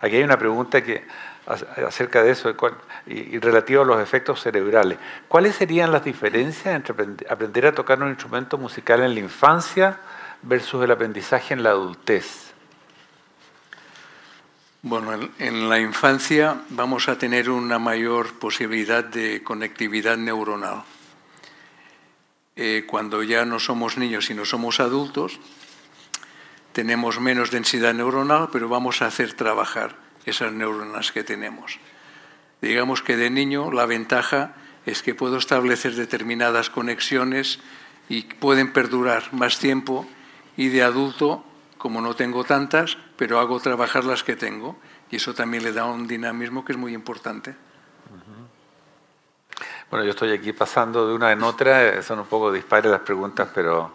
aquí 0.00 0.16
hay 0.16 0.22
una 0.22 0.38
pregunta 0.38 0.82
que 0.82 1.06
acerca 1.48 2.22
de 2.22 2.32
eso 2.32 2.54
y, 3.06 3.38
relativo 3.38 3.82
a 3.82 3.84
los 3.84 4.00
efectos 4.00 4.42
cerebrales. 4.42 4.98
¿Cuáles 5.28 5.56
serían 5.56 5.90
las 5.90 6.04
diferencias 6.04 6.74
entre 6.74 6.94
aprender 7.28 7.66
a 7.66 7.74
tocar 7.74 8.02
un 8.02 8.10
instrumento 8.10 8.58
musical 8.58 9.02
en 9.02 9.14
la 9.14 9.20
infancia 9.20 9.98
versus 10.42 10.84
el 10.84 10.90
aprendizaje 10.90 11.54
en 11.54 11.62
la 11.62 11.70
adultez? 11.70 12.52
Bueno, 14.82 15.30
en 15.38 15.68
la 15.68 15.80
infancia 15.80 16.60
vamos 16.68 17.08
a 17.08 17.18
tener 17.18 17.50
una 17.50 17.78
mayor 17.78 18.38
posibilidad 18.38 19.02
de 19.02 19.42
conectividad 19.42 20.16
neuronal. 20.16 20.84
Eh, 22.56 22.84
cuando 22.86 23.22
ya 23.22 23.44
no 23.44 23.58
somos 23.58 23.96
niños 23.96 24.30
y 24.30 24.34
no 24.34 24.44
somos 24.44 24.80
adultos, 24.80 25.40
tenemos 26.72 27.20
menos 27.20 27.50
densidad 27.50 27.94
neuronal, 27.94 28.50
pero 28.52 28.68
vamos 28.68 29.00
a 29.00 29.06
hacer 29.06 29.32
trabajar 29.32 30.07
esas 30.30 30.52
neuronas 30.52 31.12
que 31.12 31.24
tenemos. 31.24 31.78
Digamos 32.60 33.02
que 33.02 33.16
de 33.16 33.30
niño 33.30 33.72
la 33.72 33.86
ventaja 33.86 34.54
es 34.86 35.02
que 35.02 35.14
puedo 35.14 35.36
establecer 35.36 35.94
determinadas 35.94 36.70
conexiones 36.70 37.60
y 38.08 38.22
pueden 38.22 38.72
perdurar 38.72 39.32
más 39.32 39.58
tiempo 39.58 40.06
y 40.56 40.68
de 40.68 40.82
adulto, 40.82 41.44
como 41.76 42.00
no 42.00 42.16
tengo 42.16 42.44
tantas, 42.44 42.98
pero 43.16 43.38
hago 43.38 43.60
trabajar 43.60 44.04
las 44.04 44.24
que 44.24 44.34
tengo 44.34 44.76
y 45.10 45.16
eso 45.16 45.34
también 45.34 45.62
le 45.62 45.72
da 45.72 45.84
un 45.84 46.06
dinamismo 46.08 46.64
que 46.64 46.72
es 46.72 46.78
muy 46.78 46.94
importante. 46.94 47.54
Bueno, 49.90 50.04
yo 50.04 50.10
estoy 50.10 50.32
aquí 50.32 50.52
pasando 50.52 51.08
de 51.08 51.14
una 51.14 51.32
en 51.32 51.42
otra, 51.42 52.02
son 52.02 52.18
un 52.18 52.26
poco 52.26 52.52
dispares 52.52 52.90
las 52.90 53.00
preguntas, 53.00 53.48
pero 53.54 53.92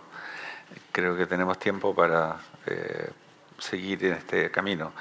creo 0.91 1.15
que 1.15 1.27
tenemos 1.27 1.59
tiempo 1.59 1.93
para 1.93 2.37
eh, 2.65 3.09
seguir 3.59 4.05
en 4.05 4.13
este 4.13 4.49
camino. 4.49 4.93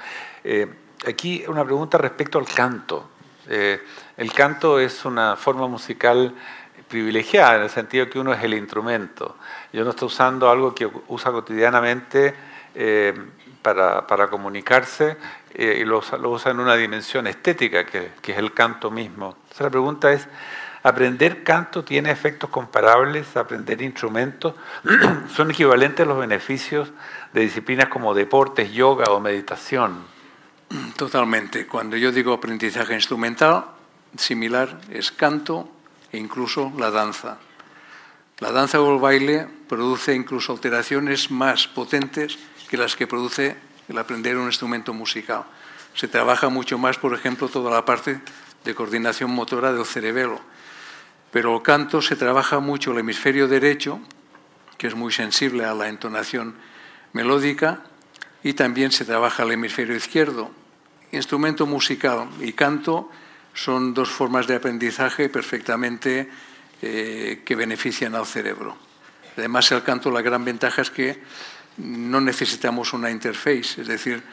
Eh, 0.43 0.67
aquí 1.07 1.43
una 1.47 1.63
pregunta 1.63 1.97
respecto 1.97 2.39
al 2.39 2.45
canto. 2.45 3.09
Eh, 3.47 3.81
el 4.17 4.31
canto 4.31 4.79
es 4.79 5.05
una 5.05 5.35
forma 5.35 5.67
musical 5.67 6.33
privilegiada 6.87 7.55
en 7.55 7.61
el 7.63 7.69
sentido 7.69 8.09
que 8.09 8.19
uno 8.19 8.33
es 8.33 8.43
el 8.43 8.53
instrumento. 8.53 9.37
Yo 9.71 9.83
no 9.83 9.91
estoy 9.91 10.07
usando 10.07 10.49
algo 10.49 10.75
que 10.75 10.89
usa 11.07 11.31
cotidianamente 11.31 12.33
eh, 12.75 13.13
para, 13.61 14.05
para, 14.05 14.27
comunicarse 14.27 15.17
eh, 15.53 15.79
y 15.81 15.85
lo, 15.85 15.99
usa 15.99 16.51
en 16.51 16.59
una 16.59 16.75
dimensión 16.75 17.27
estética, 17.27 17.85
que, 17.85 18.11
que 18.21 18.33
es 18.33 18.37
el 18.37 18.53
canto 18.53 18.91
mismo. 18.91 19.35
Entonces 19.35 19.61
la 19.61 19.69
pregunta 19.69 20.11
es, 20.11 20.27
¿aprender 20.83 21.43
canto 21.43 21.83
tiene 21.83 22.11
efectos 22.11 22.49
comparables 22.49 23.35
a 23.35 23.41
aprender 23.41 23.81
instrumentos? 23.81 24.53
¿Son 25.33 25.49
equivalentes 25.49 26.05
los 26.05 26.19
beneficios 26.19 26.91
de 27.33 27.41
disciplinas 27.41 27.87
como 27.87 28.13
deportes, 28.13 28.71
yoga 28.71 29.05
o 29.05 29.19
meditación? 29.19 30.12
Totalmente. 30.97 31.67
Cuando 31.67 31.97
yo 31.97 32.11
digo 32.11 32.33
aprendizaje 32.33 32.93
instrumental, 32.93 33.65
similar 34.17 34.81
es 34.89 35.11
canto 35.11 35.69
e 36.11 36.17
incluso 36.17 36.71
la 36.77 36.91
danza. 36.91 37.37
La 38.39 38.51
danza 38.51 38.81
o 38.81 38.93
el 38.93 38.99
baile 38.99 39.47
produce 39.69 40.13
incluso 40.15 40.51
alteraciones 40.51 41.31
más 41.31 41.67
potentes 41.67 42.37
que 42.69 42.77
las 42.77 42.95
que 42.95 43.07
produce 43.07 43.55
el 43.87 43.97
aprender 43.97 44.37
un 44.37 44.47
instrumento 44.47 44.93
musical. 44.93 45.43
Se 45.93 46.07
trabaja 46.07 46.49
mucho 46.49 46.77
más, 46.77 46.97
por 46.97 47.13
ejemplo, 47.13 47.47
toda 47.47 47.71
la 47.71 47.85
parte 47.85 48.19
de 48.63 48.75
coordinación 48.75 49.29
motora 49.29 49.71
del 49.71 49.85
cerebelo. 49.85 50.39
Pero 51.31 51.55
el 51.55 51.61
canto 51.61 52.01
se 52.01 52.15
trabaja 52.15 52.59
mucho 52.59 52.91
el 52.91 52.99
hemisferio 52.99 53.47
derecho, 53.47 53.99
que 54.77 54.87
es 54.87 54.95
muy 54.95 55.11
sensible 55.11 55.65
a 55.65 55.73
la 55.73 55.89
entonación 55.89 56.55
melódica, 57.11 57.83
y 58.43 58.53
también 58.53 58.91
se 58.91 59.05
trabaja 59.05 59.43
el 59.43 59.51
hemisferio 59.51 59.95
izquierdo. 59.95 60.62
Instrumento 61.13 61.67
musical 61.67 62.27
y 62.41 62.53
canto 62.53 63.07
son 63.53 63.93
dos 63.93 64.09
formas 64.09 64.47
de 64.47 64.55
aprendizaje 64.55 65.29
perfectamente 65.29 66.27
eh, 66.81 67.43
que 67.45 67.55
benefician 67.55 68.15
al 68.15 68.25
cerebro. 68.25 68.75
Además, 69.37 69.71
el 69.71 69.83
canto, 69.83 70.09
la 70.09 70.23
gran 70.23 70.43
ventaja 70.43 70.81
es 70.81 70.89
que 70.89 71.21
no 71.77 72.19
necesitamos 72.19 72.93
una 72.93 73.11
interface, 73.11 73.81
es 73.81 73.87
decir, 73.87 74.23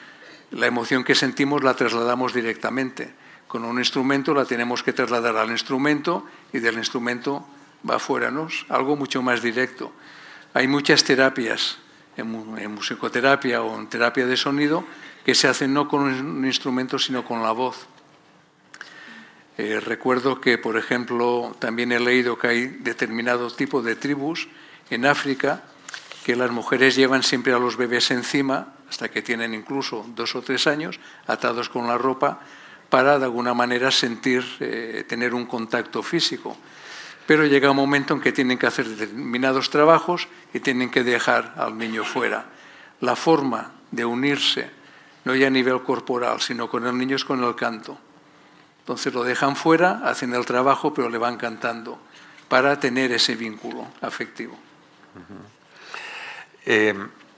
la 0.53 0.67
emoción 0.67 1.05
que 1.05 1.15
sentimos 1.15 1.63
la 1.63 1.75
trasladamos 1.75 2.33
directamente. 2.33 3.13
Con 3.47 3.67
un 3.67 3.79
instrumento 3.79 4.33
la 4.33 4.47
tenemos 4.47 4.83
que 4.83 4.95
trasladar 4.95 5.37
al 5.37 5.51
instrumento 5.51 6.25
y 6.51 6.61
del 6.61 6.77
instrumento 6.77 7.47
va 7.89 7.97
afuera, 7.97 8.31
¿no? 8.31 8.49
algo 8.71 8.97
mucho 8.97 9.21
más 9.21 9.43
directo. 9.43 9.93
Hay 10.55 10.67
muchas 10.67 11.05
terapias 11.05 11.77
en 12.17 12.75
musicoterapia 12.75 13.61
o 13.61 13.79
en 13.79 13.87
terapia 13.89 14.27
de 14.27 14.37
sonido 14.39 14.85
que 15.25 15.35
se 15.35 15.49
hacen 15.49 15.73
no 15.75 15.89
con 15.89 16.03
un 16.03 16.45
instrumento, 16.45 16.99
sino 16.99 17.25
con 17.25 17.43
la 17.43 17.53
voz. 17.53 17.87
Eh, 19.59 19.79
recuerdo 19.81 20.41
que, 20.41 20.57
por 20.57 20.77
ejemplo, 20.77 21.55
también 21.59 21.93
he 21.93 22.01
leído 22.01 22.39
que 22.39 22.49
hay 22.49 22.67
determinado 22.67 23.51
tipo 23.51 23.83
de 23.83 23.95
tribus 23.95 24.49
en 24.89 25.05
África 25.05 25.65
que 26.25 26.37
las 26.37 26.51
mujeres 26.51 26.97
llevan 26.97 27.23
siempre 27.23 27.53
a 27.53 27.59
los 27.59 27.77
bebés 27.77 28.11
encima, 28.11 28.75
hasta 28.89 29.11
que 29.11 29.23
tienen 29.23 29.55
incluso 29.55 30.07
dos 30.15 30.35
o 30.35 30.43
tres 30.43 30.67
años, 30.67 31.01
atados 31.27 31.69
con 31.69 31.87
la 31.87 31.99
ropa, 31.99 32.41
para 32.89 33.19
de 33.19 33.25
alguna 33.25 33.55
manera 33.55 33.91
sentir, 33.91 34.45
eh, 34.61 35.05
tener 35.09 35.33
un 35.35 35.47
contacto 35.47 36.03
físico. 36.03 36.57
Pero 37.27 37.47
llega 37.47 37.71
un 37.71 37.77
momento 37.77 38.15
en 38.15 38.21
que 38.21 38.33
tienen 38.33 38.59
que 38.59 38.67
hacer 38.67 38.89
determinados 38.89 39.71
trabajos 39.71 40.29
y 40.53 40.61
tienen 40.61 40.91
que 40.91 41.05
dejar 41.05 41.55
al 41.57 41.79
niño 41.79 42.05
fuera. 42.05 42.47
La 43.01 43.15
forma 43.15 43.73
de 43.91 44.05
unirse, 44.05 44.71
no 45.25 45.35
ya 45.35 45.49
a 45.49 45.51
nivel 45.51 45.83
corporal, 45.83 46.41
sino 46.41 46.69
con 46.69 46.87
el 46.87 46.97
niño 46.97 47.17
es 47.17 47.25
con 47.25 47.43
el 47.43 47.55
canto. 47.55 47.99
Entonces 48.81 49.13
lo 49.13 49.23
dejan 49.23 49.57
fuera, 49.57 50.01
hacen 50.05 50.35
el 50.35 50.45
trabajo, 50.47 50.93
pero 50.95 51.09
le 51.09 51.19
van 51.19 51.37
cantando 51.37 52.01
para 52.49 52.81
tener 52.81 53.13
ese 53.13 53.37
vínculo 53.37 53.87
afectivo. 54.01 54.59
eh, 56.67 56.95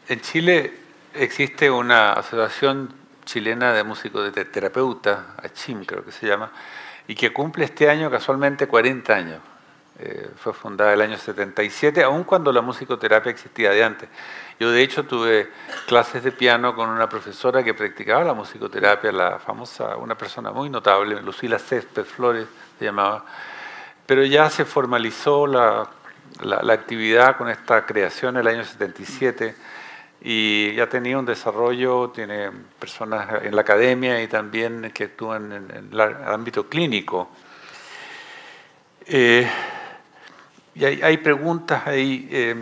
en 0.08 0.20
Chile 0.20 0.78
existe 1.14 1.70
una 1.70 2.12
asociación 2.12 2.94
chilena 3.24 3.72
de 3.72 3.84
músicos 3.84 4.32
de 4.32 4.44
terapeuta, 4.44 5.34
ACHIM 5.42 5.84
creo 5.84 6.04
que 6.04 6.12
se 6.12 6.26
llama, 6.26 6.50
y 7.06 7.14
que 7.14 7.32
cumple 7.32 7.64
este 7.64 7.88
año 7.88 8.10
casualmente 8.10 8.66
40 8.66 9.14
años. 9.14 9.40
Eh, 10.04 10.30
fue 10.34 10.52
fundada 10.52 10.92
el 10.94 11.00
año 11.00 11.16
77, 11.16 12.02
aun 12.02 12.24
cuando 12.24 12.50
la 12.50 12.60
musicoterapia 12.60 13.30
existía 13.30 13.70
de 13.70 13.84
antes. 13.84 14.08
Yo 14.58 14.72
de 14.72 14.82
hecho 14.82 15.04
tuve 15.04 15.48
clases 15.86 16.24
de 16.24 16.32
piano 16.32 16.74
con 16.74 16.88
una 16.88 17.08
profesora 17.08 17.62
que 17.62 17.72
practicaba 17.72 18.24
la 18.24 18.34
musicoterapia, 18.34 19.12
la 19.12 19.38
famosa, 19.38 19.96
una 19.96 20.18
persona 20.18 20.50
muy 20.50 20.70
notable, 20.70 21.22
Lucila 21.22 21.56
Césped 21.60 22.02
Flores 22.02 22.48
se 22.80 22.84
llamaba, 22.84 23.24
pero 24.04 24.24
ya 24.24 24.50
se 24.50 24.64
formalizó 24.64 25.46
la, 25.46 25.88
la, 26.40 26.62
la 26.62 26.72
actividad 26.72 27.36
con 27.36 27.48
esta 27.48 27.86
creación 27.86 28.36
en 28.36 28.40
el 28.40 28.48
año 28.48 28.64
77 28.64 29.54
y 30.20 30.74
ya 30.74 30.88
tenía 30.88 31.16
un 31.16 31.26
desarrollo, 31.26 32.10
tiene 32.10 32.50
personas 32.80 33.44
en 33.44 33.54
la 33.54 33.60
academia 33.60 34.20
y 34.20 34.26
también 34.26 34.90
que 34.92 35.04
actúan 35.04 35.52
en, 35.52 35.90
el 35.92 36.00
ámbito 36.00 36.68
clínico. 36.68 37.30
Eh, 39.06 39.48
y 40.74 40.84
hay, 40.84 41.16
preguntas 41.18 41.86
ahí. 41.86 42.28
Eh, 42.30 42.56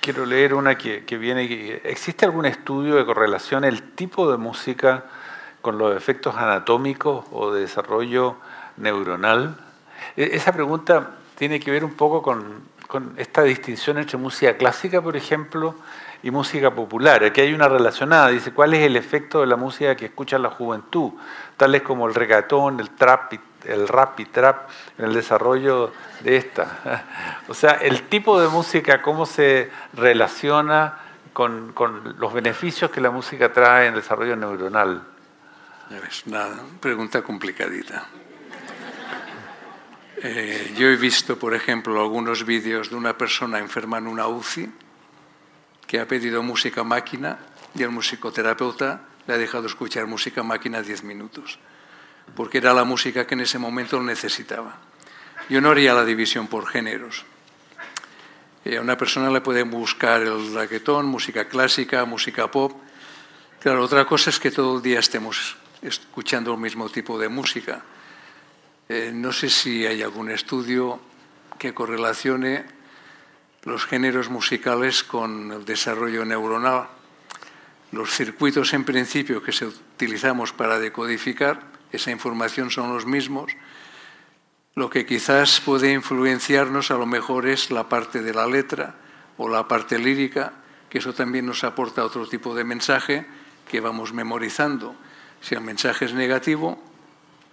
quiero 0.00 0.26
leer 0.26 0.54
una 0.54 0.76
que, 0.76 1.00
viene. 1.18 1.80
¿Existe 1.84 2.26
algún 2.26 2.46
estudio 2.46 2.96
que 2.96 3.04
correlacione 3.04 3.68
el 3.68 3.82
tipo 3.94 4.30
de 4.30 4.38
música 4.38 5.04
con 5.60 5.78
los 5.78 5.96
efectos 5.96 6.34
anatómicos 6.36 7.24
o 7.30 7.52
de 7.52 7.60
desarrollo 7.60 8.36
neuronal? 8.76 9.56
E, 10.16 10.30
esa 10.32 10.52
pregunta 10.52 11.10
tiene 11.36 11.60
que 11.60 11.70
ver 11.70 11.84
un 11.84 11.94
poco 11.94 12.22
con, 12.22 12.62
con 12.88 13.14
esta 13.16 13.42
distinción 13.42 13.98
entre 13.98 14.18
música 14.18 14.56
clásica, 14.56 15.00
por 15.00 15.16
ejemplo, 15.16 15.76
y 16.22 16.30
música 16.30 16.74
popular. 16.74 17.22
Aquí 17.24 17.40
hay 17.40 17.52
una 17.54 17.68
relacionada, 17.68 18.28
dice, 18.28 18.52
¿cuál 18.52 18.74
es 18.74 18.84
el 18.84 18.96
efecto 18.96 19.40
de 19.40 19.46
la 19.46 19.56
música 19.56 19.96
que 19.96 20.06
escucha 20.06 20.38
la 20.38 20.50
juventud? 20.50 21.12
Tales 21.56 21.82
como 21.82 22.06
el 22.06 22.14
regatón, 22.14 22.80
el 22.80 22.90
trap, 22.90 23.34
el 23.64 23.88
rap 23.88 24.20
y 24.20 24.26
trap, 24.26 24.68
en 24.98 25.06
el 25.06 25.14
desarrollo 25.14 25.92
de 26.20 26.36
esta. 26.36 27.04
O 27.48 27.54
sea, 27.54 27.72
el 27.72 28.04
tipo 28.04 28.40
de 28.40 28.48
música, 28.48 29.02
cómo 29.02 29.26
se 29.26 29.70
relaciona 29.94 30.98
con, 31.32 31.72
con 31.72 32.16
los 32.18 32.32
beneficios 32.32 32.90
que 32.90 33.00
la 33.00 33.10
música 33.10 33.52
trae 33.52 33.88
en 33.88 33.94
el 33.94 34.00
desarrollo 34.00 34.36
neuronal. 34.36 35.02
Es 36.08 36.24
una 36.26 36.48
pregunta 36.80 37.20
complicadita. 37.22 38.06
Eh, 40.24 40.72
yo 40.76 40.88
he 40.88 40.96
visto, 40.96 41.36
por 41.36 41.52
ejemplo, 41.52 42.00
algunos 42.00 42.46
vídeos 42.46 42.90
de 42.90 42.96
una 42.96 43.18
persona 43.18 43.58
enferma 43.58 43.98
en 43.98 44.06
una 44.06 44.28
UCI 44.28 44.72
que 45.86 46.00
ha 46.00 46.06
pedido 46.06 46.42
música 46.42 46.84
máquina 46.84 47.38
y 47.74 47.82
el 47.82 47.90
musicoterapeuta 47.90 49.02
le 49.26 49.34
ha 49.34 49.36
dejado 49.36 49.66
escuchar 49.66 50.06
música 50.06 50.42
máquina 50.42 50.80
10 50.80 51.04
minutos, 51.04 51.58
porque 52.34 52.58
era 52.58 52.72
la 52.72 52.84
música 52.84 53.26
que 53.26 53.34
en 53.34 53.40
ese 53.40 53.58
momento 53.58 54.02
necesitaba. 54.02 54.78
Yo 55.48 55.60
no 55.60 55.70
haría 55.70 55.94
la 55.94 56.04
división 56.04 56.46
por 56.46 56.66
géneros. 56.66 57.24
Eh, 58.64 58.76
a 58.76 58.80
una 58.80 58.96
persona 58.96 59.30
le 59.30 59.40
puede 59.40 59.64
buscar 59.64 60.22
el 60.22 60.54
reggaetón, 60.54 61.06
música 61.06 61.46
clásica, 61.46 62.04
música 62.04 62.50
pop. 62.50 62.72
Claro, 63.60 63.82
otra 63.82 64.04
cosa 64.04 64.30
es 64.30 64.38
que 64.38 64.50
todo 64.50 64.76
el 64.76 64.82
día 64.82 65.00
estemos 65.00 65.56
escuchando 65.82 66.52
el 66.52 66.60
mismo 66.60 66.88
tipo 66.88 67.18
de 67.18 67.28
música. 67.28 67.82
Eh, 68.88 69.10
no 69.12 69.32
sé 69.32 69.50
si 69.50 69.84
hay 69.86 70.02
algún 70.02 70.30
estudio 70.30 71.00
que 71.58 71.74
correlacione 71.74 72.64
los 73.64 73.84
géneros 73.86 74.28
musicales 74.30 75.02
con 75.02 75.52
el 75.52 75.64
desarrollo 75.64 76.24
neuronal. 76.24 76.88
Los 77.90 78.10
circuitos 78.10 78.72
en 78.74 78.84
principio 78.84 79.42
que 79.42 79.52
se 79.52 79.66
utilizamos 79.66 80.52
para 80.52 80.78
decodificar 80.78 81.71
esa 81.92 82.10
información 82.10 82.70
son 82.70 82.92
los 82.92 83.06
mismos. 83.06 83.52
Lo 84.74 84.88
que 84.88 85.04
quizás 85.04 85.60
puede 85.60 85.92
influenciarnos 85.92 86.90
a 86.90 86.96
lo 86.96 87.06
mejor 87.06 87.46
es 87.46 87.70
la 87.70 87.88
parte 87.88 88.22
de 88.22 88.32
la 88.32 88.46
letra 88.46 88.94
o 89.36 89.48
la 89.48 89.68
parte 89.68 89.98
lírica, 89.98 90.54
que 90.88 90.98
eso 90.98 91.12
también 91.12 91.46
nos 91.46 91.64
aporta 91.64 92.04
otro 92.04 92.26
tipo 92.26 92.54
de 92.54 92.64
mensaje 92.64 93.26
que 93.70 93.80
vamos 93.80 94.12
memorizando. 94.12 94.94
Si 95.40 95.54
el 95.54 95.60
mensaje 95.60 96.06
es 96.06 96.14
negativo, 96.14 96.82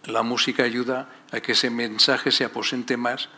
la 0.06 0.24
música 0.24 0.64
ayuda 0.64 1.10
a 1.32 1.40
que 1.42 1.54
ese 1.54 1.70
mensaje 1.70 2.32
se 2.32 2.46
aposente 2.46 2.98
más 2.98 3.30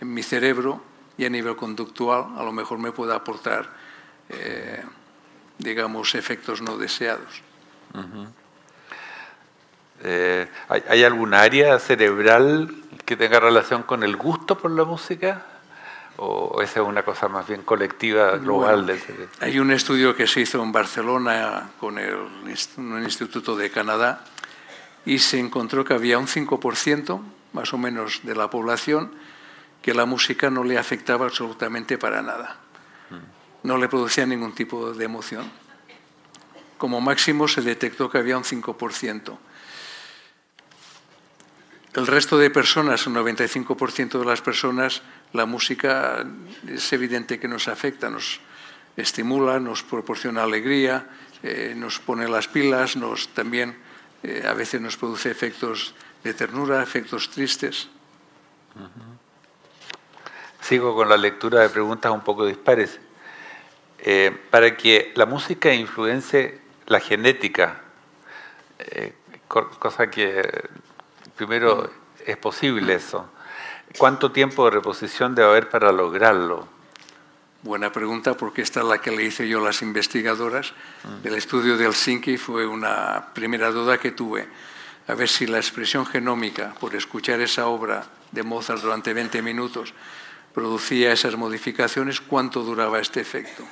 en 0.00 0.12
mi 0.12 0.22
cerebro 0.22 0.82
y 1.16 1.24
a 1.24 1.30
nivel 1.30 1.56
conductual 1.56 2.34
a 2.36 2.42
lo 2.42 2.52
mejor 2.52 2.78
me 2.78 2.92
puede 2.92 3.14
aportar, 3.14 3.70
eh, 4.28 4.82
digamos, 5.58 6.14
efectos 6.14 6.62
no 6.62 6.76
deseados. 6.76 7.42
Eh, 10.04 10.46
¿hay, 10.68 10.84
¿hay, 10.88 11.02
algún 11.02 11.32
área 11.32 11.78
cerebral 11.78 12.74
que 13.06 13.16
tenga 13.16 13.40
relación 13.40 13.84
con 13.84 14.02
el 14.02 14.16
gusto 14.16 14.58
por 14.58 14.70
la 14.70 14.84
música? 14.84 15.46
¿O 16.16 16.60
esa 16.62 16.80
es 16.80 16.86
una 16.86 17.02
cosa 17.02 17.28
más 17.28 17.48
bien 17.48 17.62
colectiva, 17.62 18.36
global? 18.36 18.82
Bueno, 18.82 19.02
hay 19.40 19.58
un 19.58 19.72
estudio 19.72 20.14
que 20.14 20.26
se 20.26 20.42
hizo 20.42 20.62
en 20.62 20.72
Barcelona 20.72 21.70
con 21.80 21.98
el, 21.98 22.14
un 22.76 23.02
instituto 23.02 23.56
de 23.56 23.70
Canadá 23.70 24.24
y 25.06 25.18
se 25.18 25.40
encontró 25.40 25.84
que 25.84 25.94
había 25.94 26.18
un 26.18 26.26
5% 26.26 27.20
más 27.54 27.72
o 27.72 27.78
menos 27.78 28.20
de 28.24 28.34
la 28.34 28.50
población 28.50 29.10
que 29.80 29.94
la 29.94 30.04
música 30.04 30.50
no 30.50 30.64
le 30.64 30.78
afectaba 30.78 31.26
absolutamente 31.26 31.98
para 31.98 32.20
nada. 32.22 32.58
No 33.62 33.78
le 33.78 33.88
producía 33.88 34.26
ningún 34.26 34.54
tipo 34.54 34.92
de 34.92 35.04
emoción. 35.04 35.50
como 36.76 37.00
máximo 37.00 37.48
se 37.48 37.62
detectó 37.62 38.10
que 38.10 38.18
había 38.18 38.36
un 38.36 38.44
5%. 38.44 39.38
El 41.94 42.08
resto 42.08 42.36
de 42.36 42.50
personas, 42.50 43.06
un 43.06 43.14
95% 43.14 44.18
de 44.18 44.24
las 44.24 44.42
personas, 44.42 45.02
la 45.32 45.46
música 45.46 46.26
es 46.66 46.92
evidente 46.92 47.38
que 47.38 47.46
nos 47.46 47.68
afecta, 47.68 48.10
nos 48.10 48.40
estimula, 48.96 49.60
nos 49.60 49.84
proporciona 49.84 50.42
alegría, 50.42 51.06
eh, 51.44 51.72
nos 51.76 52.00
pone 52.00 52.26
las 52.26 52.48
pilas, 52.48 52.96
nos 52.96 53.28
también 53.28 53.78
eh, 54.24 54.42
a 54.44 54.54
veces 54.54 54.80
nos 54.80 54.96
produce 54.96 55.30
efectos 55.30 55.94
de 56.24 56.34
ternura, 56.34 56.82
efectos 56.82 57.30
tristes. 57.30 57.88
Sigo 60.62 60.96
con 60.96 61.08
la 61.08 61.16
lectura 61.16 61.60
de 61.60 61.68
preguntas 61.68 62.10
un 62.10 62.22
poco 62.22 62.44
dispares. 62.44 62.98
Eh, 64.00 64.36
para 64.50 64.76
que 64.76 65.12
la 65.14 65.26
música 65.26 65.72
influencie 65.72 66.58
la 66.86 66.98
genética, 66.98 67.82
cosa 69.78 70.10
que 70.10 70.42
primero 71.36 71.90
es 72.24 72.36
posible 72.36 72.94
eso. 72.94 73.28
¿Cuánto 73.98 74.32
tiempo 74.32 74.64
de 74.64 74.72
reposición 74.72 75.34
debe 75.34 75.48
haber 75.48 75.68
para 75.68 75.92
lograrlo? 75.92 76.66
Buena 77.62 77.92
pregunta, 77.92 78.36
porque 78.36 78.62
esta 78.62 78.80
es 78.80 78.86
la 78.86 78.98
que 78.98 79.10
le 79.10 79.24
hice 79.24 79.48
yo 79.48 79.60
a 79.60 79.64
las 79.64 79.82
investigadoras 79.82 80.74
del 81.22 81.34
estudio 81.34 81.76
de 81.76 81.86
Helsinki. 81.86 82.36
Fue 82.36 82.66
una 82.66 83.32
primera 83.32 83.70
duda 83.70 83.98
que 83.98 84.10
tuve. 84.10 84.46
A 85.06 85.14
ver 85.14 85.28
si 85.28 85.46
la 85.46 85.58
expresión 85.58 86.04
genómica, 86.04 86.74
por 86.80 86.94
escuchar 86.94 87.40
esa 87.40 87.66
obra 87.66 88.06
de 88.32 88.42
Mozart 88.42 88.82
durante 88.82 89.14
20 89.14 89.40
minutos, 89.42 89.94
producía 90.52 91.12
esas 91.12 91.36
modificaciones, 91.36 92.20
¿cuánto 92.20 92.62
duraba 92.62 93.00
este 93.00 93.20
efecto? 93.20 93.64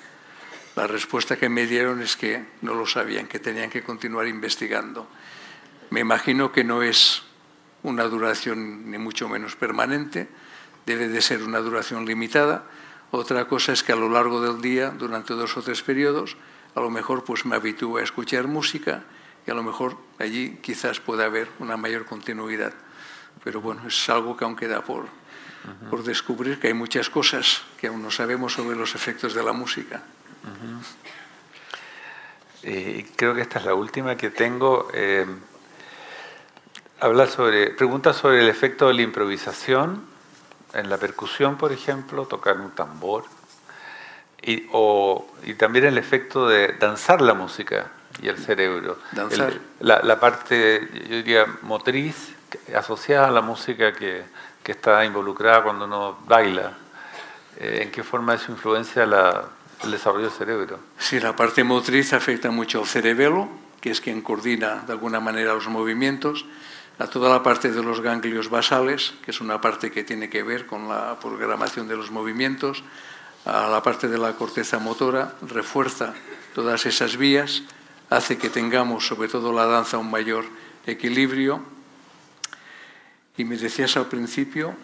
La 0.75 0.87
respuesta 0.87 1.37
que 1.37 1.49
me 1.49 1.67
dieron 1.67 2.01
es 2.01 2.17
que 2.17 2.45
no 2.63 2.75
lo 2.75 2.87
sabían, 2.87 3.27
que 3.27 3.39
tenían 3.39 3.71
que 3.71 3.83
continuar 3.83 4.27
investigando. 4.27 5.07
Me 5.91 6.01
imagino 6.01 6.51
que 6.51 6.65
no 6.65 6.83
es 6.83 7.23
una 7.83 8.05
duración 8.05 8.91
ni 8.91 8.99
mucho 8.99 9.29
menos 9.29 9.57
permanente, 9.57 10.29
debe 10.87 11.09
de 11.09 11.21
ser 11.21 11.43
una 11.43 11.59
duración 11.59 12.07
limitada. 12.07 12.65
Otra 13.11 13.47
cosa 13.47 13.73
es 13.73 13.83
que 13.83 13.93
a 13.93 13.97
lo 13.97 14.09
largo 14.09 14.41
del 14.41 14.61
día, 14.61 14.91
durante 14.91 15.35
dos 15.35 15.57
o 15.57 15.63
tres 15.63 15.83
periodos, 15.83 16.37
a 16.75 16.81
lo 16.81 16.91
mejor 16.91 17.25
pues 17.25 17.45
me 17.45 17.57
habitúo 17.57 17.99
a 17.99 18.03
escuchar 18.03 18.47
música 18.47 19.05
y 19.47 19.51
a 19.51 19.55
lo 19.55 19.63
mejor 19.63 19.97
allí 20.19 20.59
quizás 20.63 21.01
pueda 21.01 21.27
haber 21.27 21.49
una 21.59 21.77
mayor 21.77 22.07
continuidad. 22.07 22.73
Pero 23.45 23.61
bueno, 23.61 23.87
es 23.87 24.09
algo 24.09 24.37
que 24.37 24.45
aún 24.45 24.57
queda 24.57 24.83
por, 24.83 25.07
por 25.91 26.03
descubrir, 26.05 26.59
que 26.59 26.69
hay 26.69 26.75
muchas 26.75 27.11
cosas 27.11 27.63
que 27.79 27.89
aún 27.89 28.03
no 28.03 28.11
sabemos 28.11 28.55
sobre 28.55 28.77
los 28.77 28.95
efectos 28.95 29.35
de 29.35 29.43
la 29.43 29.53
música. 29.53 30.03
Eh, 32.63 33.07
creo 33.17 33.35
que 33.35 33.43
esta 33.43 33.59
es 33.59 33.65
la 33.65 33.75
última 33.75 34.17
que 34.17 34.31
tengo. 34.31 34.89
Eh, 34.95 35.27
habla 37.03 37.27
sobre, 37.27 37.71
pregunta 37.71 38.13
sobre 38.13 38.39
el 38.39 38.49
efecto 38.49 38.87
de 38.87 38.95
la 38.95 39.03
improvisación 39.03 40.05
en 40.73 40.89
la 40.89 40.99
percusión, 40.99 41.59
por 41.59 41.73
ejemplo, 41.73 42.27
tocar 42.27 42.59
un 42.59 42.71
tambor, 42.71 43.25
y, 44.41 44.69
o, 44.73 45.27
y 45.45 45.55
también 45.55 45.85
el 45.85 45.99
efecto 45.99 46.49
de 46.49 46.69
danzar 46.79 47.21
la 47.21 47.35
música 47.35 47.91
y 48.23 48.29
el 48.29 48.39
cerebro. 48.39 48.99
Danzar. 49.11 49.53
la, 49.81 50.21
parte, 50.21 50.89
yo 51.09 51.17
diría, 51.17 51.47
motriz, 51.63 52.35
asociada 52.75 53.29
a 53.29 53.31
la 53.33 53.41
música 53.41 53.93
que, 53.93 54.23
que 54.63 54.73
está 54.73 55.05
involucrada 55.05 55.65
cuando 55.65 55.87
uno 55.87 56.19
baila. 56.27 56.73
Eh, 57.59 57.81
¿En 57.83 57.91
qué 57.91 58.05
forma 58.05 58.35
eso 58.35 58.53
influencia 58.53 59.07
la, 59.07 59.45
el 59.83 59.91
desarrollo 59.91 60.27
del 60.27 60.33
cerebro? 60.33 60.79
Sí, 60.99 61.19
la 61.19 61.35
parte 61.35 61.65
motriz 61.65 62.13
afecta 62.13 62.51
mucho 62.53 62.81
al 62.81 62.87
cerebelo, 62.87 63.49
que 63.81 63.91
es 63.91 64.01
quien 64.01 64.23
coordina 64.23 64.85
de 64.87 64.93
alguna 64.93 65.19
manera 65.19 65.55
los 65.55 65.67
movimientos 65.67 66.47
a 66.99 67.07
toda 67.07 67.31
la 67.31 67.43
parte 67.43 67.71
de 67.71 67.83
los 67.83 68.01
ganglios 68.01 68.51
basales, 68.51 69.15
que 69.25 69.31
es 69.31 69.41
una 69.41 69.61
parte 69.61 69.91
que 69.91 70.05
tiene 70.05 70.29
que 70.29 70.43
ver 70.43 70.67
con 70.67 70.89
la 70.89 71.19
programación 71.21 71.89
de 71.89 71.97
los 71.97 72.11
movimientos, 72.11 72.85
a 73.45 73.69
la 73.69 73.83
parte 73.83 74.09
de 74.09 74.19
la 74.19 74.35
corteza 74.35 74.79
motora, 74.79 75.35
refuerza 75.43 76.15
todas 76.55 76.87
esas 76.87 77.17
vías, 77.17 77.63
hace 78.11 78.39
que 78.39 78.51
tengamos, 78.51 79.07
sobre 79.07 79.29
todo 79.29 79.53
la 79.53 79.67
danza, 79.67 79.99
un 79.99 80.11
mayor 80.11 80.45
equilibrio. 80.87 81.63
Y 83.37 83.45
me 83.45 83.57
decías 83.57 83.97
al 83.97 84.07
principio, 84.07 84.77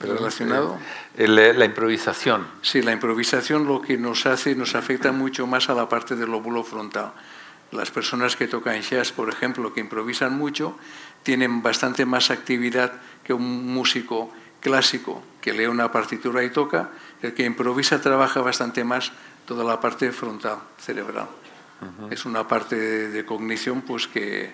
relacionado. 0.00 0.78
Eh, 1.16 1.28
la 1.28 1.64
improvisación. 1.64 2.46
Sí, 2.62 2.82
la 2.82 2.92
improvisación 2.92 3.66
lo 3.66 3.82
que 3.82 3.98
nos 3.98 4.26
hace, 4.26 4.54
nos 4.54 4.74
afecta 4.74 5.12
mucho 5.12 5.46
más 5.46 5.68
a 5.68 5.74
la 5.74 5.88
parte 5.88 6.16
del 6.16 6.30
lóbulo 6.30 6.64
frontal. 6.64 7.12
Las 7.70 7.90
personas 7.90 8.36
que 8.36 8.48
tocan 8.48 8.80
jazz, 8.80 9.12
por 9.12 9.28
ejemplo, 9.28 9.74
que 9.74 9.80
improvisan 9.80 10.36
mucho, 10.36 10.76
tienen 11.22 11.62
bastante 11.62 12.06
más 12.06 12.30
actividad 12.30 12.92
que 13.24 13.34
un 13.34 13.72
músico 13.72 14.32
clásico 14.60 15.22
que 15.40 15.52
lee 15.52 15.66
una 15.66 15.92
partitura 15.92 16.42
y 16.42 16.50
toca. 16.50 16.90
El 17.22 17.34
que 17.34 17.44
improvisa 17.44 18.00
trabaja 18.00 18.40
bastante 18.40 18.84
más 18.84 19.12
toda 19.46 19.64
la 19.64 19.80
parte 19.80 20.12
frontal, 20.12 20.58
cerebral. 20.78 21.28
Es 22.10 22.24
una 22.24 22.48
parte 22.48 22.76
de, 22.76 23.24
cognición 23.24 23.82
pues 23.82 24.08
que 24.08 24.52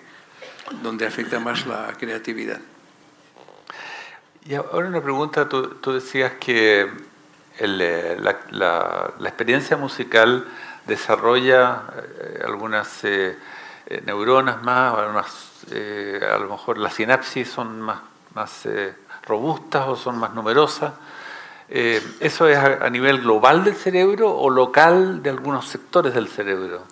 donde 0.83 1.07
afecta 1.07 1.41
más 1.41 1.67
la 1.67 1.95
creatividad. 1.99 2.61
Y 4.45 4.55
ahora 4.55 4.89
una 4.89 5.03
pregunta, 5.03 5.49
tú, 5.49 5.93
decías 5.93 6.33
que 6.33 6.91
eh, 7.59 8.17
la 8.21 9.15
experiencia 9.21 9.77
musical 9.79 10.47
desarrolla 10.87 11.85
eh, 11.97 12.43
algunas 12.45 13.05
eh, 13.05 13.37
eh, 13.87 14.03
neuronas 14.05 14.63
más, 14.63 14.95
a 14.95 16.39
lo 16.39 16.49
mejor 16.51 16.79
las 16.79 16.95
sinapsis 16.95 17.49
son 17.49 17.81
más, 17.81 18.01
más 18.35 18.69
robustas 19.27 19.89
o 19.89 19.97
son 19.97 20.19
más 20.19 20.35
numerosas. 20.35 20.93
¿Eso 21.69 22.49
es 22.49 22.59
a, 22.59 22.91
nivel 22.91 23.23
global 23.23 23.65
del 23.65 23.75
cerebro 23.75 24.31
o 24.31 24.51
local 24.51 25.23
de 25.23 25.31
algunos 25.31 25.67
sectores 25.67 26.13
del 26.13 26.29
cerebro? 26.29 26.83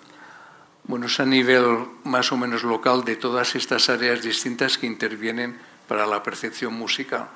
Bueno, 0.85 1.05
es 1.05 1.19
a 1.19 1.25
nivel 1.25 1.85
más 2.03 2.31
o 2.31 2.37
menos 2.37 2.63
local 2.63 3.03
de 3.03 3.15
todas 3.15 3.55
estas 3.55 3.89
áreas 3.89 4.23
distintas 4.23 4.79
que 4.79 4.87
intervienen 4.87 5.59
para 5.87 6.07
la 6.07 6.23
percepción 6.23 6.73
musical. 6.73 7.27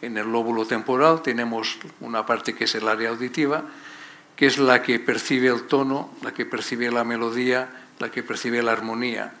En 0.00 0.16
el 0.16 0.30
lóbulo 0.30 0.64
temporal 0.64 1.22
tenemos 1.22 1.76
una 2.00 2.24
parte 2.24 2.54
que 2.54 2.64
es 2.64 2.74
el 2.76 2.86
área 2.88 3.10
auditiva, 3.10 3.64
que 4.36 4.46
es 4.46 4.58
la 4.58 4.82
que 4.82 4.98
percibe 4.98 5.48
el 5.48 5.64
tono, 5.64 6.10
la 6.22 6.32
que 6.32 6.46
percibe 6.46 6.90
la 6.90 7.04
melodía, 7.04 7.86
la 7.98 8.10
que 8.10 8.22
percibe 8.22 8.62
la 8.62 8.72
armonía. 8.72 9.32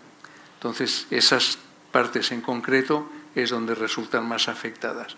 Entonces, 0.56 1.06
esas 1.10 1.58
partes 1.90 2.32
en 2.32 2.40
concreto 2.40 3.08
es 3.34 3.50
donde 3.50 3.74
resultan 3.74 4.28
más 4.28 4.48
afectadas. 4.48 5.16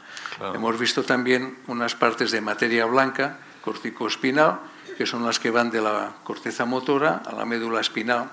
Hemos 0.54 0.78
visto 0.78 1.04
también 1.04 1.58
unas 1.66 1.94
partes 1.94 2.30
de 2.30 2.40
materia 2.40 2.86
blanca, 2.86 3.38
corticoespinal, 3.62 4.60
que 4.96 5.06
son 5.06 5.24
las 5.24 5.38
que 5.38 5.50
van 5.50 5.70
de 5.70 5.82
la 5.82 6.16
corteza 6.24 6.64
motora 6.64 7.22
a 7.26 7.34
la 7.34 7.44
médula 7.44 7.80
espinal. 7.80 8.30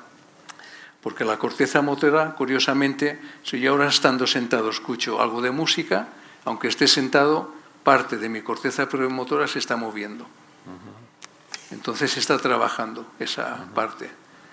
Porque 1.01 1.25
la 1.25 1.37
corteza 1.37 1.81
motora, 1.81 2.33
curiosamente, 2.35 3.19
si 3.43 3.59
yo 3.59 3.71
ahora 3.71 3.87
estando 3.87 4.25
sentado 4.25 4.69
escucho 4.69 5.21
algo 5.21 5.41
de 5.41 5.51
música, 5.51 6.07
aunque 6.45 6.69
esté 6.69 6.87
sentado, 6.87 7.53
parte 7.83 8.17
de 8.17 8.29
mi 8.29 8.41
corteza 8.41 8.87
premotora 8.87 9.47
se 9.47 9.59
está 9.59 9.75
moviendo. 9.75 10.25
Entonces 11.73 12.15
está 12.17 12.37
trabajando 12.37 13.05
esa 13.19 13.65
parte. 13.73 14.09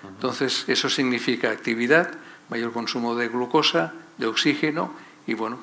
Entonces 0.09 0.65
eso 0.69 0.89
significa 0.89 1.51
actividad, 1.51 2.11
mayor 2.49 2.73
consumo 2.73 3.15
de 3.15 3.29
glucosa, 3.29 3.93
de 4.17 4.27
oxígeno 4.27 4.93
y 5.27 5.35
bueno, 5.35 5.59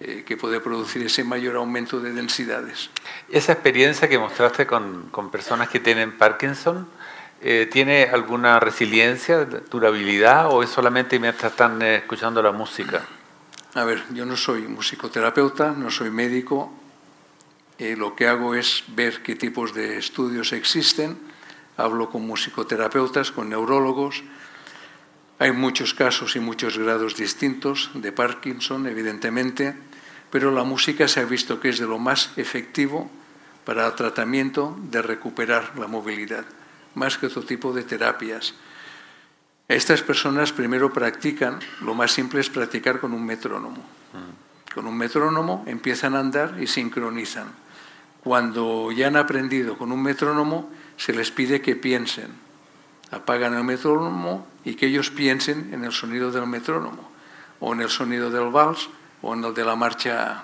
eh, 0.00 0.24
que 0.26 0.36
puede 0.36 0.60
producir 0.60 1.02
ese 1.06 1.24
mayor 1.24 1.56
aumento 1.56 2.00
de 2.00 2.12
densidades. 2.12 2.90
Esa 3.30 3.52
experiencia 3.52 4.08
que 4.08 4.18
mostraste 4.18 4.66
con, 4.66 5.10
personas 5.30 5.68
que 5.68 5.80
tienen 5.80 6.18
Parkinson, 6.18 6.88
eh, 7.40 7.68
¿tiene 7.70 8.04
alguna 8.04 8.58
resiliencia, 8.58 9.44
durabilidad 9.44 10.50
o 10.50 10.62
es 10.62 10.70
solamente 10.70 11.18
mientras 11.18 11.52
están 11.52 11.80
eh, 11.80 11.96
escuchando 11.96 12.42
la 12.42 12.52
música? 12.52 13.04
A 13.74 13.84
ver, 13.84 14.02
yo 14.10 14.26
no 14.26 14.36
soy 14.36 14.62
musicoterapeuta, 14.62 15.72
no 15.72 15.90
soy 15.90 16.10
médico, 16.10 16.72
eh, 17.78 17.94
lo 17.96 18.16
que 18.16 18.26
hago 18.26 18.54
es 18.54 18.84
ver 18.88 19.22
qué 19.22 19.36
tipos 19.36 19.74
de 19.74 19.98
estudios 19.98 20.52
existen, 20.54 21.18
hablo 21.76 22.08
con 22.08 22.26
musicoterapeutas, 22.26 23.30
con 23.32 23.50
neurólogos. 23.50 24.22
Hay 25.38 25.52
muchos 25.52 25.92
casos 25.92 26.36
y 26.36 26.40
muchos 26.40 26.78
grados 26.78 27.16
distintos 27.16 27.90
de 27.92 28.12
Parkinson, 28.12 28.86
evidentemente, 28.86 29.76
pero 30.30 30.50
la 30.50 30.64
música 30.64 31.06
se 31.06 31.20
ha 31.20 31.24
visto 31.24 31.60
que 31.60 31.68
es 31.68 31.78
de 31.78 31.86
lo 31.86 31.98
más 31.98 32.30
efectivo 32.36 33.10
para 33.66 33.86
el 33.86 33.94
tratamiento 33.94 34.74
de 34.90 35.02
recuperar 35.02 35.78
la 35.78 35.86
movilidad, 35.86 36.46
más 36.94 37.18
que 37.18 37.26
otro 37.26 37.42
tipo 37.42 37.74
de 37.74 37.82
terapias. 37.82 38.54
Estas 39.68 40.00
personas 40.00 40.52
primero 40.52 40.92
practican, 40.94 41.58
lo 41.82 41.94
más 41.94 42.12
simple 42.12 42.40
es 42.40 42.48
practicar 42.48 43.00
con 43.00 43.12
un 43.12 43.26
metrónomo. 43.26 43.84
Mm. 44.14 44.72
Con 44.74 44.86
un 44.86 44.96
metrónomo 44.96 45.64
empiezan 45.66 46.14
a 46.14 46.20
andar 46.20 46.56
y 46.58 46.66
sincronizan 46.66 47.65
cuando 48.26 48.90
ya 48.90 49.06
han 49.06 49.14
aprendido 49.14 49.78
con 49.78 49.92
un 49.92 50.02
metrónomo, 50.02 50.68
se 50.96 51.12
les 51.12 51.30
pide 51.30 51.62
que 51.62 51.76
piensen. 51.76 52.26
apagan 53.12 53.54
el 53.54 53.62
metrónomo 53.62 54.48
y 54.64 54.74
que 54.74 54.86
ellos 54.86 55.10
piensen 55.10 55.72
en 55.72 55.84
el 55.84 55.92
sonido 55.92 56.32
del 56.32 56.48
metrónomo, 56.48 57.08
o 57.60 57.72
en 57.72 57.82
el 57.82 57.88
sonido 57.88 58.28
del 58.28 58.50
vals, 58.50 58.88
o 59.22 59.32
en 59.32 59.44
el 59.44 59.54
de 59.54 59.64
la 59.64 59.76
marcha, 59.76 60.42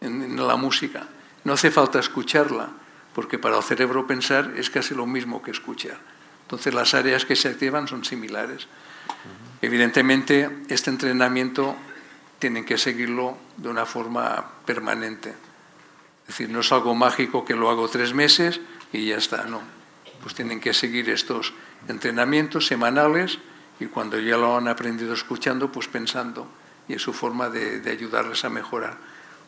en 0.00 0.36
la 0.36 0.54
música. 0.54 1.08
No 1.42 1.54
hace 1.54 1.72
falta 1.72 1.98
escucharla, 1.98 2.68
porque 3.16 3.36
para 3.36 3.56
el 3.56 3.62
cerebro 3.64 4.06
pensar 4.06 4.52
es 4.56 4.70
casi 4.70 4.94
lo 4.94 5.06
mismo 5.06 5.42
que 5.42 5.50
escuchar. 5.50 5.98
Entonces 6.42 6.72
las 6.72 6.94
áreas 6.94 7.24
que 7.24 7.34
se 7.34 7.48
activan 7.48 7.88
son 7.88 8.04
similares. 8.04 8.68
Evidentemente, 9.60 10.48
este 10.68 10.90
entrenamiento 10.90 11.74
tienen 12.38 12.64
que 12.64 12.78
seguirlo 12.78 13.38
de 13.56 13.70
una 13.70 13.86
forma 13.86 14.52
permanente. 14.64 15.34
Es 16.24 16.28
decir, 16.28 16.48
no 16.48 16.60
es 16.60 16.72
algo 16.72 16.94
mágico 16.94 17.44
que 17.44 17.54
lo 17.54 17.68
hago 17.68 17.88
tres 17.88 18.14
meses 18.14 18.60
y 18.92 19.06
ya 19.08 19.16
está, 19.16 19.44
no. 19.44 19.60
Pues 20.22 20.34
tienen 20.34 20.58
que 20.58 20.72
seguir 20.72 21.10
estos 21.10 21.52
entrenamientos 21.86 22.66
semanales 22.66 23.38
y 23.78 23.86
cuando 23.86 24.18
ya 24.18 24.38
lo 24.38 24.56
han 24.56 24.68
aprendido 24.68 25.12
escuchando, 25.12 25.70
pues 25.70 25.86
pensando. 25.86 26.46
Y 26.88 26.94
es 26.94 27.02
su 27.02 27.12
forma 27.12 27.50
de, 27.50 27.90
ayudarles 27.90 28.44
a 28.44 28.48
mejorar 28.48 28.96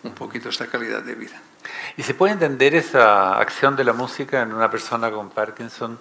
un 0.02 0.12
poquito 0.12 0.50
esta 0.50 0.66
calidad 0.66 1.02
de 1.02 1.14
vida. 1.14 1.40
¿Y 1.96 2.02
se 2.02 2.12
puede 2.12 2.34
entender 2.34 2.74
esa 2.74 3.38
acción 3.38 3.74
de 3.74 3.84
la 3.84 3.94
música 3.94 4.42
en 4.42 4.52
una 4.52 4.70
persona 4.70 5.10
con 5.10 5.30
Parkinson 5.30 5.98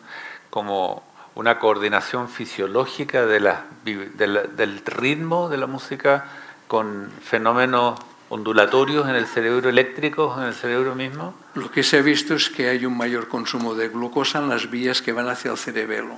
como 0.50 1.04
una 1.36 1.58
coordinación 1.58 2.28
fisiológica 2.28 3.26
del 3.26 4.82
ritmo 4.86 5.50
de 5.50 5.58
la 5.58 5.68
música 5.68 6.26
con 6.68 7.12
fenómenos 7.24 8.00
ondulatorios 8.36 9.08
en 9.08 9.16
el 9.16 9.28
cerebro 9.28 9.70
eléctrico, 9.70 10.36
en 10.38 10.48
el 10.48 10.54
cerebro 10.54 10.94
mismo? 10.94 11.34
Lo 11.56 11.72
que 11.72 11.84
se 11.84 11.98
ha 11.98 12.02
visto 12.02 12.36
es 12.36 12.50
que 12.50 12.68
hay 12.68 12.86
un 12.86 12.98
mayor 12.98 13.28
consumo 13.28 13.76
de 13.76 13.88
glucosa 13.88 14.40
en 14.40 14.50
las 14.50 14.70
vías 14.70 15.02
que 15.02 15.14
van 15.14 15.30
hacia 15.30 15.52
el 15.52 15.58
cerebelo. 15.58 16.18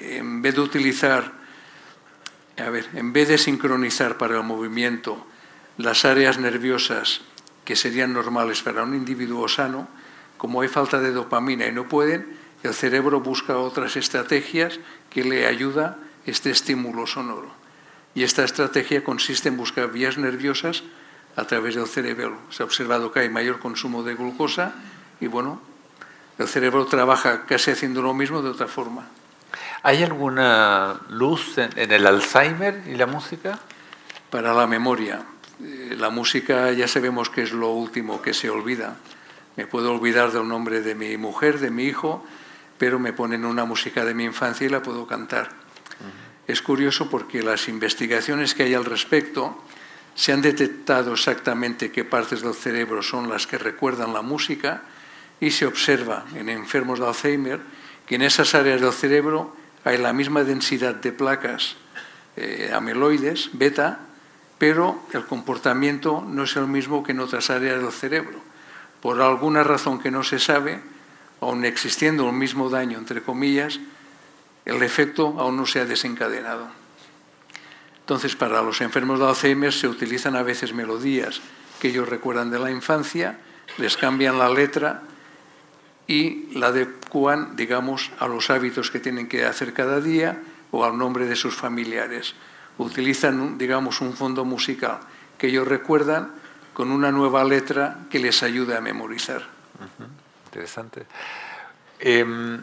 En 0.00 0.40
vez 0.42 0.54
de 0.54 0.62
utilizar, 0.62 1.32
a 2.58 2.70
ver, 2.70 2.88
en 2.94 3.12
vez 3.12 3.28
de 3.28 3.38
sincronizar 3.38 4.16
para 4.16 4.38
el 4.38 4.42
movimiento 4.42 5.26
las 5.76 6.04
áreas 6.04 6.38
nerviosas 6.38 7.20
que 7.64 7.76
serían 7.76 8.12
normales 8.12 8.62
para 8.62 8.82
un 8.82 8.94
individuo 8.94 9.46
sano, 9.46 9.86
como 10.38 10.62
hay 10.62 10.68
falta 10.68 10.98
de 10.98 11.12
dopamina 11.12 11.66
y 11.66 11.72
no 11.72 11.88
pueden, 11.88 12.38
el 12.62 12.72
cerebro 12.72 13.20
busca 13.20 13.58
otras 13.58 13.96
estrategias 13.96 14.80
que 15.10 15.24
le 15.24 15.46
ayuda 15.46 15.98
este 16.24 16.50
estímulo 16.50 17.06
sonoro. 17.06 17.52
Y 18.14 18.22
esta 18.22 18.44
estrategia 18.44 19.04
consiste 19.04 19.48
en 19.48 19.56
buscar 19.56 19.92
vías 19.92 20.18
nerviosas 20.18 20.82
a 21.36 21.44
través 21.44 21.74
del 21.74 21.86
cerebro. 21.86 22.38
Se 22.50 22.62
ha 22.62 22.66
observado 22.66 23.12
que 23.12 23.20
hay 23.20 23.28
mayor 23.28 23.58
consumo 23.58 24.02
de 24.02 24.14
glucosa 24.14 24.74
y 25.20 25.26
bueno, 25.26 25.60
el 26.38 26.48
cerebro 26.48 26.86
trabaja 26.86 27.44
casi 27.46 27.70
haciendo 27.70 28.02
lo 28.02 28.14
mismo 28.14 28.42
de 28.42 28.50
otra 28.50 28.66
forma. 28.66 29.06
¿Hay 29.82 30.02
alguna 30.02 31.00
luz 31.08 31.58
en, 31.58 31.90
el 31.90 32.06
Alzheimer 32.06 32.82
y 32.86 32.94
la 32.94 33.06
música? 33.06 33.58
Para 34.30 34.54
la 34.54 34.66
memoria. 34.66 35.22
Eh, 35.62 35.96
la 35.98 36.10
música 36.10 36.70
ya 36.72 36.86
sabemos 36.86 37.30
que 37.30 37.42
es 37.42 37.52
lo 37.52 37.70
último 37.70 38.22
que 38.22 38.34
se 38.34 38.50
olvida. 38.50 38.96
Me 39.56 39.66
puedo 39.66 39.92
olvidar 39.92 40.32
del 40.32 40.46
nombre 40.46 40.82
de 40.82 40.94
mi 40.94 41.16
mujer, 41.16 41.58
de 41.58 41.70
mi 41.70 41.84
hijo, 41.84 42.24
pero 42.78 42.98
me 42.98 43.12
ponen 43.12 43.44
una 43.44 43.64
música 43.64 44.04
de 44.04 44.14
mi 44.14 44.24
infancia 44.24 44.66
y 44.66 44.70
la 44.70 44.82
puedo 44.82 45.06
cantar. 45.06 45.50
Es 46.46 46.62
curioso 46.62 47.10
porque 47.10 47.42
las 47.42 47.68
investigaciones 47.68 48.54
que 48.54 48.64
hay 48.64 48.74
al 48.74 48.84
respecto 48.84 49.62
se 50.14 50.32
han 50.32 50.42
detectado 50.42 51.12
exactamente 51.12 51.90
qué 51.90 52.04
partes 52.04 52.42
del 52.42 52.54
cerebro 52.54 53.02
son 53.02 53.28
las 53.28 53.46
que 53.46 53.58
recuerdan 53.58 54.12
la 54.12 54.22
música 54.22 54.82
y 55.40 55.50
se 55.50 55.66
observa 55.66 56.24
en 56.34 56.48
enfermos 56.48 56.98
de 56.98 57.06
Alzheimer 57.06 57.60
que 58.06 58.16
en 58.16 58.22
esas 58.22 58.54
áreas 58.54 58.80
del 58.80 58.92
cerebro 58.92 59.56
hay 59.84 59.98
la 59.98 60.12
misma 60.12 60.44
densidad 60.44 60.94
de 60.94 61.12
placas 61.12 61.76
eh, 62.36 62.70
amiloides, 62.74 63.50
beta, 63.52 64.00
pero 64.58 65.02
el 65.12 65.24
comportamiento 65.24 66.24
no 66.26 66.44
es 66.44 66.56
el 66.56 66.66
mismo 66.66 67.02
que 67.02 67.12
en 67.12 67.20
otras 67.20 67.50
áreas 67.50 67.80
del 67.82 67.92
cerebro. 67.92 68.40
Por 69.00 69.22
alguna 69.22 69.62
razón 69.64 69.98
que 69.98 70.10
no 70.10 70.22
se 70.22 70.38
sabe, 70.38 70.80
aun 71.40 71.64
existiendo 71.64 72.28
el 72.28 72.36
mismo 72.36 72.68
daño, 72.68 72.98
entre 72.98 73.22
comillas, 73.22 73.80
el 74.66 74.82
efecto 74.82 75.36
aún 75.38 75.56
no 75.56 75.66
se 75.66 75.80
ha 75.80 75.86
desencadenado. 75.86 76.79
Entonces, 78.10 78.34
para 78.34 78.60
los 78.60 78.80
enfermos 78.80 79.20
de 79.20 79.28
Alzheimer 79.28 79.72
se 79.72 79.86
utilizan 79.86 80.34
a 80.34 80.42
veces 80.42 80.74
melodías 80.74 81.40
que 81.78 81.90
ellos 81.90 82.08
recuerdan 82.08 82.50
de 82.50 82.58
la 82.58 82.68
infancia, 82.68 83.38
les 83.78 83.96
cambian 83.96 84.36
la 84.36 84.48
letra 84.48 85.02
y 86.08 86.48
la 86.58 86.66
adecuan, 86.66 87.54
digamos, 87.54 88.10
a 88.18 88.26
los 88.26 88.50
hábitos 88.50 88.90
que 88.90 88.98
tienen 88.98 89.28
que 89.28 89.44
hacer 89.44 89.72
cada 89.72 90.00
día 90.00 90.42
o 90.72 90.84
al 90.84 90.98
nombre 90.98 91.26
de 91.26 91.36
sus 91.36 91.54
familiares. 91.54 92.34
Utilizan, 92.78 93.56
digamos, 93.56 94.00
un 94.00 94.14
fondo 94.14 94.44
musical 94.44 94.98
que 95.38 95.46
ellos 95.46 95.68
recuerdan 95.68 96.32
con 96.74 96.90
una 96.90 97.12
nueva 97.12 97.44
letra 97.44 98.08
que 98.10 98.18
les 98.18 98.42
ayude 98.42 98.76
a 98.76 98.80
memorizar 98.80 99.46
interesante. 100.46 101.06
Em, 102.00 102.60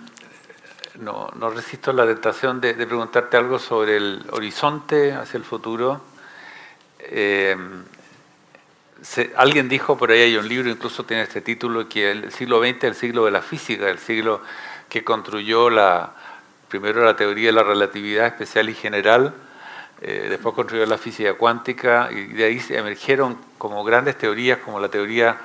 no, 0.99 1.29
no, 1.35 1.49
resisto 1.49 1.93
la 1.93 2.05
tentación 2.05 2.59
de, 2.61 2.73
preguntarte 2.73 3.37
algo 3.37 3.59
sobre 3.59 3.97
el 3.97 4.25
horizonte 4.31 5.13
hacia 5.13 5.37
el 5.37 5.43
futuro. 5.43 6.01
Em, 6.99 7.83
alguien 9.35 9.69
dijo, 9.69 9.97
por 9.97 10.11
ahí 10.11 10.21
hay 10.21 10.37
un 10.37 10.47
libro, 10.47 10.69
incluso 10.69 11.03
tiene 11.03 11.23
este 11.23 11.41
título, 11.41 11.87
que 11.87 12.11
el 12.11 12.31
siglo 12.31 12.59
XX 12.59 12.77
es 12.77 12.83
el 12.83 12.95
siglo 12.95 13.25
de 13.25 13.31
la 13.31 13.41
física, 13.41 13.89
el 13.89 13.99
siglo 13.99 14.41
que 14.89 15.03
construyó 15.03 15.69
la, 15.69 16.13
primero 16.67 17.03
la 17.03 17.15
teoría 17.15 17.47
de 17.47 17.53
la 17.53 17.63
relatividad 17.63 18.27
especial 18.27 18.69
y 18.69 18.73
general, 18.73 19.33
eh, 20.01 20.27
después 20.29 20.53
construyó 20.53 20.85
la 20.85 20.97
física 20.97 21.33
cuántica 21.33 22.09
y 22.11 22.27
de 22.27 22.45
ahí 22.45 22.61
emergieron 22.69 23.37
como 23.57 23.83
grandes 23.83 24.17
teorías 24.17 24.59
como 24.59 24.79
la 24.79 24.89
teoría 24.89 25.37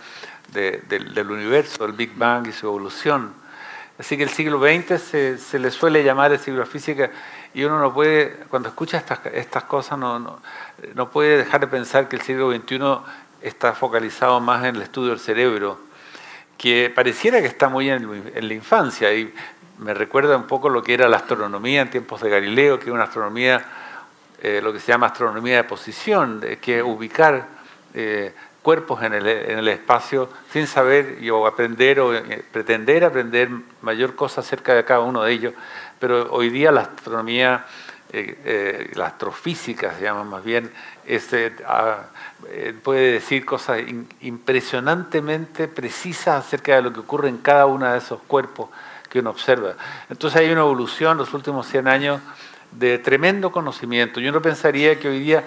del 0.53 1.31
universo, 1.31 1.87
el 1.87 1.93
Big 1.93 2.15
Bang 2.15 2.47
y 2.47 2.53
su 2.53 2.66
evolución. 2.66 3.41
Así 4.03 4.16
que 4.16 4.24
el 4.24 4.31
siglo 4.31 4.59
XX 4.59 5.01
se, 5.01 5.39
se, 5.39 5.61
le 5.61 5.70
suele 5.70 6.03
llamar 6.03 6.33
el 6.33 6.41
siglo 6.41 6.59
de 6.59 6.66
física 6.66 7.12
y 7.55 7.62
uno 7.62 7.79
no 7.79 7.95
puede, 7.95 8.33
cuando 8.49 8.69
escucha 8.69 8.97
estas, 8.97 9.20
estas 9.27 9.62
cosas, 9.62 9.97
no, 9.97 10.19
no, 10.19 10.41
no, 10.97 11.09
puede 11.09 11.37
dejar 11.37 11.61
de 11.61 11.69
pensar 11.69 12.09
que 12.09 12.16
el 12.16 12.23
siglo 12.23 12.51
XXI 12.51 12.81
está 13.43 13.74
focalizado 13.74 14.41
más 14.41 14.65
en 14.65 14.74
el 14.74 14.83
estudio 14.83 15.11
del 15.11 15.20
cerebro, 15.20 15.79
que 16.59 16.91
pareciera 16.93 17.41
que 17.41 17.47
está 17.47 17.69
muy 17.69 17.91
en, 17.91 18.49
la 18.49 18.55
infancia. 18.55 19.15
Y 19.15 19.33
me 19.79 19.95
recuerda 19.95 20.37
un 20.37 20.49
poco 20.49 20.69
lo 20.69 20.83
que 20.83 20.95
era 20.95 21.09
la 21.09 21.19
astronomía 21.19 21.83
en 21.83 21.91
tiempos 21.91 22.23
de 22.23 22.29
Galileo, 22.29 22.81
que 22.81 22.87
es 22.87 22.93
una 22.93 23.05
astronomía, 23.05 23.65
eh, 24.43 24.59
lo 24.61 24.73
que 24.73 24.81
se 24.81 24.89
llama 24.89 25.07
astronomía 25.07 25.59
de 25.59 25.65
posición, 25.65 26.45
que 26.61 26.83
ubicar 26.83 27.47
eh, 27.95 28.35
cuerpos 28.62 29.02
en 29.02 29.12
el, 29.12 29.26
en 29.26 29.59
el, 29.59 29.68
espacio 29.68 30.28
sin 30.52 30.66
saber 30.66 31.18
o 31.30 31.47
aprender 31.47 32.01
o 32.01 32.14
eh, 32.14 32.44
pretender 32.51 33.05
aprender 33.05 33.51
mayor 33.82 34.14
cosa 34.14 34.40
acerca 34.40 34.74
de 34.74 34.84
cada 34.84 35.01
uno 35.01 35.24
de 35.24 35.32
ellos. 35.32 35.55
Pero 35.98 36.32
hoy 36.32 36.48
día 36.48 36.70
la 36.70 36.82
astronomía, 36.82 37.66
eh, 38.12 38.39
eh, 38.44 38.90
la 38.94 39.06
astrofísica 39.06 39.94
se 39.97 40.05
llama 40.05 40.24
más 40.24 40.44
bien, 40.44 40.70
este, 41.05 41.52
puede 42.82 43.12
decir 43.12 43.44
cosas 43.44 43.80
impresionantemente 44.20 45.66
precisas 45.66 46.44
acerca 46.44 46.76
de 46.76 46.82
lo 46.82 46.93
que 46.93 47.01
ocurre 47.01 47.28
en 47.28 47.39
cada 47.39 47.66
uno 47.66 47.90
de 47.90 47.98
esos 47.98 48.20
cuerpos 48.22 48.70
que 49.09 49.18
uno 49.18 49.30
observa. 49.30 49.74
Entonces 50.09 50.40
hay 50.40 50.51
una 50.51 50.60
evolución 50.60 51.12
en 51.12 51.18
los 51.18 51.34
últimos 51.34 51.66
100 51.66 51.89
años 51.89 52.20
de 52.70 52.98
tremendo 52.98 53.51
conocimiento. 53.51 54.20
Yo 54.20 54.32
no 54.32 54.40
pensaría 54.40 54.98
que 54.98 55.09
hoy 55.09 55.18
día 55.18 55.44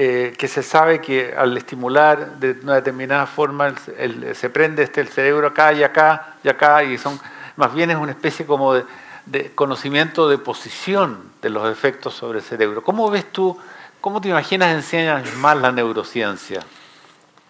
eh, 0.00 0.32
que 0.38 0.46
se 0.46 0.62
sabe 0.62 1.00
que 1.00 1.34
al 1.36 1.56
estimular 1.56 2.38
de 2.38 2.52
una 2.62 2.76
determinada 2.76 3.26
forma 3.26 3.74
se 3.76 4.48
prende 4.48 4.84
este, 4.84 5.00
el 5.00 5.08
cerebro 5.08 5.48
acá 5.48 5.72
y 5.72 5.82
acá 5.82 6.36
y 6.44 6.48
acá, 6.48 6.84
y 6.84 6.96
son 6.98 7.18
más 7.56 7.74
bien 7.74 7.90
es 7.90 7.96
una 7.96 8.12
especie 8.12 8.46
como 8.46 8.74
de, 8.74 9.50
conocimiento 9.56 10.28
de 10.28 10.38
posición 10.38 11.32
de 11.42 11.50
los 11.50 11.68
efectos 11.68 12.14
sobre 12.14 12.38
el 12.38 12.44
cerebro. 12.44 12.84
¿Cómo 12.84 13.10
ves 13.10 13.32
tú, 13.32 13.58
cómo 14.00 14.20
te 14.20 14.28
imaginas 14.28 14.72
enseñas 14.72 15.34
más 15.38 15.56
la 15.56 15.72
neurociencia? 15.72 16.60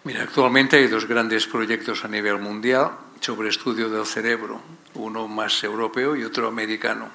Mira, 0.03 0.23
actualmente 0.23 0.77
hay 0.77 0.87
dos 0.87 1.07
grandes 1.07 1.45
proyectos 1.45 2.03
a 2.03 2.07
nivel 2.07 2.39
mundial 2.39 2.93
sobre 3.19 3.49
estudio 3.49 3.89
del 3.89 4.07
cerebro, 4.07 4.59
uno 4.95 5.27
más 5.27 5.63
europeo 5.63 6.15
y 6.15 6.23
otro 6.23 6.47
americano. 6.47 7.09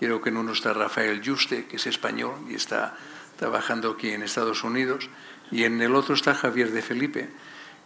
Creo 0.00 0.22
que 0.22 0.30
en 0.30 0.38
uno 0.38 0.52
está 0.52 0.72
Rafael 0.72 1.20
Juste, 1.22 1.66
que 1.66 1.76
es 1.76 1.86
español 1.86 2.32
y 2.48 2.54
está 2.54 2.96
trabajando 3.36 3.92
aquí 3.92 4.10
en 4.10 4.22
Estados 4.22 4.64
Unidos, 4.64 5.08
y 5.50 5.64
en 5.64 5.80
el 5.80 5.94
otro 5.94 6.14
está 6.14 6.34
Javier 6.34 6.72
de 6.72 6.82
Felipe, 6.82 7.28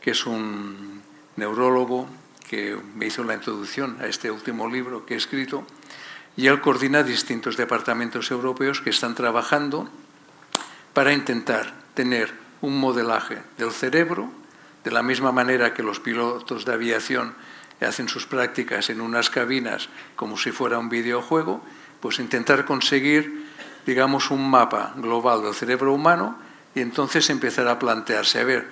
que 0.01 0.13
es 0.13 0.27
un 0.27 1.03
neurólogo 1.37 2.09
que 2.49 2.77
me 2.95 3.07
hizo 3.07 3.25
la 3.25 3.35
introducción 3.35 3.99
a 4.01 4.07
este 4.07 4.31
último 4.31 4.69
libro 4.69 5.05
que 5.05 5.15
he 5.15 5.17
escrito, 5.17 5.67
y 6.37 6.47
él 6.47 6.61
coordina 6.61 7.03
distintos 7.03 7.57
departamentos 7.57 8.31
europeos 8.31 8.81
que 8.81 8.91
están 8.91 9.15
trabajando 9.15 9.89
para 10.95 11.13
intentar 11.13 11.75
tener 11.95 12.33
un 12.61 12.79
modelaje 12.79 13.39
del 13.57 13.73
cerebro, 13.73 14.31
de 14.85 14.91
la 14.91 15.03
misma 15.03 15.33
manera 15.33 15.75
que 15.75 15.83
los 15.83 16.01
pilotos 16.01 16.65
de 16.65 16.73
aviación 16.73 17.35
hacen 17.81 18.09
sus 18.09 18.27
prácticas 18.27 18.91
en 18.91 19.01
unas 19.01 19.31
cabinas 19.31 19.89
como 20.17 20.37
si 20.37 20.51
fuera 20.51 20.79
un 20.79 20.89
videojuego, 20.89 21.63
pues 22.01 22.19
intentar 22.19 22.65
conseguir, 22.65 23.48
digamos, 23.87 24.31
un 24.31 24.49
mapa 24.49 24.95
global 24.97 25.43
del 25.43 25.55
cerebro 25.55 25.93
humano 25.93 26.39
y 26.75 26.81
entonces 26.81 27.29
empezar 27.31 27.69
a 27.69 27.79
plantearse, 27.79 28.41
a 28.41 28.45
ver, 28.45 28.69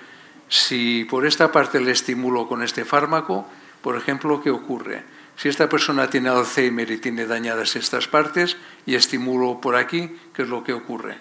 si 0.49 1.05
por 1.09 1.25
esta 1.25 1.51
parte 1.51 1.81
le 1.81 1.91
estimulo 1.91 2.47
con 2.47 2.63
este 2.63 2.85
fármaco, 2.85 3.47
por 3.81 3.97
ejemplo, 3.97 4.41
¿qué 4.41 4.49
ocurre? 4.49 5.03
Si 5.35 5.49
esta 5.49 5.69
persona 5.69 6.09
tiene 6.09 6.29
Alzheimer 6.29 6.89
y 6.89 6.97
tiene 6.97 7.25
dañadas 7.25 7.75
estas 7.75 8.07
partes 8.07 8.57
y 8.85 8.95
estimulo 8.95 9.61
por 9.61 9.75
aquí, 9.75 10.17
¿qué 10.33 10.43
es 10.43 10.49
lo 10.49 10.63
que 10.63 10.73
ocurre? 10.73 11.17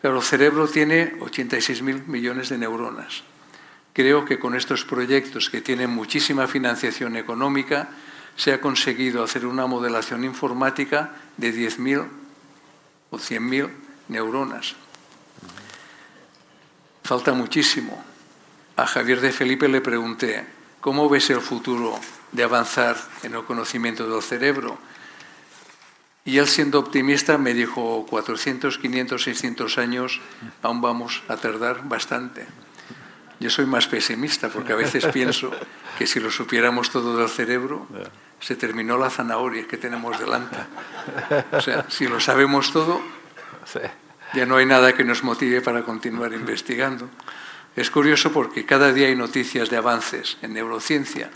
Claro, 0.00 0.18
el 0.18 0.22
cerebro 0.22 0.68
tiene 0.68 1.18
86.000 1.18 2.06
millones 2.06 2.48
de 2.48 2.58
neuronas. 2.58 3.24
Creo 3.92 4.24
que 4.24 4.38
con 4.38 4.54
estos 4.54 4.84
proyectos 4.84 5.50
que 5.50 5.60
tienen 5.60 5.90
muchísima 5.90 6.46
financiación 6.46 7.16
económica, 7.16 7.88
se 8.36 8.52
ha 8.52 8.60
conseguido 8.60 9.24
hacer 9.24 9.46
una 9.46 9.66
modelación 9.66 10.24
informática 10.24 11.12
de 11.36 11.52
10.000 11.52 12.06
o 13.10 13.18
100.000 13.18 13.70
neuronas. 14.08 14.74
Falta 17.02 17.32
muchísimo. 17.32 18.02
A 18.76 18.86
Javier 18.86 19.20
de 19.20 19.32
Felipe 19.32 19.68
le 19.68 19.80
pregunté, 19.80 20.46
¿cómo 20.80 21.08
ves 21.08 21.30
el 21.30 21.40
futuro 21.40 21.98
de 22.32 22.42
avanzar 22.42 22.96
en 23.22 23.34
el 23.34 23.44
conocimiento 23.44 24.08
del 24.08 24.22
cerebro? 24.22 24.78
Y 26.24 26.38
él, 26.38 26.48
siendo 26.48 26.80
optimista, 26.80 27.38
me 27.38 27.54
dijo, 27.54 28.04
400, 28.10 28.78
500, 28.78 29.22
600 29.22 29.78
años, 29.78 30.20
aún 30.60 30.80
vamos 30.80 31.22
a 31.28 31.36
tardar 31.36 31.88
bastante. 31.88 32.46
Yo 33.38 33.50
soy 33.50 33.66
más 33.66 33.86
pesimista 33.86 34.48
porque 34.48 34.72
a 34.72 34.76
veces 34.76 35.06
pienso 35.06 35.50
que 35.98 36.06
si 36.06 36.20
lo 36.20 36.30
supiéramos 36.30 36.90
todo 36.90 37.16
del 37.16 37.28
cerebro, 37.28 37.86
se 38.40 38.56
terminó 38.56 38.96
la 38.96 39.10
zanahoria 39.10 39.66
que 39.66 39.76
tenemos 39.76 40.18
delante. 40.18 40.56
O 41.52 41.60
sea, 41.60 41.84
si 41.88 42.06
lo 42.08 42.20
sabemos 42.20 42.72
todo, 42.72 43.00
ya 44.34 44.46
no 44.46 44.56
hay 44.56 44.66
nada 44.66 44.94
que 44.94 45.04
nos 45.04 45.22
motive 45.22 45.60
para 45.60 45.82
continuar 45.82 46.32
investigando. 46.32 47.08
Es 47.76 47.90
curioso 47.90 48.32
porque 48.32 48.64
cada 48.64 48.92
día 48.92 49.08
hay 49.08 49.16
noticias 49.16 49.68
de 49.68 49.76
avances 49.76 50.38
en 50.40 50.54
neurociencia 50.54 51.30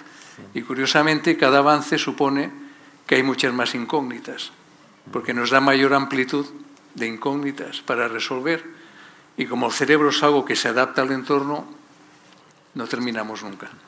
y 0.55 0.62
curiosamente 0.62 1.36
cada 1.36 1.59
avance 1.59 1.98
supone 1.98 2.51
que 3.06 3.16
hay 3.16 3.22
muchas 3.22 3.52
más 3.52 3.74
incógnitas, 3.74 4.52
porque 5.12 5.35
nos 5.35 5.51
da 5.51 5.60
mayor 5.60 5.93
amplitud 5.93 6.47
de 6.94 7.06
incógnitas 7.06 7.82
para 7.82 8.09
resolver 8.09 8.64
y 9.36 9.47
como 9.47 9.66
el 9.66 9.72
cerebro 9.72 10.09
es 10.10 10.22
algo 10.22 10.44
que 10.44 10.56
se 10.56 10.68
adapta 10.68 11.02
al 11.02 11.12
entorno, 11.12 11.66
no 12.74 12.86
terminamos 12.86 13.42
nunca. 13.42 13.68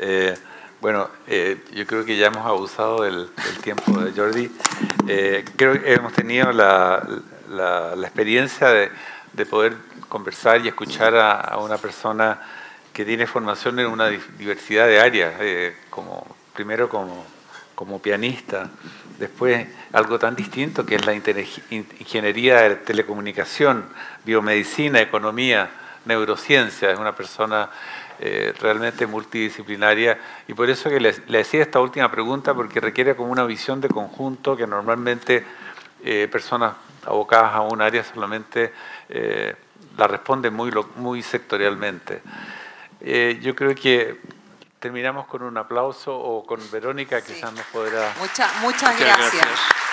Eh, 0.00 0.36
bueno, 0.80 1.08
eh, 1.26 1.64
yo 1.74 1.84
creo 1.84 2.04
que 2.04 2.16
ya 2.16 2.28
hemos 2.28 2.46
abusado 2.46 3.02
del, 3.02 3.30
tiempo 3.64 3.98
de 3.98 4.12
Jordi. 4.12 4.48
Eh, 5.08 5.44
creo 5.56 5.72
que 5.72 5.92
hemos 5.92 6.12
tenido 6.12 6.52
la, 6.52 7.02
experiencia 8.00 8.68
de, 8.68 9.46
poder 9.46 9.76
conversar 10.08 10.64
y 10.64 10.68
escuchar 10.68 11.16
a, 11.16 11.58
una 11.58 11.78
persona 11.78 12.40
que 12.92 13.04
tiene 13.04 13.26
formación 13.26 13.80
en 13.80 13.86
una 13.86 14.08
diversidad 14.08 14.86
de 14.86 15.00
áreas, 15.00 15.34
como, 15.90 16.24
primero 16.54 16.88
como, 16.88 17.26
como 17.74 18.00
pianista, 18.00 18.70
después 19.18 19.66
algo 19.92 20.20
tan 20.20 20.36
distinto 20.36 20.86
que 20.86 20.94
es 20.94 21.06
la 21.06 21.14
ingeniería 21.14 22.60
de 22.62 22.76
telecomunicación, 22.76 23.84
biomedicina, 24.24 25.00
economía, 25.00 25.70
neurociencia. 26.08 26.90
Es 26.90 26.98
una 26.98 27.14
persona 27.14 27.70
eh, 28.18 28.52
realmente 28.60 29.06
multidisciplinaria 29.06 30.18
y 30.48 30.54
por 30.54 30.68
eso 30.68 30.90
que 30.90 30.98
le, 30.98 31.12
decía 31.12 31.62
esta 31.62 31.78
última 31.78 32.10
pregunta 32.10 32.52
porque 32.54 32.80
requiere 32.80 33.14
como 33.14 33.30
una 33.30 33.44
visión 33.44 33.80
de 33.80 33.88
conjunto 33.88 34.56
que 34.56 34.66
normalmente 34.66 35.46
eh, 36.02 36.26
personas 36.32 36.74
abocadas 37.06 37.54
a 37.54 37.60
un 37.60 37.80
área 37.80 38.02
solamente 38.02 38.72
eh, 39.08 39.54
la 39.96 40.08
responden 40.08 40.52
muy, 40.52 40.72
muy 40.96 41.22
sectorialmente. 41.22 42.22
yo 43.40 43.54
creo 43.54 43.74
que 43.74 44.20
terminamos 44.80 45.26
con 45.26 45.42
un 45.42 45.56
aplauso 45.56 46.16
o 46.16 46.44
con 46.44 46.60
Verónica 46.72 47.20
quizás 47.20 47.52
nos 47.52 47.66
podrá... 47.66 48.14
muchas 48.18 48.60
muchas 48.60 48.98
gracias. 48.98 49.87